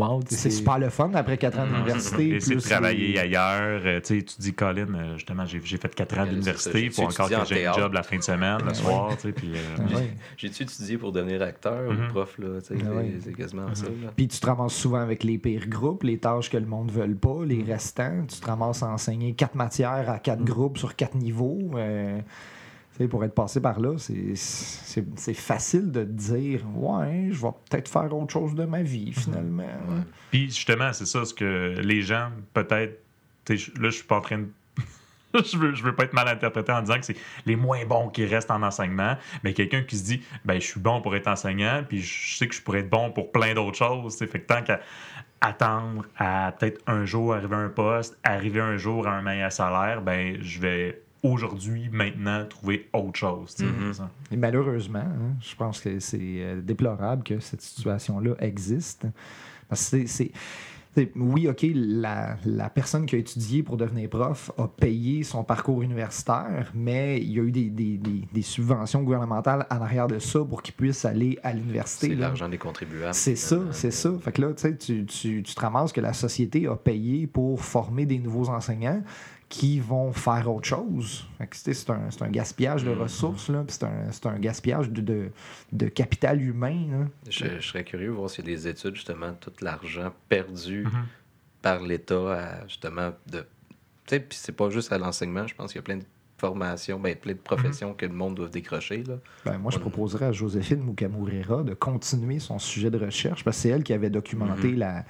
wow, 0.00 0.20
C'est 0.28 0.50
super 0.50 0.78
le 0.78 0.88
fun 0.90 1.10
après 1.14 1.36
4 1.38 1.58
ans 1.58 1.66
d'université. 1.66 2.30
Essayer 2.36 2.56
de 2.56 2.60
plus 2.60 2.68
travailler 2.70 3.12
les- 3.12 3.18
ailleurs. 3.18 3.82
euh, 3.84 4.00
tu 4.00 4.18
sais, 4.18 4.24
tu 4.24 4.34
dis, 4.38 4.52
Colin, 4.54 4.86
euh, 4.94 5.14
justement, 5.16 5.44
j'ai 5.46 5.60
fait 5.60 5.94
4 5.94 6.18
ans 6.18 6.26
d'université, 6.26 6.84
il 6.84 6.90
faut 6.90 7.02
encore 7.02 7.28
que 7.42 7.54
j'ai 7.54 7.66
un 7.66 7.72
job 7.74 7.92
la 7.92 8.02
fin 8.02 8.16
de 8.16 8.22
semaine, 8.22 8.58
le 8.64 8.74
soir. 8.74 9.16
euh. 9.24 9.86
J'ai-tu 10.36 10.62
étudié 10.62 10.98
pour 10.98 11.12
devenir 11.12 11.42
acteur 11.42 11.90
ou 11.90 12.08
prof? 12.08 12.36
Sais, 12.62 12.74
Ah 12.82 13.02
c'est- 13.22 13.32
quasiment 13.32 13.74
ça. 13.74 13.86
Là. 13.86 14.12
Puis 14.16 14.28
tu 14.28 14.38
te 14.40 14.46
ramasses 14.46 14.74
souvent 14.74 15.00
avec 15.00 15.24
les 15.24 15.38
pires 15.38 15.68
groupes, 15.68 16.02
les 16.02 16.18
tâches 16.18 16.50
que 16.50 16.56
le 16.56 16.66
monde 16.66 16.86
ne 16.88 16.92
veut 16.92 17.14
pas, 17.14 17.44
les 17.44 17.62
restants. 17.62 18.24
Tu 18.28 18.40
te 18.40 18.46
ramasses 18.46 18.82
à 18.82 18.88
enseigner 18.88 19.34
quatre 19.34 19.54
matières 19.54 20.08
à 20.10 20.18
quatre 20.18 20.44
groupes 20.44 20.78
sur 20.78 20.94
quatre 20.96 21.16
niveaux. 21.16 21.58
Pour 23.08 23.24
être 23.24 23.34
passé 23.34 23.60
par 23.60 23.80
là, 23.80 23.96
c'est- 23.98 24.34
c'est 24.36 25.04
c'est 25.16 25.34
facile 25.34 25.90
de 25.90 26.04
dire 26.04 26.62
Ouais, 26.74 27.28
je 27.30 27.40
vais 27.40 27.52
peut-être 27.68 27.88
faire 27.88 28.14
autre 28.14 28.32
chose 28.32 28.54
de 28.54 28.64
ma 28.64 28.82
vie 28.82 29.12
finalement. 29.12 29.64
Puis 30.30 30.46
justement, 30.46 30.92
c'est 30.92 31.06
ça, 31.06 31.24
ce 31.24 31.34
que 31.34 31.74
les 31.80 32.02
gens, 32.02 32.30
peut-être, 32.54 33.00
là, 33.48 33.54
je 33.56 33.90
suis 33.90 34.04
pas 34.04 34.18
en 34.18 34.20
train 34.20 34.38
de. 34.38 34.48
je 35.44 35.56
veux, 35.56 35.74
je 35.74 35.82
veux 35.82 35.94
pas 35.94 36.04
être 36.04 36.12
mal 36.12 36.26
interprété 36.28 36.72
en 36.72 36.82
disant 36.82 36.98
que 36.98 37.04
c'est 37.06 37.16
les 37.46 37.56
moins 37.56 37.84
bons 37.84 38.08
qui 38.08 38.24
restent 38.26 38.50
en 38.50 38.62
enseignement, 38.62 39.16
mais 39.44 39.52
quelqu'un 39.54 39.82
qui 39.82 39.96
se 39.96 40.04
dit, 40.04 40.22
ben, 40.44 40.60
je 40.60 40.66
suis 40.66 40.80
bon 40.80 41.00
pour 41.00 41.14
être 41.14 41.28
enseignant, 41.28 41.82
puis 41.88 42.00
je 42.00 42.36
sais 42.36 42.48
que 42.48 42.54
je 42.54 42.62
pourrais 42.62 42.80
être 42.80 42.90
bon 42.90 43.10
pour 43.12 43.30
plein 43.32 43.54
d'autres 43.54 43.76
choses. 43.78 44.16
sais. 44.16 44.26
Fait 44.26 44.40
que 44.40 44.46
tant 44.46 44.62
qu'à 44.62 44.80
attendre 45.40 46.04
à 46.18 46.52
peut-être 46.52 46.80
un 46.86 47.04
jour 47.06 47.32
arriver 47.34 47.54
à 47.56 47.60
un 47.60 47.68
poste, 47.70 48.18
arriver 48.24 48.60
un 48.60 48.76
jour 48.76 49.06
à 49.06 49.12
un 49.12 49.22
meilleur 49.22 49.50
salaire, 49.52 50.02
ben, 50.02 50.36
je 50.42 50.60
vais 50.60 51.00
aujourd'hui, 51.22 51.88
maintenant, 51.92 52.44
trouver 52.46 52.88
autre 52.92 53.18
chose. 53.18 53.56
Mhm. 53.60 53.92
Et 54.32 54.36
malheureusement, 54.36 54.98
hein, 55.00 55.36
je 55.40 55.54
pense 55.54 55.80
que 55.80 55.98
c'est 56.00 56.18
euh, 56.20 56.60
déplorable 56.60 57.22
que 57.24 57.40
cette 57.40 57.62
situation-là 57.62 58.34
existe. 58.40 59.06
Parce 59.68 59.90
que 59.90 60.06
c'est- 60.06 60.32
Oui, 61.14 61.46
OK, 61.48 61.64
la, 61.72 62.36
la 62.44 62.68
personne 62.68 63.06
qui 63.06 63.14
a 63.14 63.18
étudié 63.18 63.62
pour 63.62 63.76
devenir 63.76 64.10
prof 64.10 64.50
a 64.58 64.66
payé 64.66 65.22
son 65.22 65.44
parcours 65.44 65.82
universitaire, 65.82 66.72
mais 66.74 67.18
il 67.18 67.30
y 67.30 67.38
a 67.38 67.42
eu 67.44 67.52
des, 67.52 67.70
des- 67.70 67.96
des- 67.96 68.26
des 68.32 68.42
subventions 68.42 69.00
gouvernementales 69.04 69.66
en 69.70 69.76
arrière 69.76 70.08
de 70.08 70.18
ça 70.18 70.40
pour 70.40 70.62
qu'il 70.62 70.74
puisse 70.74 71.04
aller 71.04 71.38
à 71.44 71.52
l'université. 71.52 72.08
C'est 72.08 72.14
l'argent 72.16 72.48
des 72.48 72.58
contribuables. 72.58 73.14
C'est 73.14 73.36
ça, 73.36 73.60
c'est 73.70 73.92
ça. 73.92 74.12
Fait 74.20 74.32
que 74.32 74.42
là, 74.42 74.48
tu 74.52 74.62
sais, 74.62 74.76
tu, 74.76 75.06
tu, 75.06 75.42
tu 75.44 75.54
te 75.54 75.60
ramasses 75.60 75.92
que 75.92 76.00
la 76.00 76.12
société 76.12 76.66
a 76.66 76.74
payé 76.74 77.28
pour 77.28 77.60
former 77.62 78.04
des 78.04 78.18
nouveaux 78.18 78.48
enseignants 78.48 79.00
qui 79.50 79.80
vont 79.80 80.12
faire 80.12 80.48
autre 80.50 80.66
chose. 80.68 81.26
C'est 81.50 81.90
un, 81.90 82.08
c'est 82.10 82.22
un 82.22 82.30
gaspillage 82.30 82.84
de 82.84 82.92
Mhm. 82.92 83.00
ressources, 83.02 83.48
là, 83.50 83.64
puis 83.66 83.76
c'est 83.76 83.84
un, 83.84 84.10
c'est 84.12 84.26
un 84.26 84.38
gaspillage 84.38 84.88
de, 84.90 85.00
de, 85.02 85.30
de 85.72 85.86
capital 85.88 86.40
humain. 86.40 86.86
là. 86.90 87.06
Je, 87.28 87.44
je 87.60 87.66
serais 87.68 87.82
curieux 87.84 88.06
de 88.06 88.12
voir 88.12 88.30
s'il 88.30 88.44
y 88.48 88.52
a 88.52 88.54
des 88.56 88.68
études, 88.68 88.94
justement, 88.94 89.32
tout 89.34 89.52
l'argent 89.60 90.12
perdu 90.28 90.84
Mhm. 90.84 91.02
par 91.62 91.82
l'État 91.82 92.64
justement, 92.68 93.10
de. 93.26 93.40
Tu 93.40 93.44
sais, 94.06 94.20
puis 94.20 94.38
c'est 94.40 94.52
pas 94.56 94.70
juste 94.70 94.92
à 94.92 94.98
l'enseignement, 94.98 95.46
je 95.46 95.54
pense 95.56 95.72
qu'il 95.72 95.80
y 95.80 95.80
a 95.80 95.82
plein 95.82 95.96
de 95.98 96.04
formations, 96.38 96.98
ben, 97.00 97.14
plein 97.16 97.32
de 97.32 97.38
professions 97.38 97.92
que 97.92 98.06
le 98.06 98.12
monde 98.14 98.36
doit 98.36 98.48
décrocher. 98.48 99.02
Là. 99.02 99.16
Ben, 99.44 99.58
moi, 99.58 99.70
je 99.72 99.78
proposerais 99.78 100.26
à 100.26 100.32
Joséphine 100.32 100.82
Mukamurera 100.82 101.64
de 101.64 101.74
continuer 101.74 102.38
son 102.38 102.58
sujet 102.60 102.90
de 102.90 102.98
recherche, 102.98 103.42
parce 103.44 103.56
que 103.56 103.62
c'est 103.62 103.68
elle 103.70 103.82
qui 103.82 103.92
avait 103.92 104.08
documenté 104.10 104.74
la, 104.76 105.04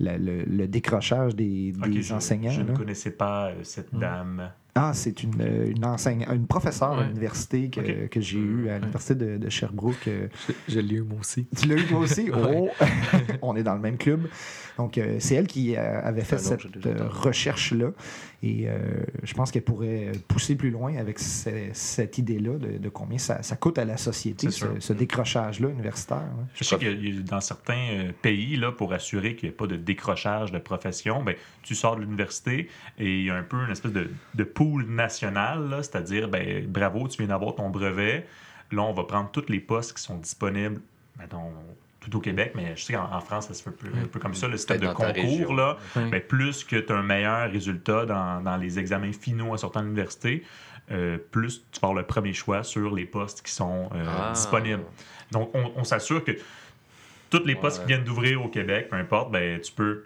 la- 0.00 0.18
le, 0.18 0.44
le 0.44 0.68
décrochage 0.68 1.34
des, 1.34 1.72
Ok, 1.82 1.90
des 1.90 2.02
je- 2.02 2.14
enseignants. 2.14 2.50
Je, 2.50 2.62
là. 2.62 2.72
ne 2.72 2.76
connaissais 2.76 3.10
pas 3.10 3.48
euh, 3.48 3.54
cette 3.64 3.92
Mhm. 3.92 4.00
dame. 4.00 4.50
Ah, 4.80 4.92
c'est 4.94 5.22
une, 5.24 5.40
euh, 5.40 5.70
une 5.70 5.84
enseignante, 5.84 6.28
une 6.34 6.46
professeure 6.46 6.92
à 6.98 7.02
l'université 7.06 7.68
que, 7.68 8.06
que 8.06 8.20
j'ai 8.20 8.38
eue 8.38 8.68
à 8.68 8.78
l'université 8.78 9.14
de, 9.16 9.36
de 9.36 9.48
Sherbrooke. 9.48 10.06
euh, 10.08 10.28
Je, 10.68 10.74
je 10.74 10.80
l'ai 10.80 10.96
eu 10.96 11.02
moi 11.02 11.18
aussi. 11.20 11.46
Tu 11.60 11.66
l'as 11.68 11.74
eu 11.76 11.84
toi 11.86 11.98
aussi? 11.98 12.30
Oh! 12.34 12.68
On 13.42 13.56
est 13.56 13.62
dans 13.64 13.74
le 13.74 13.80
même 13.80 13.96
club. 13.98 14.28
Donc, 14.76 14.96
euh, 14.98 15.16
c'est 15.18 15.34
elle 15.34 15.48
qui 15.48 15.74
euh, 15.76 16.00
avait 16.04 16.22
fait 16.22 16.38
cette 16.38 16.86
euh, 16.86 17.08
recherche-là. 17.08 17.90
Et 18.44 18.68
euh, 18.68 18.78
je 19.24 19.34
pense 19.34 19.50
qu'elle 19.50 19.64
pourrait 19.64 20.12
pousser 20.28 20.54
plus 20.54 20.70
loin 20.70 20.96
avec 20.96 21.18
ce- 21.18 21.70
cette 21.72 22.18
idée-là 22.18 22.56
de, 22.58 22.78
de 22.78 22.88
combien 22.88 23.18
ça, 23.18 23.42
ça 23.42 23.56
coûte 23.56 23.78
à 23.78 23.84
la 23.84 23.96
société, 23.96 24.46
ce, 24.52 24.66
ce 24.78 24.92
décrochage-là 24.92 25.68
universitaire. 25.70 26.18
hein. 26.18 26.46
Je 26.54 26.62
sais 26.62 26.78
que 26.78 26.84
y 26.84 27.18
a- 27.18 27.22
dans 27.22 27.40
certains 27.40 28.10
pays, 28.22 28.54
là, 28.56 28.70
pour 28.70 28.92
assurer 28.92 29.34
qu'il 29.34 29.48
n'y 29.48 29.52
ait 29.54 29.56
pas 29.56 29.66
de 29.66 29.74
décrochage 29.74 30.52
de 30.52 30.58
profession, 30.58 31.24
ben, 31.24 31.34
tu 31.64 31.74
sors 31.74 31.96
de 31.96 32.02
l'université 32.02 32.68
et 33.00 33.18
il 33.18 33.24
y 33.24 33.30
a 33.30 33.34
un 33.34 33.42
peu 33.42 33.56
une 33.64 33.72
espèce 33.72 33.92
de, 33.92 34.08
de 34.36 34.44
pool 34.44 34.67
national, 34.82 35.78
c'est-à-dire, 35.82 36.28
ben, 36.28 36.66
bravo, 36.66 37.08
tu 37.08 37.18
viens 37.18 37.28
d'avoir 37.28 37.54
ton 37.54 37.70
brevet. 37.70 38.26
Là, 38.72 38.82
on 38.82 38.92
va 38.92 39.04
prendre 39.04 39.30
tous 39.30 39.46
les 39.48 39.60
postes 39.60 39.96
qui 39.96 40.02
sont 40.02 40.18
disponibles 40.18 40.80
mettons, 41.18 41.50
tout 42.00 42.16
au 42.16 42.20
Québec, 42.20 42.52
mais 42.54 42.76
je 42.76 42.82
sais 42.84 42.92
qu'en 42.92 43.12
en 43.12 43.20
France, 43.20 43.48
ça 43.48 43.54
se 43.54 43.62
fait 43.64 43.70
un 43.70 44.06
peu, 44.06 44.20
comme 44.20 44.34
ça, 44.34 44.46
le 44.46 44.56
système 44.56 44.78
de 44.78 44.86
concours, 44.86 45.52
là, 45.54 45.76
ben, 45.96 46.20
plus 46.20 46.62
que 46.62 46.76
tu 46.76 46.92
as 46.92 46.96
un 46.96 47.02
meilleur 47.02 47.50
résultat 47.50 48.06
dans, 48.06 48.40
dans 48.40 48.56
les 48.56 48.78
examens 48.78 49.10
finaux 49.12 49.52
en 49.52 49.56
sortant 49.56 49.80
de 49.80 49.86
l'université, 49.86 50.44
euh, 50.92 51.18
plus 51.32 51.64
tu 51.72 51.80
vas 51.80 51.88
avoir 51.88 52.00
le 52.00 52.06
premier 52.06 52.32
choix 52.32 52.62
sur 52.62 52.94
les 52.94 53.04
postes 53.04 53.42
qui 53.42 53.50
sont 53.52 53.90
euh, 53.94 54.04
Ah. 54.06 54.30
disponibles. 54.32 54.84
Donc, 55.32 55.50
on, 55.54 55.72
on 55.74 55.82
s'assure 55.84 56.22
que 56.22 56.32
tous 57.30 57.44
les 57.44 57.56
postes 57.56 57.78
Ouais. 57.78 57.84
qui 57.84 57.88
viennent 57.92 58.04
d'ouvrir 58.04 58.42
au 58.44 58.48
Québec, 58.48 58.88
peu 58.88 58.96
importe, 58.96 59.32
ben, 59.32 59.60
tu 59.60 59.72
peux 59.72 60.04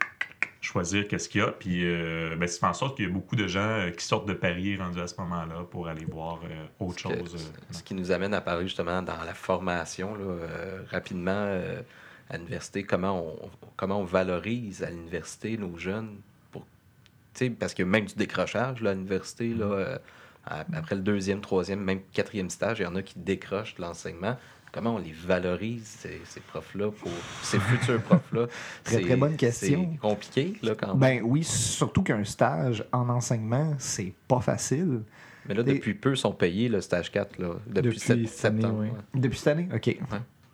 choisir 0.62 1.07
qu'est-ce 1.09 1.29
qu'il 1.29 1.40
y 1.42 1.44
a. 1.44 1.48
Puis, 1.48 1.85
euh, 1.85 2.35
ben, 2.37 2.48
ça 2.48 2.61
fait 2.61 2.66
en 2.66 2.72
sorte 2.72 2.96
qu'il 2.96 3.05
y 3.07 3.09
a 3.09 3.12
beaucoup 3.12 3.37
de 3.37 3.46
gens 3.46 3.61
euh, 3.61 3.90
qui 3.90 4.05
sortent 4.05 4.27
de 4.29 4.33
Paris 4.33 4.77
rendus 4.77 5.01
à 5.01 5.07
ce 5.07 5.20
moment-là 5.20 5.64
pour 5.70 5.88
aller 5.88 6.05
voir 6.07 6.40
euh, 6.44 6.64
autre 6.81 6.98
Ce 6.98 7.03
chose. 7.03 7.53
Ce 7.70 7.83
qui 7.83 7.94
nous 7.94 8.11
amène 8.12 8.33
à 8.33 8.40
parler 8.40 8.64
justement 8.66 9.03
dans 9.03 9.22
la 9.25 9.35
formation, 9.35 10.14
là, 10.14 10.37
rapidement, 10.90 11.61
à 12.31 12.37
l'université, 12.37 12.85
comment 12.85 13.20
on, 13.20 13.51
comment 13.77 14.01
on 14.01 14.05
valorise 14.05 14.83
à 14.83 14.90
l'université 14.90 15.57
nos 15.59 15.77
jeunes. 15.77 16.16
Pour, 16.53 16.64
parce 17.59 17.75
que 17.75 17.83
même 17.83 18.07
du 18.07 18.14
décrochage 18.14 18.81
là, 18.81 18.90
à 18.90 18.94
l'université, 18.94 19.53
là, 19.55 19.98
à- 20.46 20.64
après 20.75 20.94
le 20.94 21.03
deuxième, 21.03 21.40
troisième, 21.40 21.81
même 21.81 22.01
quatrième 22.12 22.51
stage, 22.51 22.79
il 22.79 22.83
y 22.85 22.87
en 22.87 22.94
a 22.96 23.03
qui 23.03 23.18
décrochent 23.18 23.75
de 23.75 23.83
l'enseignement. 23.83 24.37
Comment 24.73 24.95
on 24.95 24.99
les 24.99 25.13
valorise, 25.13 25.85
ces, 25.85 26.21
ces 26.25 26.41
profs-là, 26.41 26.91
pour 26.91 27.11
ces 27.43 27.59
futurs 27.61 28.01
profs-là? 28.05 28.47
Très, 28.83 29.01
très 29.03 29.17
bonne 29.17 29.37
question. 29.37 29.91
C'est 29.93 29.99
compliqué, 29.99 30.55
là, 30.63 30.75
quand 30.75 30.95
même. 30.97 30.99
Ben 30.99 31.21
oui, 31.23 31.45
surtout 31.45 32.03
qu'un 32.03 32.25
stage 32.25 32.83
en 32.91 33.09
enseignement, 33.11 33.75
c'est 33.79 34.15
pas 34.27 34.41
facile. 34.41 35.03
Mais 35.47 35.55
là, 35.55 35.63
depuis 35.63 35.93
peu, 35.93 36.17
sont 36.17 36.33
payés, 36.33 36.69
le 36.71 36.81
stage 36.81 37.11
4, 37.13 37.39
là, 37.39 37.49
depuis, 37.67 37.83
Depuis 37.83 37.99
sept- 37.99 38.29
cette 38.29 38.45
année, 38.47 38.61
septembre. 38.63 38.79
oui. 38.81 38.87
ouais. 38.89 39.21
Depuis 39.21 39.39
cette 39.39 39.49
année? 39.49 39.69
OK. 39.75 39.99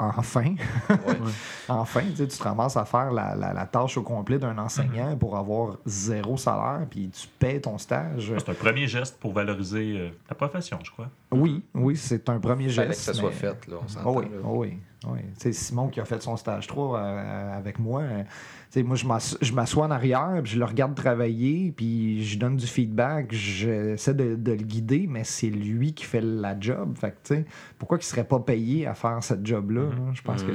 Enfin. 0.01 0.55
Ouais. 0.89 0.97
Enfin, 1.71 2.01
tu 2.11 2.17
sais, 2.17 2.27
tu 2.29 2.39
te 2.39 2.43
ramasses 2.43 2.77
à 2.79 2.85
faire 2.87 3.11
la, 3.13 3.35
la- 3.35 3.53
la 3.53 3.67
tâche 3.67 3.99
au 3.99 4.03
complet 4.03 4.39
d'un 4.39 4.57
enseignant 4.57 5.13
Mm-hmm. 5.15 5.19
pour 5.19 5.37
avoir 5.37 5.77
zéro 5.85 6.37
salaire, 6.39 6.87
puis 6.89 7.11
tu 7.11 7.27
paies 7.39 7.61
ton 7.61 7.77
stage. 7.79 8.33
C'est 8.39 8.49
un 8.49 8.55
premier 8.55 8.87
geste 8.87 9.19
pour 9.21 9.33
valoriser 9.35 9.97
euh, 9.99 10.09
la 10.31 10.35
profession, 10.35 10.79
je 10.83 10.91
crois. 10.91 11.09
Oui, 11.31 11.63
oui, 11.75 11.97
c'est 11.97 12.29
un 12.31 12.39
premier 12.41 12.69
Fallait 12.71 12.89
geste. 12.89 13.01
que 13.01 13.05
ça 13.07 13.13
soit 13.15 13.33
fait, 13.33 13.67
là, 13.67 13.77
on 13.77 13.85
Oh 13.85 13.89
s'entend. 13.89 14.15
oui, 14.17 14.25
là. 14.25 14.37
oh 14.45 14.55
oui, 14.57 14.79
oui. 15.09 15.19
Tu 15.35 15.41
sais, 15.41 15.53
Simon 15.53 15.89
qui 15.89 16.01
a 16.01 16.05
fait 16.07 16.23
son 16.23 16.37
stage 16.37 16.67
3 16.69 16.99
euh, 16.99 17.59
avec 17.59 17.79
moi, 17.79 18.03
euh, 18.69 18.73
tu 18.73 18.81
sais, 18.81 18.83
moi 18.83 18.97
je 18.97 19.07
m'ass- 19.07 19.39
je 19.41 19.53
m'assois 19.53 19.87
en 19.87 19.91
arrière, 19.91 20.41
puis 20.43 20.53
je 20.53 20.59
le 20.59 20.65
regarde 20.65 20.95
travailler, 20.95 21.73
puis 21.77 22.23
je 22.25 22.39
donne 22.39 22.57
du 22.57 22.67
feedback, 22.67 23.33
j'essaie 23.33 24.15
de, 24.15 24.35
de 24.37 24.53
le 24.53 24.59
guider, 24.63 25.07
mais 25.09 25.25
c'est 25.25 25.49
lui 25.51 25.95
qui 25.95 26.05
fait 26.05 26.21
la 26.21 26.59
job. 26.61 26.97
Fait 26.99 27.15
que, 27.23 27.35
pourquoi 27.79 27.99
il 27.99 28.03
serait 28.05 28.25
pas 28.25 28.39
payé 28.41 28.87
à 28.87 28.95
faire 28.95 29.19
cette 29.23 29.47
job-là? 29.47 29.83
Mhm. 29.83 29.91
là? 29.91 30.13
Je 30.13 30.23
pense 30.23 30.45
Mhm. 30.45 30.51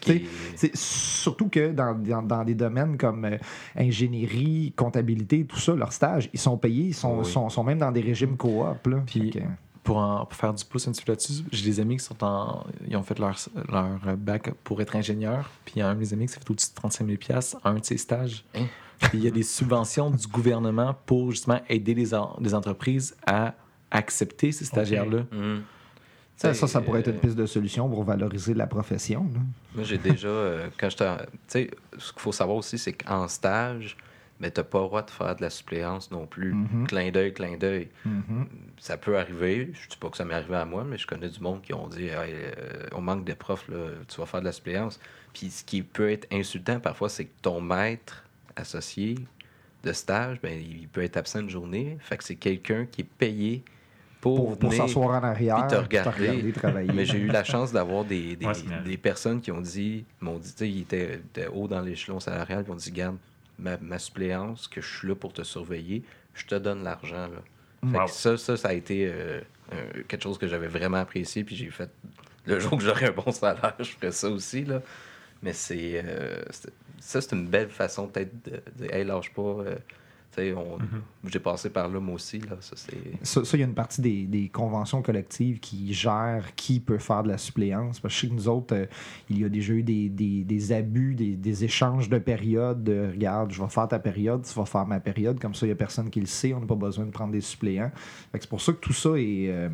que 0.00 0.12
c'est 0.56 0.76
surtout 0.76 1.48
que 1.48 1.70
dans, 1.72 1.94
dans, 1.94 2.22
dans 2.22 2.44
des 2.44 2.54
domaines 2.54 2.96
comme 2.96 3.24
euh, 3.24 3.38
ingénierie, 3.76 4.72
comptabilité, 4.76 5.44
tout 5.44 5.58
ça, 5.58 5.74
leurs 5.74 5.92
stages, 5.92 6.28
ils 6.32 6.40
sont 6.40 6.56
payés, 6.56 6.86
ils 6.88 6.94
sont, 6.94 7.18
Oui. 7.18 7.24
sont, 7.24 7.48
sont 7.48 7.64
même 7.64 7.78
dans 7.78 7.92
des 7.92 8.00
régimes 8.00 8.36
coop. 8.36 8.86
Là. 8.86 9.02
Puis- 9.06 9.32
Pour, 9.84 9.96
en- 9.96 10.24
pour 10.26 10.34
faire 10.38 10.54
du 10.54 10.64
pouce 10.64 10.86
un 10.86 10.92
petit 10.92 11.02
peu 11.04 11.10
là-dessus, 11.12 11.42
j'ai 11.50 11.64
des 11.64 11.80
amis 11.80 11.96
qui 11.96 12.04
sont 12.04 12.22
en. 12.22 12.64
Ils 12.86 12.96
ont 12.96 13.02
fait 13.02 13.18
leur, 13.18 13.36
leur 13.68 14.16
bac 14.16 14.52
pour 14.62 14.80
être 14.80 14.94
ingénieur. 14.94 15.50
Puis 15.64 15.74
il 15.76 15.78
y 15.80 15.82
a 15.82 15.88
un 15.88 15.94
de 15.94 15.98
mes 16.00 16.12
amis 16.12 16.26
qui 16.26 16.32
s'est 16.34 16.38
fait 16.40 16.50
au-dessus 16.50 16.70
de 16.70 16.74
35 16.76 17.06
000 17.06 17.18
à 17.64 17.68
un 17.70 17.74
de 17.74 17.84
ses 17.84 17.96
stages. 17.96 18.44
Hein? 18.54 18.66
Puis 19.00 19.18
il 19.18 19.24
y 19.24 19.26
a 19.28 19.32
des 19.32 19.42
subventions 19.42 20.10
du 20.10 20.28
gouvernement 20.28 20.94
pour 21.06 21.32
justement 21.32 21.60
aider 21.68 21.94
les, 21.94 22.14
en- 22.14 22.36
les 22.40 22.54
entreprises 22.54 23.16
à 23.26 23.54
accepter 23.90 24.52
ces 24.52 24.64
stagiaires-là. 24.64 25.24
Mhm. 25.32 25.62
ça, 26.36 26.54
ça, 26.54 26.66
ça 26.68 26.80
pourrait 26.80 27.00
être 27.00 27.08
euh, 27.08 27.12
une 27.12 27.18
piste 27.18 27.36
de 27.36 27.46
solution 27.46 27.88
pour 27.88 28.04
valoriser 28.04 28.54
la 28.54 28.66
profession. 28.68 29.24
là. 29.34 29.40
Moi, 29.74 29.82
j'ai 29.84 29.98
déjà, 29.98 30.28
euh, 30.28 30.68
quand 30.78 30.88
j'étais. 30.90 31.16
Tu 31.16 31.26
sais, 31.48 31.70
ce 31.98 32.12
qu'il 32.12 32.22
faut 32.22 32.30
savoir 32.32 32.56
aussi, 32.58 32.78
c'est 32.78 32.92
qu'en 32.92 33.26
stage, 33.26 33.96
mais 34.42 34.50
t'as 34.50 34.64
pas 34.64 34.80
le 34.80 34.86
droit 34.86 35.02
de 35.02 35.10
faire 35.10 35.36
de 35.36 35.40
la 35.40 35.50
suppléance 35.50 36.10
non 36.10 36.26
plus. 36.26 36.52
Mhm. 36.52 36.86
Clin 36.88 37.10
d'œil, 37.12 37.32
clin 37.32 37.56
d'œil. 37.56 37.88
Mhm. 38.04 38.48
Ça 38.76 38.96
peut 38.96 39.16
arriver. 39.16 39.70
Je 39.72 39.88
dis 39.88 39.96
pas 39.96 40.10
que 40.10 40.16
ça 40.16 40.24
m'est 40.24 40.34
arrivé 40.34 40.56
à 40.56 40.64
moi, 40.64 40.84
mais 40.84 40.98
je 40.98 41.06
connais 41.06 41.28
du 41.28 41.38
monde 41.40 41.62
qui 41.62 41.72
ont 41.72 41.86
dit 41.86 42.06
Hey, 42.06 42.34
euh, 42.34 42.86
on 42.90 43.00
manque 43.00 43.24
de 43.24 43.34
profs, 43.34 43.68
là, 43.68 43.90
tu 44.08 44.20
vas 44.20 44.26
faire 44.26 44.40
de 44.40 44.46
la 44.46 44.52
suppléance. 44.52 44.98
Puis 45.32 45.48
ce 45.50 45.62
qui 45.64 45.82
peut 45.82 46.10
être 46.10 46.26
insultant 46.32 46.80
parfois, 46.80 47.08
c'est 47.08 47.26
que 47.26 47.40
ton 47.40 47.60
maître 47.60 48.24
associé 48.56 49.14
de 49.84 49.92
stage, 49.92 50.40
ben, 50.42 50.60
il 50.60 50.88
peut 50.88 51.04
être 51.04 51.16
absent 51.16 51.40
une 51.40 51.50
journée. 51.50 51.96
Fait 52.00 52.16
que 52.16 52.24
c'est 52.24 52.34
quelqu'un 52.34 52.84
qui 52.86 53.02
est 53.02 53.08
payé 53.18 53.62
pour, 54.20 54.58
Pour, 54.58 54.72
s'asseoir 54.72 55.20
en 55.20 55.24
arrière, 55.24 55.68
te 55.68 55.76
regarder. 55.76 56.52
travailler. 56.52 56.92
Mais 56.92 57.04
j'ai 57.04 57.18
eu 57.18 57.26
la 57.28 57.44
chance 57.44 57.72
d'avoir 57.72 58.04
des, 58.04 58.34
des, 58.36 58.46
Ouais, 58.46 58.96
personnes 58.96 59.40
qui 59.40 59.52
ont 59.52 59.60
dit, 59.60 60.04
m'ont 60.20 60.38
dit, 60.38 60.50
tu 60.52 60.58
sais, 60.58 60.68
ils 60.70 60.80
étaient, 60.82 61.14
étaient 61.14 61.48
haut 61.48 61.66
dans 61.68 61.80
l'échelon 61.80 62.18
salarial, 62.20 62.64
ils 62.66 62.70
ont 62.72 62.76
dit, 62.76 62.90
garde, 62.92 63.16
ma, 63.62 63.76
ma 63.78 63.98
suppléance, 63.98 64.68
que 64.68 64.80
je 64.80 64.98
suis 64.98 65.08
là 65.08 65.14
pour 65.14 65.32
te 65.32 65.42
surveiller, 65.42 66.02
je 66.34 66.44
te 66.46 66.54
donne 66.54 66.82
l'argent. 66.84 67.28
Fait 67.90 67.98
Wow. 67.98 68.04
que 68.06 68.10
ça, 68.10 68.36
ça, 68.36 68.56
ça 68.56 68.68
a 68.68 68.72
été 68.74 69.06
euh, 69.08 69.40
euh, 69.72 70.02
quelque 70.08 70.22
chose 70.22 70.38
que 70.38 70.46
j'avais 70.46 70.68
vraiment 70.68 70.98
apprécié, 70.98 71.42
puis 71.44 71.56
j'ai 71.56 71.70
fait, 71.70 71.90
le 72.46 72.58
jour 72.60 72.76
que 72.78 72.82
j'aurai 72.84 73.06
un 73.06 73.12
bon 73.12 73.32
salaire, 73.32 73.74
je 73.78 73.84
ferai 73.90 74.12
ça 74.12 74.28
aussi, 74.28 74.64
là. 74.64 74.82
Mais 75.42 75.52
c'est, 75.52 76.00
euh, 76.04 76.42
c'est- 76.50 76.72
ça, 77.00 77.20
c'est 77.20 77.34
une 77.34 77.48
belle 77.48 77.68
façon 77.70 78.06
peut-être 78.06 78.32
de 78.44 78.62
dire, 78.76 78.94
hey, 78.94 79.04
lâche 79.04 79.30
pas, 79.32 79.64
on- 80.38 80.78
j'ai 81.28 81.38
passé 81.38 81.70
par 81.70 81.88
là, 81.88 82.00
moi 82.00 82.14
aussi, 82.14 82.38
là, 82.40 82.56
ça, 82.60 82.74
c'est... 82.76 82.96
Ça, 83.22 83.44
ça, 83.44 83.56
il 83.56 83.60
y 83.60 83.62
a 83.62 83.66
une 83.66 83.74
partie 83.74 84.00
des, 84.00 84.24
des 84.24 84.48
conventions 84.48 85.02
collectives 85.02 85.60
qui 85.60 85.92
gèrent 85.92 86.54
qui 86.56 86.80
peut 86.80 86.98
faire 86.98 87.22
de 87.22 87.28
la 87.28 87.38
suppléance. 87.38 88.00
Parce 88.00 88.14
que 88.14 88.16
je 88.16 88.26
sais 88.26 88.28
que 88.28 88.34
nous 88.34 88.48
autres, 88.48 88.74
euh, 88.74 88.86
il 89.30 89.38
y 89.40 89.44
a 89.44 89.48
déjà 89.48 89.72
eu 89.74 89.82
des, 89.82 90.08
des, 90.08 90.44
des 90.44 90.72
abus, 90.72 91.14
des, 91.14 91.64
échanges 91.64 92.08
de 92.08 92.18
périodes. 92.18 92.82
De, 92.82 93.10
regarde, 93.12 93.52
je 93.52 93.62
vais 93.62 93.68
faire 93.68 93.88
ta 93.88 93.98
période, 93.98 94.42
tu 94.44 94.54
vas 94.54 94.64
faire 94.64 94.86
ma 94.86 95.00
période. 95.00 95.38
Comme 95.38 95.54
ça, 95.54 95.66
il 95.66 95.68
n'y 95.68 95.74
a 95.74 95.76
personne 95.76 96.10
qui 96.10 96.20
le 96.20 96.26
sait. 96.26 96.52
On 96.54 96.60
n'a 96.60 96.66
pas 96.66 96.74
besoin 96.74 97.04
de 97.04 97.10
prendre 97.10 97.32
des 97.32 97.40
suppléants. 97.40 97.90
Fait 98.32 98.38
que 98.38 98.44
C'est 98.44 98.50
pour 98.50 98.60
ça 98.60 98.72
que 98.72 98.78
tout 98.78 98.92
ça 98.92 99.10
est, 99.10 99.48
euh, 99.48 99.68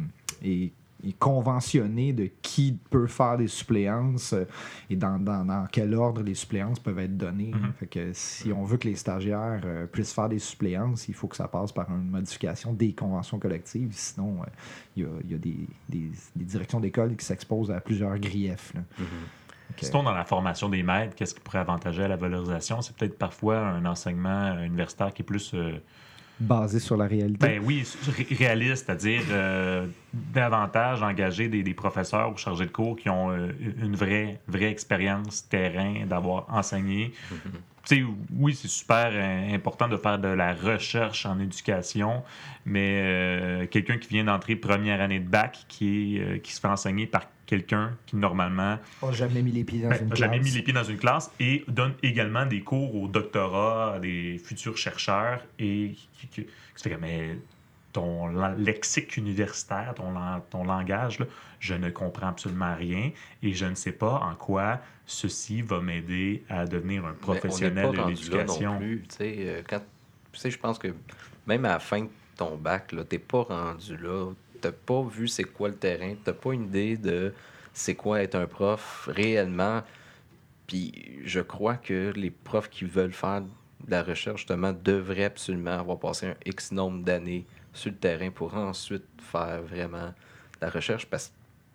est 0.44 0.72
conventionné 1.18 2.12
de 2.12 2.28
qui 2.42 2.76
peut 2.90 3.06
faire 3.06 3.36
des 3.36 3.46
suppléances 3.48 4.32
euh, 4.32 4.44
et 4.90 4.96
dans, 4.96 5.18
dans- 5.18 5.44
dans 5.44 5.66
quel 5.70 5.94
ordre 5.94 6.22
les 6.22 6.34
suppléances 6.34 6.78
peuvent 6.80 6.98
être 6.98 7.16
données. 7.16 7.52
Mhm. 7.54 7.72
Fait 7.78 7.86
que 7.86 8.10
si 8.12 8.52
on 8.52 8.64
veut 8.64 8.76
que 8.78 8.88
les 8.88 8.96
stagiaires 8.96 9.60
euh, 9.64 9.86
puissent 9.86 10.12
faire 10.12 10.28
des 10.28 10.38
suppléances, 10.40 11.08
il 11.08 11.14
faut 11.14 11.28
que 11.28 11.36
ça 11.36 11.46
passe 11.48 11.70
par 11.72 11.88
une 11.90 12.10
modification 12.10 12.72
des 12.72 12.92
conventions 12.92 13.38
collectives. 13.38 13.90
Sinon, 13.92 14.38
euh, 14.42 14.46
il 14.96 15.06
y 15.28 15.32
y 15.32 15.34
a 15.34 15.38
des, 15.38 15.56
des- 15.88 16.10
des 16.34 16.44
directions 16.44 16.80
d'école 16.80 17.14
qui 17.16 17.24
s'exposent 17.24 17.70
à 17.70 17.80
plusieurs 17.80 18.18
griefs. 18.18 18.72
là. 18.74 18.80
Mhm. 18.98 19.06
Sinon, 19.80 20.02
dans 20.02 20.14
la 20.14 20.24
formation 20.24 20.68
des 20.68 20.82
maîtres, 20.82 21.14
qu'est-ce 21.14 21.34
qui 21.34 21.40
pourrait 21.40 21.58
avantager 21.60 22.02
à 22.02 22.08
la 22.08 22.16
valorisation? 22.16 22.80
C'est 22.80 22.96
peut-être 22.96 23.16
parfois 23.16 23.58
un 23.60 23.84
enseignement 23.84 24.58
universitaire 24.60 25.12
qui 25.14 25.22
est 25.22 25.24
plus, 25.24 25.52
euh, 25.54 25.78
basé 26.40 26.78
sur 26.80 26.96
la 26.96 27.06
réalité. 27.06 27.38
ben 27.46 27.62
oui, 27.64 27.84
ré- 28.16 28.26
réaliste, 28.34 28.86
c'est-à-dire 28.86 29.22
euh, 29.30 29.86
davantage 30.12 31.02
engager 31.02 31.48
des, 31.48 31.62
des 31.62 31.74
professeurs 31.74 32.32
ou 32.32 32.36
chargés 32.36 32.66
de 32.66 32.70
cours 32.70 32.96
qui 32.96 33.08
ont 33.10 33.30
euh, 33.30 33.48
une 33.82 33.94
vraie, 33.96 34.40
vraie 34.48 34.70
expérience 34.70 35.48
terrain, 35.48 36.06
d'avoir 36.06 36.46
enseigné. 36.48 37.12
Tu 37.86 37.96
sais, 37.96 38.04
oui, 38.34 38.54
c'est 38.54 38.68
super 38.68 39.10
euh, 39.12 39.54
important 39.54 39.88
de 39.88 39.96
faire 39.96 40.18
de 40.18 40.28
la 40.28 40.52
recherche 40.54 41.24
en 41.26 41.38
éducation, 41.40 42.22
mais 42.66 43.00
euh, 43.02 43.66
quelqu'un 43.66 43.96
qui 43.98 44.08
vient 44.08 44.24
d'entrer 44.24 44.56
première 44.56 45.00
année 45.00 45.20
de 45.20 45.28
bac, 45.28 45.64
qui, 45.68 46.16
est, 46.16 46.20
euh, 46.20 46.38
qui 46.38 46.52
se 46.52 46.60
fait 46.60 46.68
enseigner 46.68 47.06
par 47.06 47.22
quelqu'un 47.46 47.96
qui, 48.04 48.16
normalement, 48.16 48.78
n'a 49.02 49.12
jamais 49.12 49.40
mis 49.40 49.52
les 49.52 49.64
pieds 49.64 49.80
dans 49.80 49.88
ben, 49.88 49.98
une 50.02 50.08
classe. 50.08 50.18
jamais 50.18 50.38
mis 50.38 50.50
les 50.50 50.60
pieds 50.62 50.74
dans 50.74 50.84
une 50.84 50.98
classe 50.98 51.30
et 51.40 51.64
donne 51.66 51.94
également 52.02 52.44
des 52.44 52.60
cours 52.60 52.94
au 52.94 53.08
doctorat 53.08 53.94
à 53.94 53.98
des 54.00 54.38
futurs 54.44 54.76
chercheurs 54.76 55.40
et 55.58 55.92
qui, 56.18 56.26
qui- 56.26 56.44
qui 56.44 56.48
se 56.74 56.88
fait 56.90 56.98
mais 57.00 57.38
ton 57.92 58.28
lexique 58.56 59.16
universitaire, 59.16 59.94
ton, 59.96 60.12
ton 60.50 60.64
langage, 60.64 61.18
là, 61.20 61.26
je 61.58 61.74
ne 61.74 61.90
comprends 61.90 62.28
absolument 62.28 62.74
rien 62.74 63.10
et 63.42 63.52
je 63.52 63.66
ne 63.66 63.74
sais 63.74 63.92
pas 63.92 64.20
en 64.20 64.34
quoi 64.34 64.80
ceci 65.06 65.62
va 65.62 65.80
m'aider 65.80 66.44
à 66.48 66.66
devenir 66.66 67.06
un 67.06 67.14
professionnel 67.14 67.90
de 67.92 68.08
l'éducation. 68.08 68.78
euh, 69.48 69.62
je 70.44 70.58
pense 70.58 70.78
que 70.78 70.88
même 71.46 71.64
à 71.64 71.70
la 71.70 71.78
fin 71.78 72.02
de 72.02 72.08
ton 72.36 72.56
bac, 72.56 72.88
tu 72.88 72.96
n'es 72.96 73.18
pas 73.18 73.42
rendu 73.42 73.96
là. 73.96 74.32
Tu 74.60 74.70
pas 74.70 75.02
vu 75.02 75.28
c'est 75.28 75.44
quoi 75.44 75.68
le 75.68 75.76
terrain. 75.76 76.14
Tu 76.24 76.32
pas 76.32 76.52
une 76.52 76.64
idée 76.64 76.96
de 76.96 77.32
c'est 77.72 77.94
quoi 77.94 78.22
être 78.22 78.34
un 78.34 78.46
prof 78.46 79.08
réellement. 79.12 79.82
Puis 80.66 81.20
je 81.24 81.40
crois 81.40 81.76
que 81.76 82.12
les 82.14 82.30
profs 82.30 82.68
qui 82.68 82.84
veulent 82.84 83.12
faire 83.12 83.40
de 83.40 83.90
la 83.90 84.02
recherche, 84.02 84.40
justement, 84.40 84.72
devraient 84.72 85.24
absolument 85.24 85.78
avoir 85.78 85.98
passé 85.98 86.26
un 86.26 86.36
X 86.44 86.72
nombre 86.72 87.02
d'années 87.02 87.46
sur 87.78 87.90
le 87.90 87.96
terrain 87.98 88.30
pour 88.30 88.54
ensuite 88.56 89.04
faire 89.20 89.62
vraiment 89.62 90.12
la 90.60 90.68
recherche 90.70 91.06
parce 91.06 91.28
que 91.28 91.32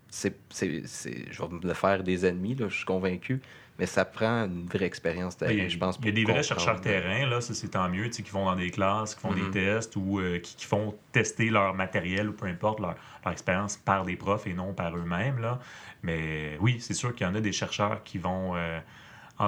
c'est, 0.09 0.35
c'est, 0.49 0.83
c'est- 0.85 1.31
je 1.31 1.41
vais 1.41 1.47
me 1.49 1.59
le 1.61 1.73
faire 1.73 2.03
des 2.03 2.25
ennemis, 2.25 2.55
là, 2.55 2.67
je 2.69 2.75
suis 2.75 2.85
convaincu, 2.85 3.41
mais 3.79 3.87
ça 3.87 4.05
prend 4.05 4.45
une 4.45 4.67
vraie 4.67 4.85
expérience 4.85 5.35
terrain, 5.37 5.51
Il 5.53 5.57
y 5.57 5.61
a, 5.61 5.67
je 5.69 5.77
pense. 5.79 5.97
il 6.01 6.05
y 6.05 6.09
a 6.09 6.11
des 6.11 6.23
vrais 6.25 6.43
chercheurs 6.43 6.79
terrain, 6.81 7.25
là, 7.27 7.41
ça 7.41 7.55
c'est 7.55 7.69
tant 7.69 7.89
mieux, 7.89 8.05
tu 8.07 8.13
sais, 8.17 8.23
qui 8.23 8.29
vont 8.29 8.45
dans 8.45 8.55
des 8.55 8.69
classes, 8.69 9.15
qui 9.15 9.21
font 9.21 9.31
Mhm. 9.31 9.45
des 9.45 9.51
tests 9.51 9.95
ou 9.95 10.19
euh, 10.19 10.37
qui, 10.37 10.55
qui 10.55 10.65
font 10.65 10.95
tester 11.11 11.49
leur 11.49 11.73
matériel 11.73 12.29
ou 12.29 12.33
peu 12.33 12.45
importe 12.45 12.79
leur, 12.79 12.95
leur 13.23 13.31
expérience 13.33 13.77
par 13.77 14.05
des 14.05 14.15
profs 14.15 14.45
et 14.45 14.53
non 14.53 14.73
par 14.73 14.95
eux-mêmes. 14.95 15.39
Là. 15.39 15.59
Mais 16.03 16.57
oui, 16.61 16.77
c'est 16.79 16.93
sûr 16.93 17.15
qu'il 17.15 17.25
y 17.25 17.29
en 17.29 17.33
a 17.35 17.41
des 17.41 17.51
chercheurs 17.53 18.03
qui 18.03 18.19
vont. 18.19 18.55
euh, 18.55 18.79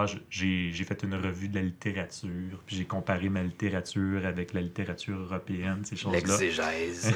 ah, 0.03 0.05
j'ai 0.29 0.71
j'ai 0.71 0.83
fait 0.83 1.03
une 1.03 1.15
revue 1.15 1.47
de 1.47 1.55
la 1.55 1.61
littérature, 1.61 2.61
puis 2.65 2.75
j'ai 2.75 2.85
comparé 2.85 3.29
ma 3.29 3.41
littérature 3.43 4.25
avec 4.25 4.53
la 4.53 4.61
littérature 4.61 5.17
européenne, 5.17 5.81
ces 5.83 5.95
choses-là. 5.95 6.19
L'exégèse. 6.19 7.13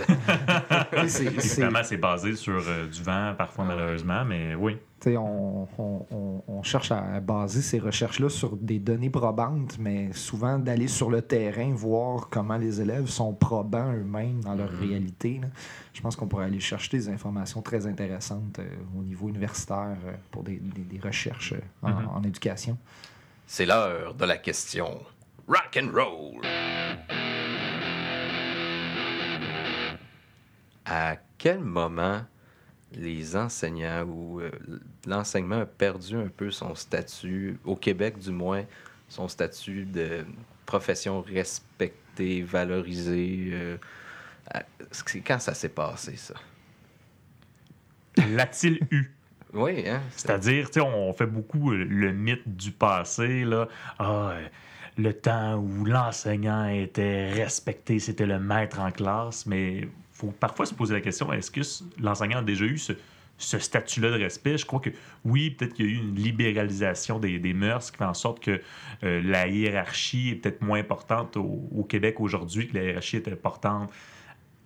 Évidemment, 1.21 1.84
c'est 1.84 1.97
basé 1.97 2.36
sur 2.36 2.61
euh, 2.67 2.88
du 2.88 3.01
vent, 3.03 3.34
parfois 3.38 3.65
Ah. 3.67 3.75
malheureusement, 3.75 4.25
mais 4.25 4.55
oui. 4.55 4.77
On, 5.08 5.68
on- 5.78 6.06
on- 6.12 6.43
on 6.47 6.64
cherche 6.64 6.91
à 6.91 7.20
baser 7.22 7.62
ces 7.62 7.80
recherches-là 7.80 8.28
sur 8.30 8.58
des 8.58 8.80
données 8.80 9.10
probantes, 9.10 9.78
mais 9.80 10.12
souvent 10.14 10.60
d'aller 10.60 10.88
sur 10.89 11.10
le 11.10 11.22
terrain, 11.22 11.72
voir 11.74 12.28
comment 12.30 12.58
les 12.58 12.82
élèves 12.82 13.08
sont 13.08 13.34
probants 13.34 13.93
eux-mêmes 13.93 14.41
dans 14.43 14.56
leur 14.56 14.72
Mhm. 14.72 14.80
réalité. 14.80 15.39
là. 15.41 15.47
Je 15.93 16.02
pense 16.02 16.16
qu'on 16.16 16.28
pourrait 16.28 16.45
aller 16.45 16.60
chercher 16.60 16.97
des 16.97 17.10
informations 17.10 17.62
très 17.62 17.88
intéressantes 17.88 18.60
euh, 18.60 18.68
au 18.97 19.02
niveau 19.04 19.30
universitaire 19.30 19.97
euh, 20.06 20.14
pour 20.32 20.43
des, 20.43 20.58
des- 20.58 20.82
des 20.82 21.00
recherches 21.00 21.54
euh, 21.54 21.60
en, 21.88 21.89
Mhm. 21.91 22.08
en 22.16 22.24
éducation. 22.24 22.78
C'est 23.47 23.66
l'heure 23.66 24.14
de 24.14 24.26
la 24.26 24.38
question 24.38 25.00
rock 25.47 25.80
and 25.82 25.89
roll. 25.93 26.41
À 30.86 31.16
quel 31.38 31.60
moment 31.60 32.22
les 32.94 33.36
enseignants 33.36 34.04
ou 34.04 34.42
euh, 34.42 34.52
l'enseignement 35.06 35.62
a 35.62 35.66
perdu 35.66 36.16
un 36.16 36.28
peu 36.28 36.52
son 36.52 36.76
statut, 36.76 37.60
au 37.66 37.76
Québec 37.76 38.18
du 38.18 38.32
moins, 38.32 38.64
son 39.08 39.28
statut 39.28 39.86
de 39.86 40.26
profession 40.66 41.22
respectée, 41.22 42.42
valorisée? 42.42 43.50
euh, 43.54 43.78
c'est 44.92 45.22
quand 45.22 45.40
ça 45.40 45.54
s'est 45.54 45.70
passé, 45.70 46.16
ça? 46.16 46.34
L'a-t-il 48.18 48.80
eu? 48.92 49.12
Oui, 49.54 49.88
hein? 49.88 50.02
c'est- 50.12 50.28
C'est-à-dire, 50.28 50.68
tu 50.70 50.80
sais, 50.80 50.82
on 50.82 51.12
fait 51.14 51.26
beaucoup 51.26 51.72
euh, 51.72 51.84
le 51.84 52.12
mythe 52.12 52.56
du 52.56 52.72
passé, 52.72 53.44
là. 53.46 53.68
Ah, 53.98 54.36
le 54.98 55.14
temps 55.14 55.56
où 55.58 55.86
l'enseignant 55.86 56.68
était 56.68 57.32
respecté, 57.32 58.00
c'était 58.00 58.26
le 58.26 58.40
maître 58.40 58.80
en 58.80 58.92
classe, 58.92 59.46
mais 59.46 59.88
faut 60.20 60.32
parfois 60.32 60.65
se 60.65 60.74
poser 60.74 60.93
la 60.93 61.01
question, 61.01 61.32
est-ce 61.34 61.49
que 61.51 61.61
l'enseignant 62.01 62.39
a 62.39 62.43
déjà 62.43 62.65
eu 62.65 62.78
ce, 62.78 62.93
ce 63.38 63.57
statut-là 63.57 64.11
de 64.11 64.22
respect? 64.24 64.57
Je 64.57 64.65
crois 64.65 64.80
que 64.82 64.89
oui, 65.24 65.51
peut-être 65.51 65.74
qu'il 65.74 65.86
y 65.86 65.89
a 65.89 65.91
eu 65.93 65.95
une 65.95 66.15
libéralisation 66.15 67.20
des, 67.20 67.39
des 67.39 67.53
mœurs 67.53 67.89
qui 67.91 67.97
fait 67.97 68.03
en 68.05 68.13
sorte 68.13 68.41
que 68.41 68.59
euh, 69.03 69.22
la 69.24 69.47
hiérarchie 69.47 70.32
est 70.32 70.36
peut-être 70.36 70.61
moins 70.61 70.80
importante 70.80 71.38
au, 71.38 71.70
au 71.74 71.84
Québec 71.84 72.20
aujourd'hui, 72.20 72.67
que 72.67 72.76
la 72.78 72.84
hiérarchie 72.84 73.17
était 73.17 73.32
importante 73.32 73.89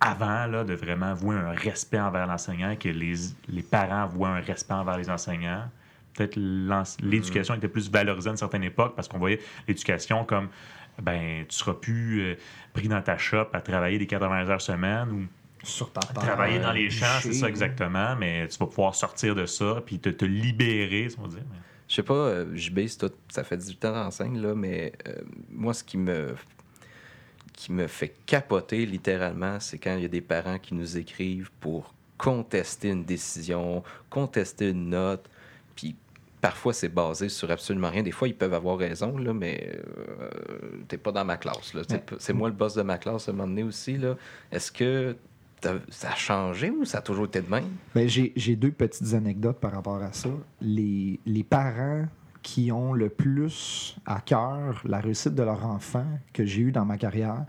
avant 0.00 0.46
là, 0.46 0.64
de 0.64 0.74
vraiment 0.74 1.14
vouer 1.14 1.36
un 1.36 1.52
respect 1.52 2.00
envers 2.00 2.26
l'enseignant, 2.26 2.74
que 2.76 2.88
les, 2.88 3.14
les 3.48 3.62
parents 3.62 4.06
voient 4.06 4.30
un 4.30 4.40
respect 4.40 4.74
envers 4.74 4.98
les 4.98 5.08
enseignants. 5.08 5.70
Peut-être 6.14 6.36
l'ens- 6.36 6.96
l'éducation 7.00 7.54
était 7.54 7.68
plus 7.68 7.90
valorisée 7.90 8.28
à 8.28 8.32
une 8.32 8.36
certaine 8.36 8.64
époque 8.64 8.94
parce 8.96 9.08
qu'on 9.08 9.18
voyait 9.18 9.40
l'éducation 9.68 10.24
comme 10.24 10.48
ben 11.02 11.44
tu 11.48 11.56
seras 11.56 11.74
plus 11.74 12.20
euh, 12.20 12.34
pris 12.72 12.86
dans 12.86 13.02
ta 13.02 13.18
shop 13.18 13.46
à 13.52 13.60
travailler 13.60 13.98
des 13.98 14.06
80 14.06 14.48
heures 14.48 14.60
semaine 14.60 15.08
ou 15.10 15.26
Sur 15.64 15.90
ta 15.92 16.00
part, 16.00 16.24
travailler 16.24 16.58
dans 16.60 16.72
les 16.72 16.90
champs, 16.90 17.06
c'est 17.20 17.32
ça 17.32 17.48
exactement, 17.48 18.14
mais 18.16 18.46
tu 18.48 18.58
vas 18.58 18.66
pouvoir 18.66 18.94
sortir 18.94 19.34
de 19.34 19.46
ça 19.46 19.82
puis 19.84 19.98
te, 19.98 20.08
te 20.10 20.24
libérer, 20.24 21.08
si 21.08 21.16
on 21.18 21.26
dit. 21.26 21.38
Je 21.88 21.94
sais 21.96 22.02
pas, 22.02 22.14
euh, 22.14 22.54
JB, 22.56 22.80
tout- 22.98 23.10
ça 23.28 23.44
fait 23.44 23.56
18 23.56 23.84
ans 23.84 23.92
d'enseigne, 23.92 24.40
là, 24.40 24.54
mais 24.54 24.92
euh, 25.08 25.16
moi, 25.50 25.74
ce 25.74 25.84
qui 25.84 25.98
me, 25.98 26.34
qui 27.52 27.72
me 27.72 27.86
fait 27.86 28.14
capoter 28.26 28.84
littéralement, 28.86 29.60
c'est 29.60 29.78
quand 29.78 29.94
il 29.96 30.02
y 30.02 30.06
a 30.06 30.08
des 30.08 30.20
parents 30.20 30.58
qui 30.58 30.74
nous 30.74 30.96
écrivent 30.96 31.50
pour 31.60 31.92
contester 32.16 32.88
une 32.88 33.04
décision, 33.04 33.82
contester 34.10 34.70
une 34.70 34.88
note, 34.90 35.28
puis 35.76 35.94
parfois 36.40 36.72
c'est 36.72 36.88
basé 36.88 37.28
sur 37.28 37.50
absolument 37.50 37.90
rien. 37.90 38.02
Des 38.02 38.12
fois, 38.12 38.28
ils 38.28 38.34
peuvent 38.36 38.54
avoir 38.54 38.78
raison, 38.78 39.16
là, 39.18 39.32
mais 39.34 39.78
euh, 40.20 40.28
t'es 40.88 40.96
pas 40.98 41.12
dans 41.12 41.24
ma 41.24 41.36
classe. 41.36 41.74
là. 41.74 41.82
C'est- 42.18 42.32
moi 42.32 42.48
le 42.48 42.54
boss 42.54 42.74
de 42.74 42.82
ma 42.82 42.98
classe 42.98 43.28
à 43.28 43.32
un 43.32 43.34
moment 43.34 43.48
donné 43.48 43.62
aussi. 43.62 43.96
là. 43.98 44.16
Est-ce 44.50 44.72
que 44.72 45.16
ça 45.88 46.10
a 46.10 46.14
changé 46.14 46.70
ou 46.70 46.84
ça 46.84 46.98
a 46.98 47.02
toujours 47.02 47.26
été 47.26 47.40
de 47.40 47.50
même? 47.50 47.64
Ben, 47.94 48.08
j'ai 48.08 48.56
deux 48.56 48.70
petites 48.70 49.14
anecdotes 49.14 49.58
par 49.60 49.72
rapport 49.72 50.02
à 50.02 50.12
ça. 50.12 50.28
Les, 50.60 51.20
les 51.26 51.44
parents 51.44 52.06
qui 52.42 52.70
ont 52.70 52.92
le 52.92 53.08
plus 53.08 53.96
à 54.06 54.20
cœur 54.20 54.82
la 54.84 55.00
réussite 55.00 55.34
de 55.34 55.42
leur 55.42 55.64
enfant 55.64 56.06
que 56.32 56.44
j'ai 56.44 56.62
eu 56.62 56.72
dans 56.72 56.84
ma 56.84 56.98
carrière, 56.98 57.44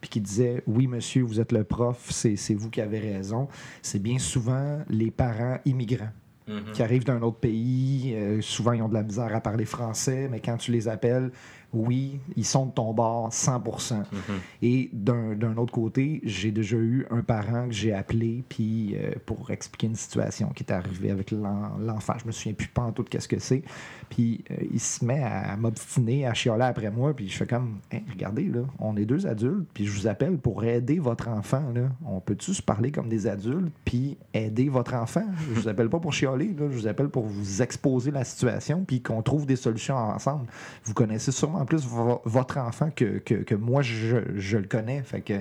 puis 0.00 0.08
qui 0.10 0.20
disaient 0.20 0.62
Oui, 0.66 0.86
monsieur, 0.86 1.22
vous 1.22 1.40
êtes 1.40 1.52
le 1.52 1.64
prof, 1.64 2.06
c'est 2.10 2.54
vous 2.54 2.70
qui 2.70 2.80
avez 2.80 2.98
raison, 2.98 3.48
c'est 3.82 4.02
bien 4.02 4.18
souvent 4.18 4.78
les 4.88 5.10
parents 5.10 5.58
immigrants 5.64 6.12
qui 6.72 6.82
arrivent 6.82 7.04
d'un 7.04 7.20
autre 7.20 7.38
pays. 7.38 8.14
euh, 8.14 8.40
souvent, 8.40 8.72
ils 8.72 8.80
ont 8.80 8.88
de 8.88 8.94
la 8.94 9.02
misère 9.02 9.34
à 9.34 9.40
parler 9.42 9.66
français, 9.66 10.28
mais 10.30 10.40
quand 10.40 10.56
tu 10.56 10.72
les 10.72 10.88
appelles, 10.88 11.30
oui, 11.74 12.18
ils 12.36 12.46
sont 12.46 12.66
de 12.66 12.70
ton 12.72 12.94
bord 12.94 13.28
100% 13.30 13.96
Et 14.62 14.88
d'un 14.92 15.56
autre 15.56 15.72
côté, 15.72 16.20
j'ai 16.24 16.50
déjà 16.50 16.76
eu 16.76 17.06
un 17.10 17.20
parent 17.20 17.66
que 17.68 17.74
j'ai 17.74 17.92
appelé 17.92 18.42
puis 18.48 18.96
euh, 18.96 19.12
pour 19.26 19.50
expliquer 19.50 19.88
une 19.88 19.94
situation 19.94 20.48
qui 20.48 20.62
était 20.62 20.72
arrivée 20.72 21.10
avec 21.10 21.30
l'en- 21.30 21.76
l'enfant. 21.78 22.14
Je 22.20 22.26
me 22.26 22.32
souviens 22.32 22.54
plus 22.54 22.68
pas 22.68 22.82
en 22.82 22.92
tout 22.92 23.02
de 23.02 23.08
qu'est-ce 23.08 23.28
que 23.28 23.38
c'est. 23.38 23.62
Puis 24.08 24.42
euh, 24.50 24.54
il 24.72 24.80
se 24.80 25.04
met 25.04 25.22
à, 25.22 25.56
m'obstiner, 25.56 26.26
à 26.26 26.32
chialer 26.34 26.64
après 26.64 26.90
moi. 26.90 27.14
Puis 27.14 27.28
je 27.28 27.36
fais 27.36 27.46
comme, 27.46 27.76
Hein, 27.92 28.00
regardez, 28.10 28.44
là, 28.44 28.60
on 28.78 28.96
est 28.96 29.04
deux 29.04 29.26
adultes, 29.26 29.66
puis 29.74 29.84
je 29.86 29.92
vous 29.92 30.06
appelle 30.06 30.38
pour 30.38 30.64
aider 30.64 30.98
votre 30.98 31.28
enfant. 31.28 31.62
Là. 31.74 31.88
On 32.06 32.20
peut-tu 32.20 32.54
se 32.54 32.62
parler 32.62 32.90
comme 32.90 33.08
des 33.08 33.26
adultes 33.26 33.72
puis 33.84 34.16
aider 34.32 34.68
votre 34.68 34.94
enfant? 34.94 35.24
Je 35.54 35.60
vous 35.60 35.68
appelle 35.68 35.88
pas 35.90 36.00
pour 36.00 36.12
chialer, 36.12 36.54
là, 36.58 36.66
je 36.70 36.76
vous 36.78 36.86
appelle 36.86 37.08
pour 37.08 37.24
vous 37.26 37.62
exposer 37.62 38.10
la 38.10 38.24
situation 38.24 38.84
puis 38.86 39.02
qu'on 39.02 39.22
trouve 39.22 39.44
des 39.46 39.56
solutions 39.56 39.96
ensemble. 39.96 40.46
Vous 40.84 40.94
connaissez 40.94 41.30
sûrement 41.32 41.57
plus 41.64 41.84
vo- 41.86 42.20
votre 42.24 42.58
enfant 42.58 42.90
que, 42.90 43.18
que, 43.18 43.34
que 43.34 43.54
moi, 43.54 43.82
je, 43.82 44.18
je 44.36 44.58
le 44.58 44.66
connais. 44.66 45.02
Fait 45.02 45.20
que 45.20 45.40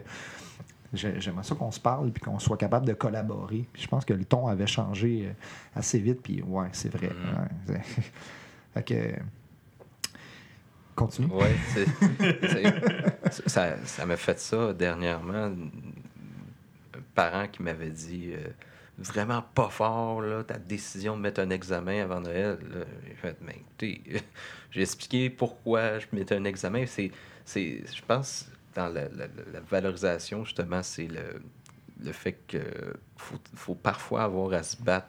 j'ai- 0.94 1.20
j'aimerais 1.20 1.44
ça 1.44 1.56
qu'on 1.56 1.72
se 1.72 1.80
parle 1.80 2.12
puis 2.12 2.22
qu'on 2.24 2.40
soit 2.40 2.58
capable 2.58 2.86
de 2.86 2.94
collaborer. 2.94 3.68
Puis 3.74 3.82
je 3.84 3.88
pense 3.88 4.06
que 4.06 4.14
le 4.14 4.26
ton 4.26 4.48
avait 4.48 4.68
changé 4.68 5.26
euh, 5.28 5.34
assez 5.80 6.00
vite. 6.00 6.22
Puis 6.24 6.42
ouais, 6.44 6.68
c'est 6.72 6.90
vrai. 6.90 7.10
Mhm. 7.10 7.74
ouais, 7.76 7.82
c'est- 7.96 8.12
fait 8.74 8.84
que. 8.84 9.20
Continue. 10.96 11.28
Oui, 11.32 11.86
ça, 13.46 13.76
ça 13.86 14.06
m'a 14.08 14.18
fait 14.18 14.40
ça 14.40 14.74
dernièrement. 14.74 15.46
Un 16.96 17.00
parent 17.14 17.48
qui 17.48 17.62
m'avait 17.62 17.92
dit 17.92 18.32
euh, 18.34 18.48
vraiment 18.98 19.42
pas 19.54 19.70
fort, 19.70 20.22
là, 20.22 20.44
ta 20.44 20.58
décision 20.58 21.16
de 21.18 21.22
mettre 21.22 21.40
un 21.42 21.50
examen 21.50 22.02
avant 22.04 22.20
Noël. 22.22 22.58
J'ai 23.08 23.16
fait, 23.16 23.38
mais 23.42 23.56
écoutez, 23.58 24.02
j'ai 24.72 24.82
expliqué 24.82 25.30
pourquoi 25.30 26.00
je 26.00 26.08
mettais 26.14 26.36
un 26.36 26.44
examen. 26.46 26.86
C'est, 26.88 27.12
c'est, 27.46 27.84
je 27.94 28.02
pense, 28.08 28.48
dans 28.76 28.88
la, 28.88 29.08
la- 29.10 29.28
valorisation, 29.70 30.44
justement, 30.46 30.84
c'est 30.84 31.08
le, 31.08 31.42
le 32.04 32.12
fait 32.12 32.38
que 32.48 32.60
faut, 33.18 33.38
faut 33.56 33.76
parfois 33.76 34.24
avoir 34.24 34.54
à 34.54 34.64
se 34.64 34.78
battre 34.82 35.08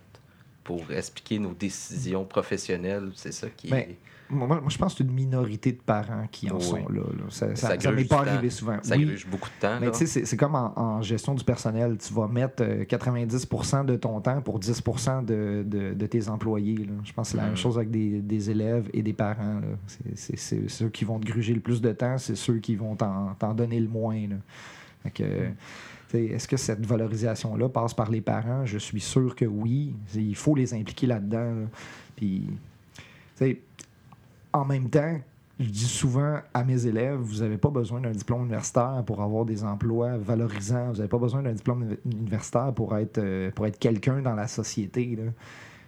pour 0.64 0.90
expliquer 0.92 1.38
nos 1.38 1.54
décisions 1.54 2.24
professionnelles. 2.24 3.10
C'est 3.14 3.32
ça 3.32 3.48
qui 3.50 3.68
est. 3.80 3.98
Moi, 4.30 4.46
moi, 4.46 4.62
je 4.68 4.76
pense 4.76 4.92
que 4.92 4.98
c'est 4.98 5.04
une 5.04 5.14
minorité 5.14 5.72
de 5.72 5.80
parents 5.80 6.26
qui 6.30 6.50
en 6.50 6.56
Oui. 6.56 6.62
sont 6.62 6.76
là. 6.88 7.00
là. 7.00 7.24
Ça, 7.30 7.48
Ça 7.54 7.56
ça, 7.56 7.68
ça 7.68 7.76
gruge 7.78 7.94
m'est 7.96 8.04
pas 8.04 8.16
temps. 8.24 8.30
arrivé 8.30 8.50
souvent. 8.50 8.76
Ça 8.82 8.96
Oui, 8.96 9.06
gruge 9.06 9.26
beaucoup 9.26 9.48
de 9.48 9.60
temps. 9.60 9.78
Mais 9.80 9.90
tu 9.90 10.06
sais, 10.06 10.24
c'est- 10.26 10.36
comme 10.36 10.54
en, 10.54 10.78
en 10.78 11.00
gestion 11.02 11.34
du 11.34 11.42
personnel. 11.44 11.96
Tu 11.98 12.12
vas 12.12 12.28
mettre 12.28 12.62
euh, 12.62 12.84
90% 12.84 13.84
de 13.84 13.96
ton 13.96 14.20
temps 14.20 14.40
pour 14.42 14.58
10 14.58 14.82
de, 15.26 15.62
de- 15.66 15.94
de 15.94 16.06
tes 16.06 16.28
employés. 16.28 16.76
là. 16.76 16.92
Je 17.04 17.12
pense 17.12 17.28
que 17.28 17.32
c'est 17.32 17.36
la 17.38 17.46
même 17.46 17.56
chose 17.56 17.76
avec 17.78 17.90
des, 17.90 18.20
des 18.20 18.50
élèves 18.50 18.88
et 18.92 19.02
des 19.02 19.12
parents. 19.14 19.60
C'est- 20.14 20.68
ceux 20.68 20.88
qui 20.90 21.04
vont 21.04 21.18
te 21.18 21.26
gruger 21.26 21.54
le 21.54 21.60
plus 21.60 21.80
de 21.80 21.92
temps, 21.92 22.18
c'est 22.18 22.36
ceux 22.36 22.58
qui 22.58 22.76
vont 22.76 22.96
t'en 22.96 23.54
donner 23.54 23.80
le 23.80 23.88
moins. 23.88 24.20
là. 24.28 25.10
Que, 25.14 25.24
sais, 26.08 26.24
Est-ce 26.26 26.46
que 26.48 26.56
cette 26.58 26.84
valorisation-là 26.84 27.68
passe 27.70 27.94
par 27.94 28.10
les 28.10 28.20
parents? 28.20 28.66
Je 28.66 28.76
suis 28.78 29.00
sûr 29.00 29.34
que 29.34 29.44
oui. 29.46 29.94
Il 30.14 30.36
faut 30.36 30.54
les 30.54 30.74
impliquer 30.74 31.06
là-dedans. 31.06 31.38
là. 31.62 31.66
Puis, 32.16 32.42
tu 32.46 33.02
sais, 33.36 33.60
en 34.52 34.64
même 34.64 34.88
temps, 34.90 35.18
je 35.60 35.68
dis 35.68 35.86
souvent 35.86 36.38
à 36.54 36.62
mes 36.64 36.86
élèves, 36.86 37.18
vous 37.18 37.40
n'avez 37.40 37.58
pas 37.58 37.70
besoin 37.70 38.00
d'un 38.00 38.12
diplôme 38.12 38.42
universitaire 38.42 39.02
pour 39.04 39.22
avoir 39.22 39.44
des 39.44 39.64
emplois 39.64 40.16
valorisants. 40.16 40.90
Vous 40.90 40.96
n'avez 40.98 41.08
pas 41.08 41.18
besoin 41.18 41.42
d'un 41.42 41.52
diplôme 41.52 41.82
uni- 41.82 41.98
universitaire 42.04 42.72
pour 42.72 42.96
être, 42.96 43.18
euh, 43.18 43.50
pour 43.50 43.66
être 43.66 43.78
quelqu'un 43.78 44.22
dans 44.22 44.34
la 44.34 44.46
société. 44.46 45.18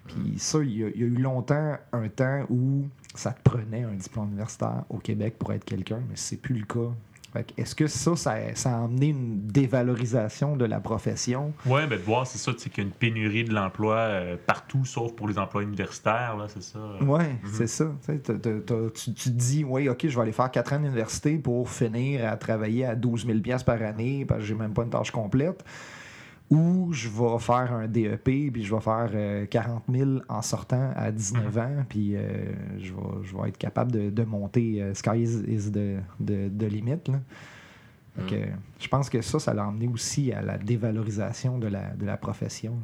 Puis 0.09 0.39
ça, 0.39 0.59
il 0.63 0.77
y, 0.77 0.85
a, 0.85 0.89
il 0.89 1.01
y 1.01 1.05
a 1.05 1.07
eu 1.07 1.17
longtemps 1.23 1.77
un 1.93 2.09
temps 2.09 2.45
où 2.51 2.85
ça 3.15 3.33
te 3.33 3.43
prenait 3.43 3.85
un 3.85 3.95
diplôme 3.95 4.29
universitaire 4.29 4.85
au 4.89 4.99
Québec 4.99 5.37
pour 5.39 5.53
être 5.53 5.65
quelqu'un, 5.65 6.01
mais 6.09 6.17
c'est 6.17 6.37
plus 6.41 6.57
le 6.57 6.67
cas. 6.67 6.91
Fait 7.33 7.45
que 7.45 7.61
Est-ce 7.61 7.75
que 7.75 7.87
ça, 7.87 8.17
ça, 8.17 8.35
ça 8.55 8.73
a 8.77 8.85
amené 8.85 9.09
une 9.09 9.41
dévalorisation 9.47 10.57
de 10.57 10.65
la 10.65 10.81
profession? 10.81 11.53
Oui, 11.67 11.83
ben 11.89 11.99
de 11.99 12.03
voir, 12.05 12.27
c'est 12.27 12.39
ça, 12.39 12.53
tu 12.53 12.59
sais, 12.61 12.71
qu'il 12.71 12.83
y 12.83 12.87
a 12.87 12.89
une 12.89 12.95
pénurie 12.95 13.45
de 13.45 13.55
l'emploi 13.55 13.95
euh, 13.97 14.37
partout, 14.47 14.85
sauf 14.85 15.13
pour 15.13 15.29
les 15.29 15.39
emplois 15.39 15.63
universitaires, 15.63 16.37
là, 16.37 16.47
c'est 16.49 16.63
ça. 16.63 16.79
Oui, 17.01 17.23
Mhm. 17.25 17.51
c'est 17.53 17.67
ça. 17.69 17.87
Tu 18.07 18.21
te 18.21 19.29
dis, 19.29 19.65
oui, 19.65 19.89
OK, 19.89 20.07
je 20.09 20.15
vais 20.17 20.23
aller 20.23 20.33
faire 20.33 20.51
4 20.51 20.73
ans 20.73 20.79
d'université 20.81 21.37
pour 21.39 21.71
finir 21.71 22.27
à 22.27 22.37
travailler 22.37 22.85
à 22.87 22.95
12 22.95 23.27
000 23.27 23.39
piastres 23.41 23.65
par 23.67 23.81
année 23.83 24.25
parce 24.25 24.41
que 24.41 24.47
j'ai 24.47 24.55
même 24.55 24.73
pas 24.73 24.83
une 24.83 24.91
tâche 24.91 25.11
complète. 25.11 25.65
Ou 26.51 26.89
je 26.93 27.09
vais 27.09 27.39
faire 27.39 27.73
un 27.73 27.87
DEP, 27.87 28.25
puis 28.53 28.65
je 28.65 28.75
vais 28.75 28.81
faire 28.81 29.09
euh, 29.15 29.47
40 29.47 29.85
000 29.89 30.11
en 30.29 30.43
sortant 30.43 30.91
à 30.97 31.13
19 31.13 31.55
Mhm. 31.55 31.61
ans, 31.63 31.85
puis 31.89 32.17
euh, 32.17 32.53
je, 32.79 32.93
vais, 32.93 32.99
je 33.23 33.37
vais 33.37 33.49
être 33.51 33.59
capable 33.59 33.93
de, 33.93 34.11
de 34.11 34.23
monter 34.25 34.83
euh, 34.83 34.93
Sky 34.95 35.23
is, 35.23 35.43
is 35.47 35.71
the, 35.71 36.01
the- 36.25 36.51
the 36.59 36.65
limit. 36.65 36.99
Là. 37.09 37.21
Que, 38.29 38.35
je 38.79 38.89
pense 38.89 39.09
que 39.09 39.23
ça, 39.23 39.39
ça 39.39 39.55
l'a 39.55 39.67
emmené 39.67 39.87
aussi 39.89 40.33
à 40.33 40.43
la 40.43 40.59
dévalorisation 40.59 41.59
de 41.59 41.69
la, 41.69 41.95
de 41.95 42.05
la 42.05 42.17
profession. 42.19 42.75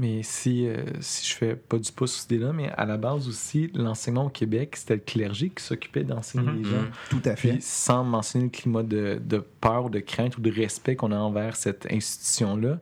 Mais 0.00 0.22
si, 0.22 0.66
euh, 0.68 0.76
si 1.00 1.26
je 1.28 1.34
fais 1.34 1.56
pas 1.56 1.76
du 1.76 1.90
pouce 1.90 2.12
sur 2.12 2.20
cette 2.22 2.30
idée-là, 2.30 2.52
mais 2.52 2.70
à 2.70 2.84
la 2.86 2.96
base 2.96 3.26
aussi, 3.26 3.68
l'enseignement 3.74 4.26
au 4.26 4.30
Québec, 4.30 4.76
c'était 4.76 4.94
le 4.94 5.00
clergé 5.00 5.50
qui 5.50 5.62
s'occupait 5.62 6.04
d'enseigner 6.04 6.46
Mhm. 6.46 6.56
les 6.58 6.64
gens. 6.64 6.82
Mhm. 6.82 6.90
Tout 7.10 7.22
à 7.24 7.34
fait. 7.34 7.48
Puis 7.54 7.62
sans 7.62 8.04
mentionner 8.04 8.44
le 8.44 8.50
climat 8.50 8.84
de, 8.84 9.20
de 9.20 9.38
peur, 9.60 9.90
de 9.90 9.98
crainte 9.98 10.38
ou 10.38 10.40
de 10.40 10.52
respect 10.52 10.94
qu'on 10.94 11.10
a 11.10 11.16
envers 11.16 11.56
cette 11.56 11.90
institution-là. 11.90 12.78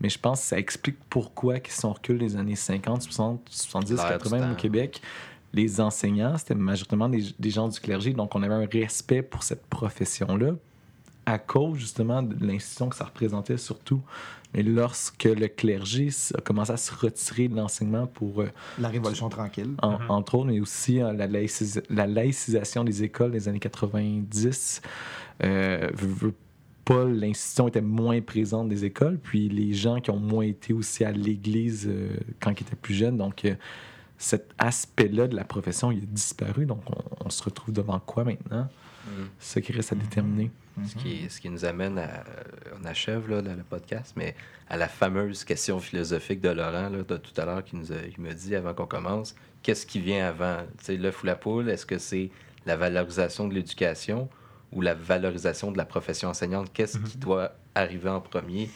Mais 0.00 0.08
je 0.08 0.18
pense 0.18 0.40
que 0.40 0.46
ça 0.46 0.58
explique 0.58 0.96
pourquoi, 1.10 1.56
si 1.68 1.84
on 1.84 1.92
recule 1.92 2.18
les 2.18 2.36
années 2.36 2.54
50, 2.56 3.02
60, 3.02 3.40
70, 3.50 3.96
L'air 3.96 4.06
du 4.06 4.12
80 4.24 4.52
au. 4.52 4.54
Québec, 4.54 5.02
les 5.52 5.80
enseignants, 5.80 6.38
c'était 6.38 6.54
majoritairement 6.54 7.08
des, 7.08 7.24
des 7.38 7.50
gens 7.50 7.66
du 7.68 7.80
clergé. 7.80 8.12
Donc, 8.12 8.34
on 8.36 8.42
avait 8.44 8.54
un 8.54 8.66
respect 8.66 9.22
pour 9.22 9.42
cette 9.42 9.66
profession-là 9.66 10.52
à 11.26 11.38
cause, 11.38 11.78
justement, 11.78 12.22
de 12.22 12.34
l'institution 12.44 12.88
que 12.88 12.96
ça 12.96 13.04
représentait 13.04 13.56
surtout. 13.58 14.00
Mais 14.54 14.62
lorsque 14.62 15.24
le 15.24 15.46
clergé 15.48 16.08
a 16.36 16.40
commencé 16.40 16.72
à 16.72 16.76
se 16.76 16.92
retirer 16.92 17.48
de 17.48 17.56
l'enseignement 17.56 18.06
pour... 18.06 18.40
euh, 18.42 18.48
La 18.80 18.88
Révolution 18.88 19.28
tranquille. 19.28 19.74
en- 19.82 19.92
Mhm. 19.92 20.10
entre 20.10 20.34
autres, 20.34 20.46
mais 20.46 20.58
aussi 20.60 21.00
euh, 21.00 21.12
la, 21.12 21.28
laïcis- 21.28 21.82
la 21.88 22.06
laïcisation 22.06 22.82
des 22.84 23.02
écoles 23.04 23.30
des 23.30 23.48
années 23.48 23.60
90. 23.60 24.82
Euh, 25.44 25.88
pas, 26.84 27.04
l'institution 27.04 27.68
était 27.68 27.80
moins 27.80 28.20
présente 28.20 28.68
des 28.68 28.84
écoles, 28.84 29.18
puis 29.22 29.48
les 29.48 29.72
gens 29.74 30.00
qui 30.00 30.10
ont 30.10 30.18
moins 30.18 30.44
été 30.44 30.72
aussi 30.72 31.04
à 31.04 31.12
l'église 31.12 31.86
euh, 31.88 32.08
quand 32.40 32.50
ils 32.50 32.62
étaient 32.62 32.74
plus 32.76 32.94
jeunes. 32.94 33.16
Donc, 33.16 33.44
euh, 33.44 33.54
cet 34.18 34.50
aspect-là 34.58 35.28
de 35.28 35.36
la 35.36 35.44
profession, 35.44 35.92
il 35.92 36.02
a 36.02 36.06
disparu. 36.06 36.66
Donc, 36.66 36.82
on, 36.90 37.26
on 37.26 37.30
se 37.30 37.42
retrouve 37.44 37.72
devant 37.72 38.00
quoi 38.00 38.24
maintenant? 38.24 38.68
C'est 39.38 39.54
ça 39.54 39.60
qui 39.60 39.72
reste 39.72 39.92
à 39.92 39.96
déterminer. 39.96 40.50
Ce 40.86 40.94
qui, 40.94 41.28
ce 41.28 41.40
qui 41.40 41.50
nous 41.50 41.64
amène 41.64 41.98
à. 41.98 42.02
euh, 42.04 42.22
On 42.80 42.84
achève 42.86 43.28
là, 43.28 43.42
le, 43.42 43.54
le 43.54 43.62
podcast, 43.62 44.14
mais 44.16 44.34
à 44.68 44.76
la 44.76 44.88
fameuse 44.88 45.44
question 45.44 45.78
philosophique 45.80 46.40
de 46.40 46.48
Laurent 46.48 46.88
là, 46.88 47.02
de 47.02 47.16
tout 47.16 47.38
à 47.38 47.44
l'heure 47.44 47.64
qui 47.64 47.76
nous 47.76 47.92
a, 47.92 47.96
il 48.16 48.22
me 48.22 48.32
dit 48.32 48.54
avant 48.56 48.72
qu'on 48.72 48.86
commence 48.86 49.34
qu'est-ce 49.62 49.84
qui 49.84 50.00
vient 50.00 50.26
avant? 50.28 50.58
L'œuf 50.88 51.22
ou 51.22 51.26
la 51.26 51.34
poule 51.36 51.68
Est-ce 51.68 51.84
que 51.84 51.98
c'est 51.98 52.30
la 52.66 52.76
valorisation 52.76 53.46
de 53.48 53.54
l'éducation 53.54 54.28
ou 54.72 54.80
la 54.80 54.94
valorisation 54.94 55.70
de 55.72 55.76
la 55.76 55.84
profession 55.84 56.28
enseignante? 56.30 56.72
Qu'est-ce 56.72 56.98
qui 56.98 57.18
doit 57.18 57.52
arriver 57.74 58.08
en 58.08 58.20
premier? 58.22 58.70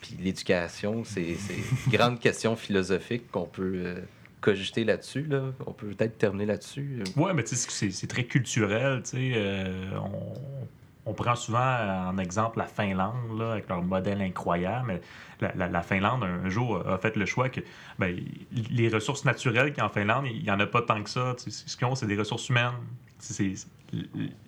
Puis 0.00 0.16
l'éducation, 0.20 1.04
c'est 1.04 1.36
c'est 1.36 1.54
une 1.86 1.92
grande 1.92 2.18
question 2.18 2.56
philosophique 2.56 3.30
qu'on 3.30 3.46
peut 3.46 3.72
euh, 3.76 4.00
là-dessus. 4.84 5.24
Là. 5.24 5.42
On 5.66 5.72
peut 5.72 5.88
peut-être 5.88 6.18
terminer 6.18 6.46
là-dessus. 6.46 7.02
Ouais, 7.16 7.32
mais 7.34 7.44
c'est- 7.46 8.06
très 8.06 8.24
culturel, 8.24 9.02
euh, 9.14 9.90
on, 11.06 11.12
prend 11.12 11.34
souvent 11.34 12.08
en 12.08 12.18
exemple 12.18 12.58
la 12.58 12.66
Finlande, 12.66 13.40
avec 13.40 13.68
leur 13.68 13.82
modèle 13.82 14.20
incroyable, 14.22 14.86
mais 14.86 15.00
la, 15.40 15.52
la- 15.54 15.68
la 15.68 15.82
Finlande, 15.82 16.24
un, 16.24 16.48
jour, 16.48 16.86
a 16.86 16.98
fait 16.98 17.16
le 17.16 17.26
choix 17.26 17.48
que 17.48 17.60
ben, 17.98 18.16
les 18.70 18.88
ressources 18.88 19.24
naturelles 19.24 19.72
qu'il 19.72 19.82
en 19.82 19.88
Finlande, 19.88 20.26
il 20.26 20.42
n'y 20.42 20.50
en 20.50 20.60
a 20.60 20.66
pas 20.66 20.82
tant 20.82 21.02
que 21.02 21.10
ça. 21.10 21.34
Ce 21.36 21.76
qu'ils 21.76 21.86
ont, 21.86 21.94
c'est 21.94 22.06
des 22.06 22.16
ressources 22.16 22.48
humaines. 22.48 22.72
C'est- 23.32 23.66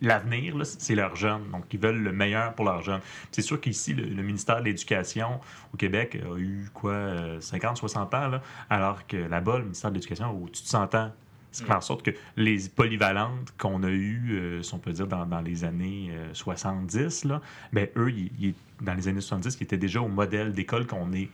L'avenir, 0.00 0.56
c'est 0.64 0.94
leurs 0.96 1.14
jeunes. 1.14 1.50
Donc, 1.52 1.72
ils 1.72 1.78
veulent 1.78 2.02
le 2.02 2.10
meilleur 2.12 2.52
pour 2.54 2.64
leurs 2.64 2.82
jeunes. 2.82 3.00
C'est 3.30 3.42
sûr 3.42 3.60
qu'ici, 3.60 3.94
le, 3.94 4.02
le 4.04 4.22
ministère 4.22 4.58
de 4.60 4.64
l'Éducation 4.64 5.40
au 5.72 5.76
Québec 5.76 6.16
a 6.20 6.36
eu 6.38 6.68
quoi, 6.74 6.92
euh, 6.92 7.40
50, 7.40 7.76
60 7.76 8.12
ans, 8.14 8.28
là, 8.28 8.42
alors 8.70 9.06
que 9.06 9.16
là-bas, 9.16 9.58
le 9.58 9.64
ministère 9.64 9.90
de 9.90 9.94
l'Éducation 9.96 10.26
a 10.26 10.32
au-dessus 10.32 10.64
de 10.64 10.68
100 10.68 10.94
ans. 10.96 11.12
Ce 11.52 11.62
qui 11.62 11.68
fait 11.68 11.74
en 11.74 11.80
sorte 11.80 12.02
que 12.02 12.10
les 12.36 12.68
polyvalentes 12.68 13.54
qu'on 13.56 13.82
a 13.84 13.88
eues, 13.88 14.32
euh, 14.32 14.62
si 14.62 14.74
on 14.74 14.78
peut 14.78 14.92
dire, 14.92 15.06
dans, 15.06 15.24
dans 15.24 15.40
les 15.40 15.64
années 15.64 16.08
euh, 16.10 16.34
70, 16.34 17.24
là, 17.24 17.40
ben, 17.72 17.88
eux, 17.96 18.10
ils- 18.10 18.30
ils- 18.38 18.54
dans 18.84 18.94
les 18.94 19.08
années 19.08 19.20
70, 19.22 19.56
ils 19.58 19.62
étaient 19.62 19.78
déjà 19.78 20.00
au 20.02 20.08
modèle 20.08 20.52
d'école 20.52 20.86
qu'on 20.86 21.12
est 21.14 21.30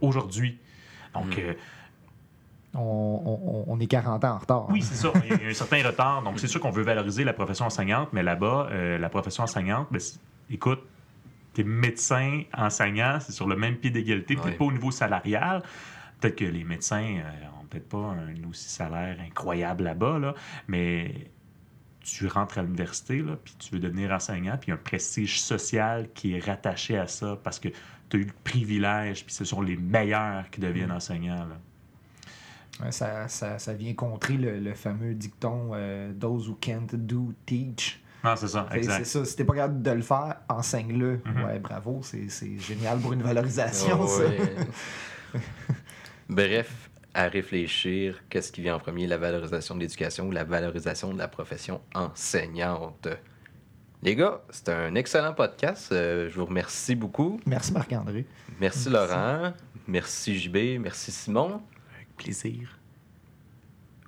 aujourd'hui. 0.00 0.58
Donc, 1.14 1.26
Mm. 1.36 1.40
euh, 1.40 1.54
On, 2.74 3.22
on- 3.24 3.64
on 3.68 3.80
est 3.80 3.86
40 3.86 4.24
ans 4.24 4.34
en 4.34 4.38
retard. 4.38 4.66
oui, 4.70 4.82
c'est 4.82 4.94
ça. 4.96 5.12
Il 5.24 5.42
y 5.42 5.46
a 5.46 5.48
un 5.50 5.54
certain 5.54 5.82
retard. 5.86 6.22
Donc, 6.22 6.38
c'est 6.40 6.46
sûr 6.48 6.60
qu'on 6.60 6.70
veut 6.70 6.82
valoriser 6.82 7.24
la 7.24 7.32
profession 7.32 7.66
enseignante, 7.66 8.08
mais 8.12 8.22
là-bas, 8.22 8.68
euh, 8.70 8.98
la 8.98 9.08
profession 9.08 9.44
enseignante, 9.44 9.88
ben, 9.90 10.00
écoute, 10.50 10.80
t'es 11.52 11.62
médecin, 11.64 12.42
enseignant, 12.56 13.18
c'est 13.20 13.32
sur 13.32 13.46
le 13.46 13.54
même 13.56 13.76
pied 13.76 13.90
d'égalité, 13.90 14.34
peut-être 14.34 14.46
Ouais. 14.46 14.52
pas 14.56 14.64
au 14.64 14.72
niveau 14.72 14.90
salarial. 14.90 15.62
Peut-être 16.20 16.36
que 16.36 16.44
les 16.44 16.64
médecins 16.64 17.18
euh, 17.24 17.60
ont 17.62 17.66
peut-être 17.66 17.88
pas 17.88 17.98
un 17.98 18.48
aussi 18.50 18.68
salaire 18.68 19.16
incroyable 19.24 19.84
là-bas, 19.84 20.18
là, 20.18 20.34
mais 20.68 21.30
tu 22.00 22.26
rentres 22.26 22.58
à 22.58 22.62
l'université, 22.62 23.22
puis 23.44 23.54
tu 23.58 23.72
veux 23.72 23.78
devenir 23.80 24.10
enseignant, 24.10 24.56
puis 24.60 24.68
il 24.68 24.70
y 24.70 24.72
a 24.72 24.74
un 24.74 24.82
prestige 24.82 25.40
social 25.40 26.08
qui 26.12 26.34
est 26.36 26.44
rattaché 26.44 26.98
à 26.98 27.06
ça 27.06 27.38
parce 27.42 27.58
que 27.58 27.68
tu 28.10 28.16
as 28.16 28.20
eu 28.20 28.24
le 28.24 28.32
privilège, 28.44 29.24
puis 29.24 29.34
ce 29.34 29.44
sont 29.44 29.62
les 29.62 29.76
meilleurs 29.76 30.50
qui 30.50 30.60
deviennent 30.60 30.92
enseignants. 30.92 31.46
là. 31.46 31.56
Ouais, 32.82 32.90
Ça, 32.90 33.28
ça, 33.28 33.58
ça 33.58 33.72
vient 33.74 33.94
contrer 33.94 34.34
le, 34.34 34.58
le 34.58 34.74
fameux 34.74 35.14
dicton 35.14 35.70
euh, 35.74 36.12
Those 36.18 36.48
who 36.48 36.54
can't 36.60 36.86
do, 36.92 37.32
teach. 37.46 38.00
Non, 38.24 38.34
c'est 38.36 38.48
ça, 38.48 38.62
que 38.62 38.72
C'est 38.72 38.78
exact. 38.78 39.04
ça. 39.04 39.24
Si 39.24 39.36
t'es 39.36 39.44
pas 39.44 39.54
capable 39.54 39.82
de 39.82 39.90
le 39.90 40.02
faire, 40.02 40.36
enseigne-le. 40.48 41.20
Mhm. 41.24 41.44
Ouais, 41.44 41.58
bravo. 41.58 42.00
C'est 42.02 42.28
c'est 42.30 42.58
génial 42.58 42.98
pour 42.98 43.12
une 43.12 43.22
valorisation, 43.22 43.98
Oh, 44.00 44.06
ça. 44.08 44.24
ouais. 44.24 44.40
Bref, 46.28 46.90
à 47.12 47.28
réfléchir, 47.28 48.22
qu'est-ce 48.30 48.50
qui 48.50 48.62
vient 48.62 48.76
en 48.76 48.78
premier, 48.80 49.06
la 49.06 49.18
valorisation 49.18 49.74
de 49.74 49.80
l'éducation 49.80 50.26
ou 50.28 50.30
la 50.30 50.44
valorisation 50.44 51.12
de 51.12 51.18
la 51.18 51.28
profession 51.28 51.80
enseignante? 51.94 53.08
Les 54.02 54.16
gars, 54.16 54.40
c'était 54.50 54.72
un 54.72 54.94
excellent 54.96 55.32
podcast. 55.34 55.90
Euh, 55.92 56.28
je 56.30 56.34
vous 56.38 56.46
remercie 56.46 56.94
beaucoup. 56.94 57.40
Merci 57.46 57.72
Marc-André. 57.72 58.26
Merci, 58.60 58.88
Laurent. 58.90 59.52
Merci 59.86 60.38
JB. 60.38 60.80
Merci 60.80 61.10
Simon. 61.12 61.60
Plaisir. 62.16 62.78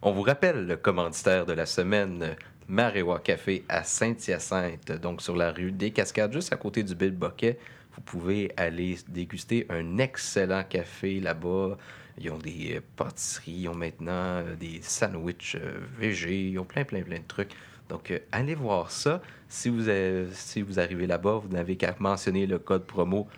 On 0.02 0.12
vous 0.12 0.22
rappelle 0.22 0.66
le 0.66 0.76
commanditaire 0.76 1.46
de 1.46 1.52
la 1.52 1.66
semaine, 1.66 2.36
Marewa 2.68 3.18
Café 3.20 3.64
à 3.68 3.82
Saint-Hyacinthe, 3.82 4.92
donc 4.92 5.22
sur 5.22 5.36
la 5.36 5.52
rue 5.52 5.72
des 5.72 5.90
Cascades, 5.90 6.32
juste 6.32 6.52
à 6.52 6.56
côté 6.56 6.82
du 6.82 6.94
Bill 6.94 7.12
Boquet. 7.12 7.58
Vous 7.94 8.02
pouvez 8.02 8.52
aller 8.56 8.98
déguster 9.08 9.66
un 9.70 9.98
excellent 9.98 10.64
café 10.64 11.18
là-bas. 11.18 11.78
Ils 12.18 12.30
ont 12.30 12.38
des 12.38 12.76
euh, 12.76 12.80
pâtisseries, 12.96 13.52
ils 13.52 13.68
ont 13.68 13.74
maintenant 13.74 14.42
euh, 14.42 14.54
des 14.54 14.80
sandwichs 14.82 15.56
euh, 15.56 15.80
végés, 15.98 16.50
ils 16.50 16.58
ont 16.58 16.64
plein, 16.64 16.84
plein, 16.84 17.02
plein 17.02 17.18
de 17.18 17.26
trucs. 17.26 17.52
Donc, 17.88 18.12
allez 18.32 18.54
voir 18.54 18.90
ça. 18.90 19.22
Si 19.48 19.68
vous, 19.68 19.84
si 20.32 20.60
vous 20.62 20.80
arrivez 20.80 21.06
là-bas, 21.06 21.40
vous 21.42 21.48
n'avez 21.48 21.76
qu'à 21.76 21.94
mentionner 22.00 22.46
le 22.46 22.58
code 22.58 22.84
promo 22.84 23.28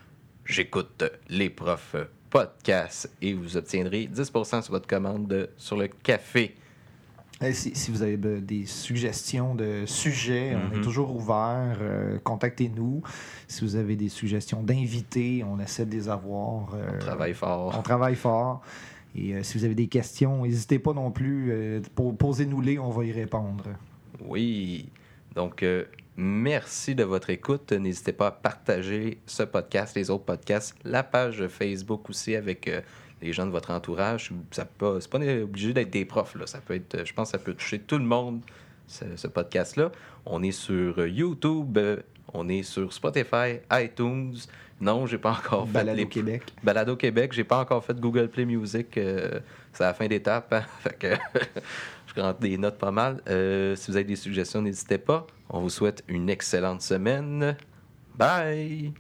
J'écoute 0.47 1.05
les 1.29 1.51
profs 1.51 1.97
podcast 2.31 3.11
et 3.23 3.33
vous 3.35 3.57
obtiendrez 3.57 4.07
10% 4.07 4.63
sur 4.63 4.73
votre 4.73 4.87
commande 4.87 5.27
de- 5.29 5.51
sur 5.57 5.77
le 5.77 5.89
café. 5.89 6.55
Eh, 7.41 7.53
Si, 7.53 7.73
si 7.77 7.91
vous 7.93 8.03
avez 8.03 8.17
des 8.17 8.67
suggestions 8.67 9.55
de 9.55 9.85
sujets, 9.87 10.57
on 10.57 10.75
Mhm. 10.75 10.79
est 10.81 10.83
toujours 10.85 11.15
ouvert. 11.15 11.79
euh, 11.81 12.19
Contactez-nous. 12.25 13.03
Si 13.47 13.65
vous 13.65 13.77
avez 13.77 13.95
des 13.95 14.09
suggestions 14.09 14.63
d'invités, 14.63 15.45
on 15.45 15.61
essaie 15.61 15.87
de 15.87 15.93
les 15.93 16.09
avoir. 16.09 16.75
euh, 16.75 16.91
On 16.95 16.99
travaille 16.99 17.35
fort. 17.35 17.75
On 17.79 17.83
travaille 17.83 18.17
fort. 18.17 18.61
Et 19.15 19.35
euh, 19.35 19.43
si 19.45 19.57
vous 19.57 19.65
avez 19.65 19.77
des 19.77 19.87
questions, 19.87 20.43
n'hésitez 20.45 20.79
pas 20.81 20.93
non 20.93 21.11
plus. 21.13 21.51
euh, 21.53 21.81
po- 21.95 22.13
Posez-nous-les, 22.13 22.79
on 22.81 22.91
va 22.91 23.05
y 23.05 23.13
répondre. 23.13 23.65
Oui. 24.27 24.89
Donc, 25.37 25.63
euh, 25.63 25.85
merci 26.19 26.95
de 26.97 27.05
votre 27.05 27.31
écoute. 27.31 27.73
N'hésitez 27.73 28.13
pas 28.13 28.27
à 28.27 28.31
partager 28.33 29.21
ce 29.25 29.45
podcast, 29.45 29.95
les 29.97 30.11
autres 30.11 30.25
podcasts, 30.25 30.75
la 30.85 31.05
page 31.05 31.47
Facebook 31.47 32.11
aussi 32.11 32.35
avec 32.35 32.67
euh, 32.67 32.81
les 33.23 33.33
gens 33.33 33.47
de 33.47 33.53
votre 33.53 33.71
entourage. 33.71 34.33
Ça 34.51 34.65
peut, 34.65 34.99
c'est 35.01 35.11
pas 35.11 35.19
obligé 35.19 35.73
d'être 35.73 35.91
des 35.91 36.05
profs. 36.05 36.35
Là. 36.35 36.47
Ça 36.47 36.59
peut 36.61 36.75
être, 36.75 37.07
je 37.07 37.13
pense 37.15 37.29
que 37.31 37.39
ça 37.39 37.45
peut 37.45 37.55
toucher 37.55 37.79
tout 37.79 37.99
le 37.99 38.05
monde, 38.05 38.41
ce, 38.89 39.05
ce 39.17 39.29
podcast-là. 39.29 39.93
On 40.27 40.43
est 40.43 40.51
sur 40.53 41.07
YouTube, 41.07 41.79
on 42.35 42.49
est 42.49 42.65
sur 42.65 42.93
Spotify, 42.93 43.61
iTunes. 43.73 44.35
Non, 44.81 45.07
j'ai 45.07 45.19
pas 45.19 45.31
encore 45.33 45.67
fait 45.67 45.73
Balado 45.73 45.97
les 45.99 46.09
Québec. 46.09 46.43
Balado 46.63 46.97
Québec, 46.97 47.33
j'ai 47.33 47.45
pas 47.45 47.61
encore 47.61 47.85
fait 47.85 47.99
Google 47.99 48.29
Play 48.29 48.45
Music. 48.45 48.97
euh, 48.99 49.41
c'est 49.73 49.85
la 49.85 49.95
fin 49.95 50.07
d'étape. 50.09 50.53
hein. 50.53 50.63
Fait 50.81 50.97
que 50.99 51.15
des 52.41 52.59
notes 52.59 52.79
pas 52.79 52.91
mal. 52.91 53.23
Euh, 53.29 53.77
si 53.77 53.91
vous 53.91 53.97
avez 53.97 54.05
des 54.05 54.17
suggestions, 54.17 54.63
n'hésitez 54.63 54.99
pas. 54.99 55.27
On 55.51 55.61
vous 55.61 55.71
souhaite 55.71 56.05
une 56.09 56.29
excellente 56.29 56.83
semaine. 56.83 57.57
Bye! 58.17 58.93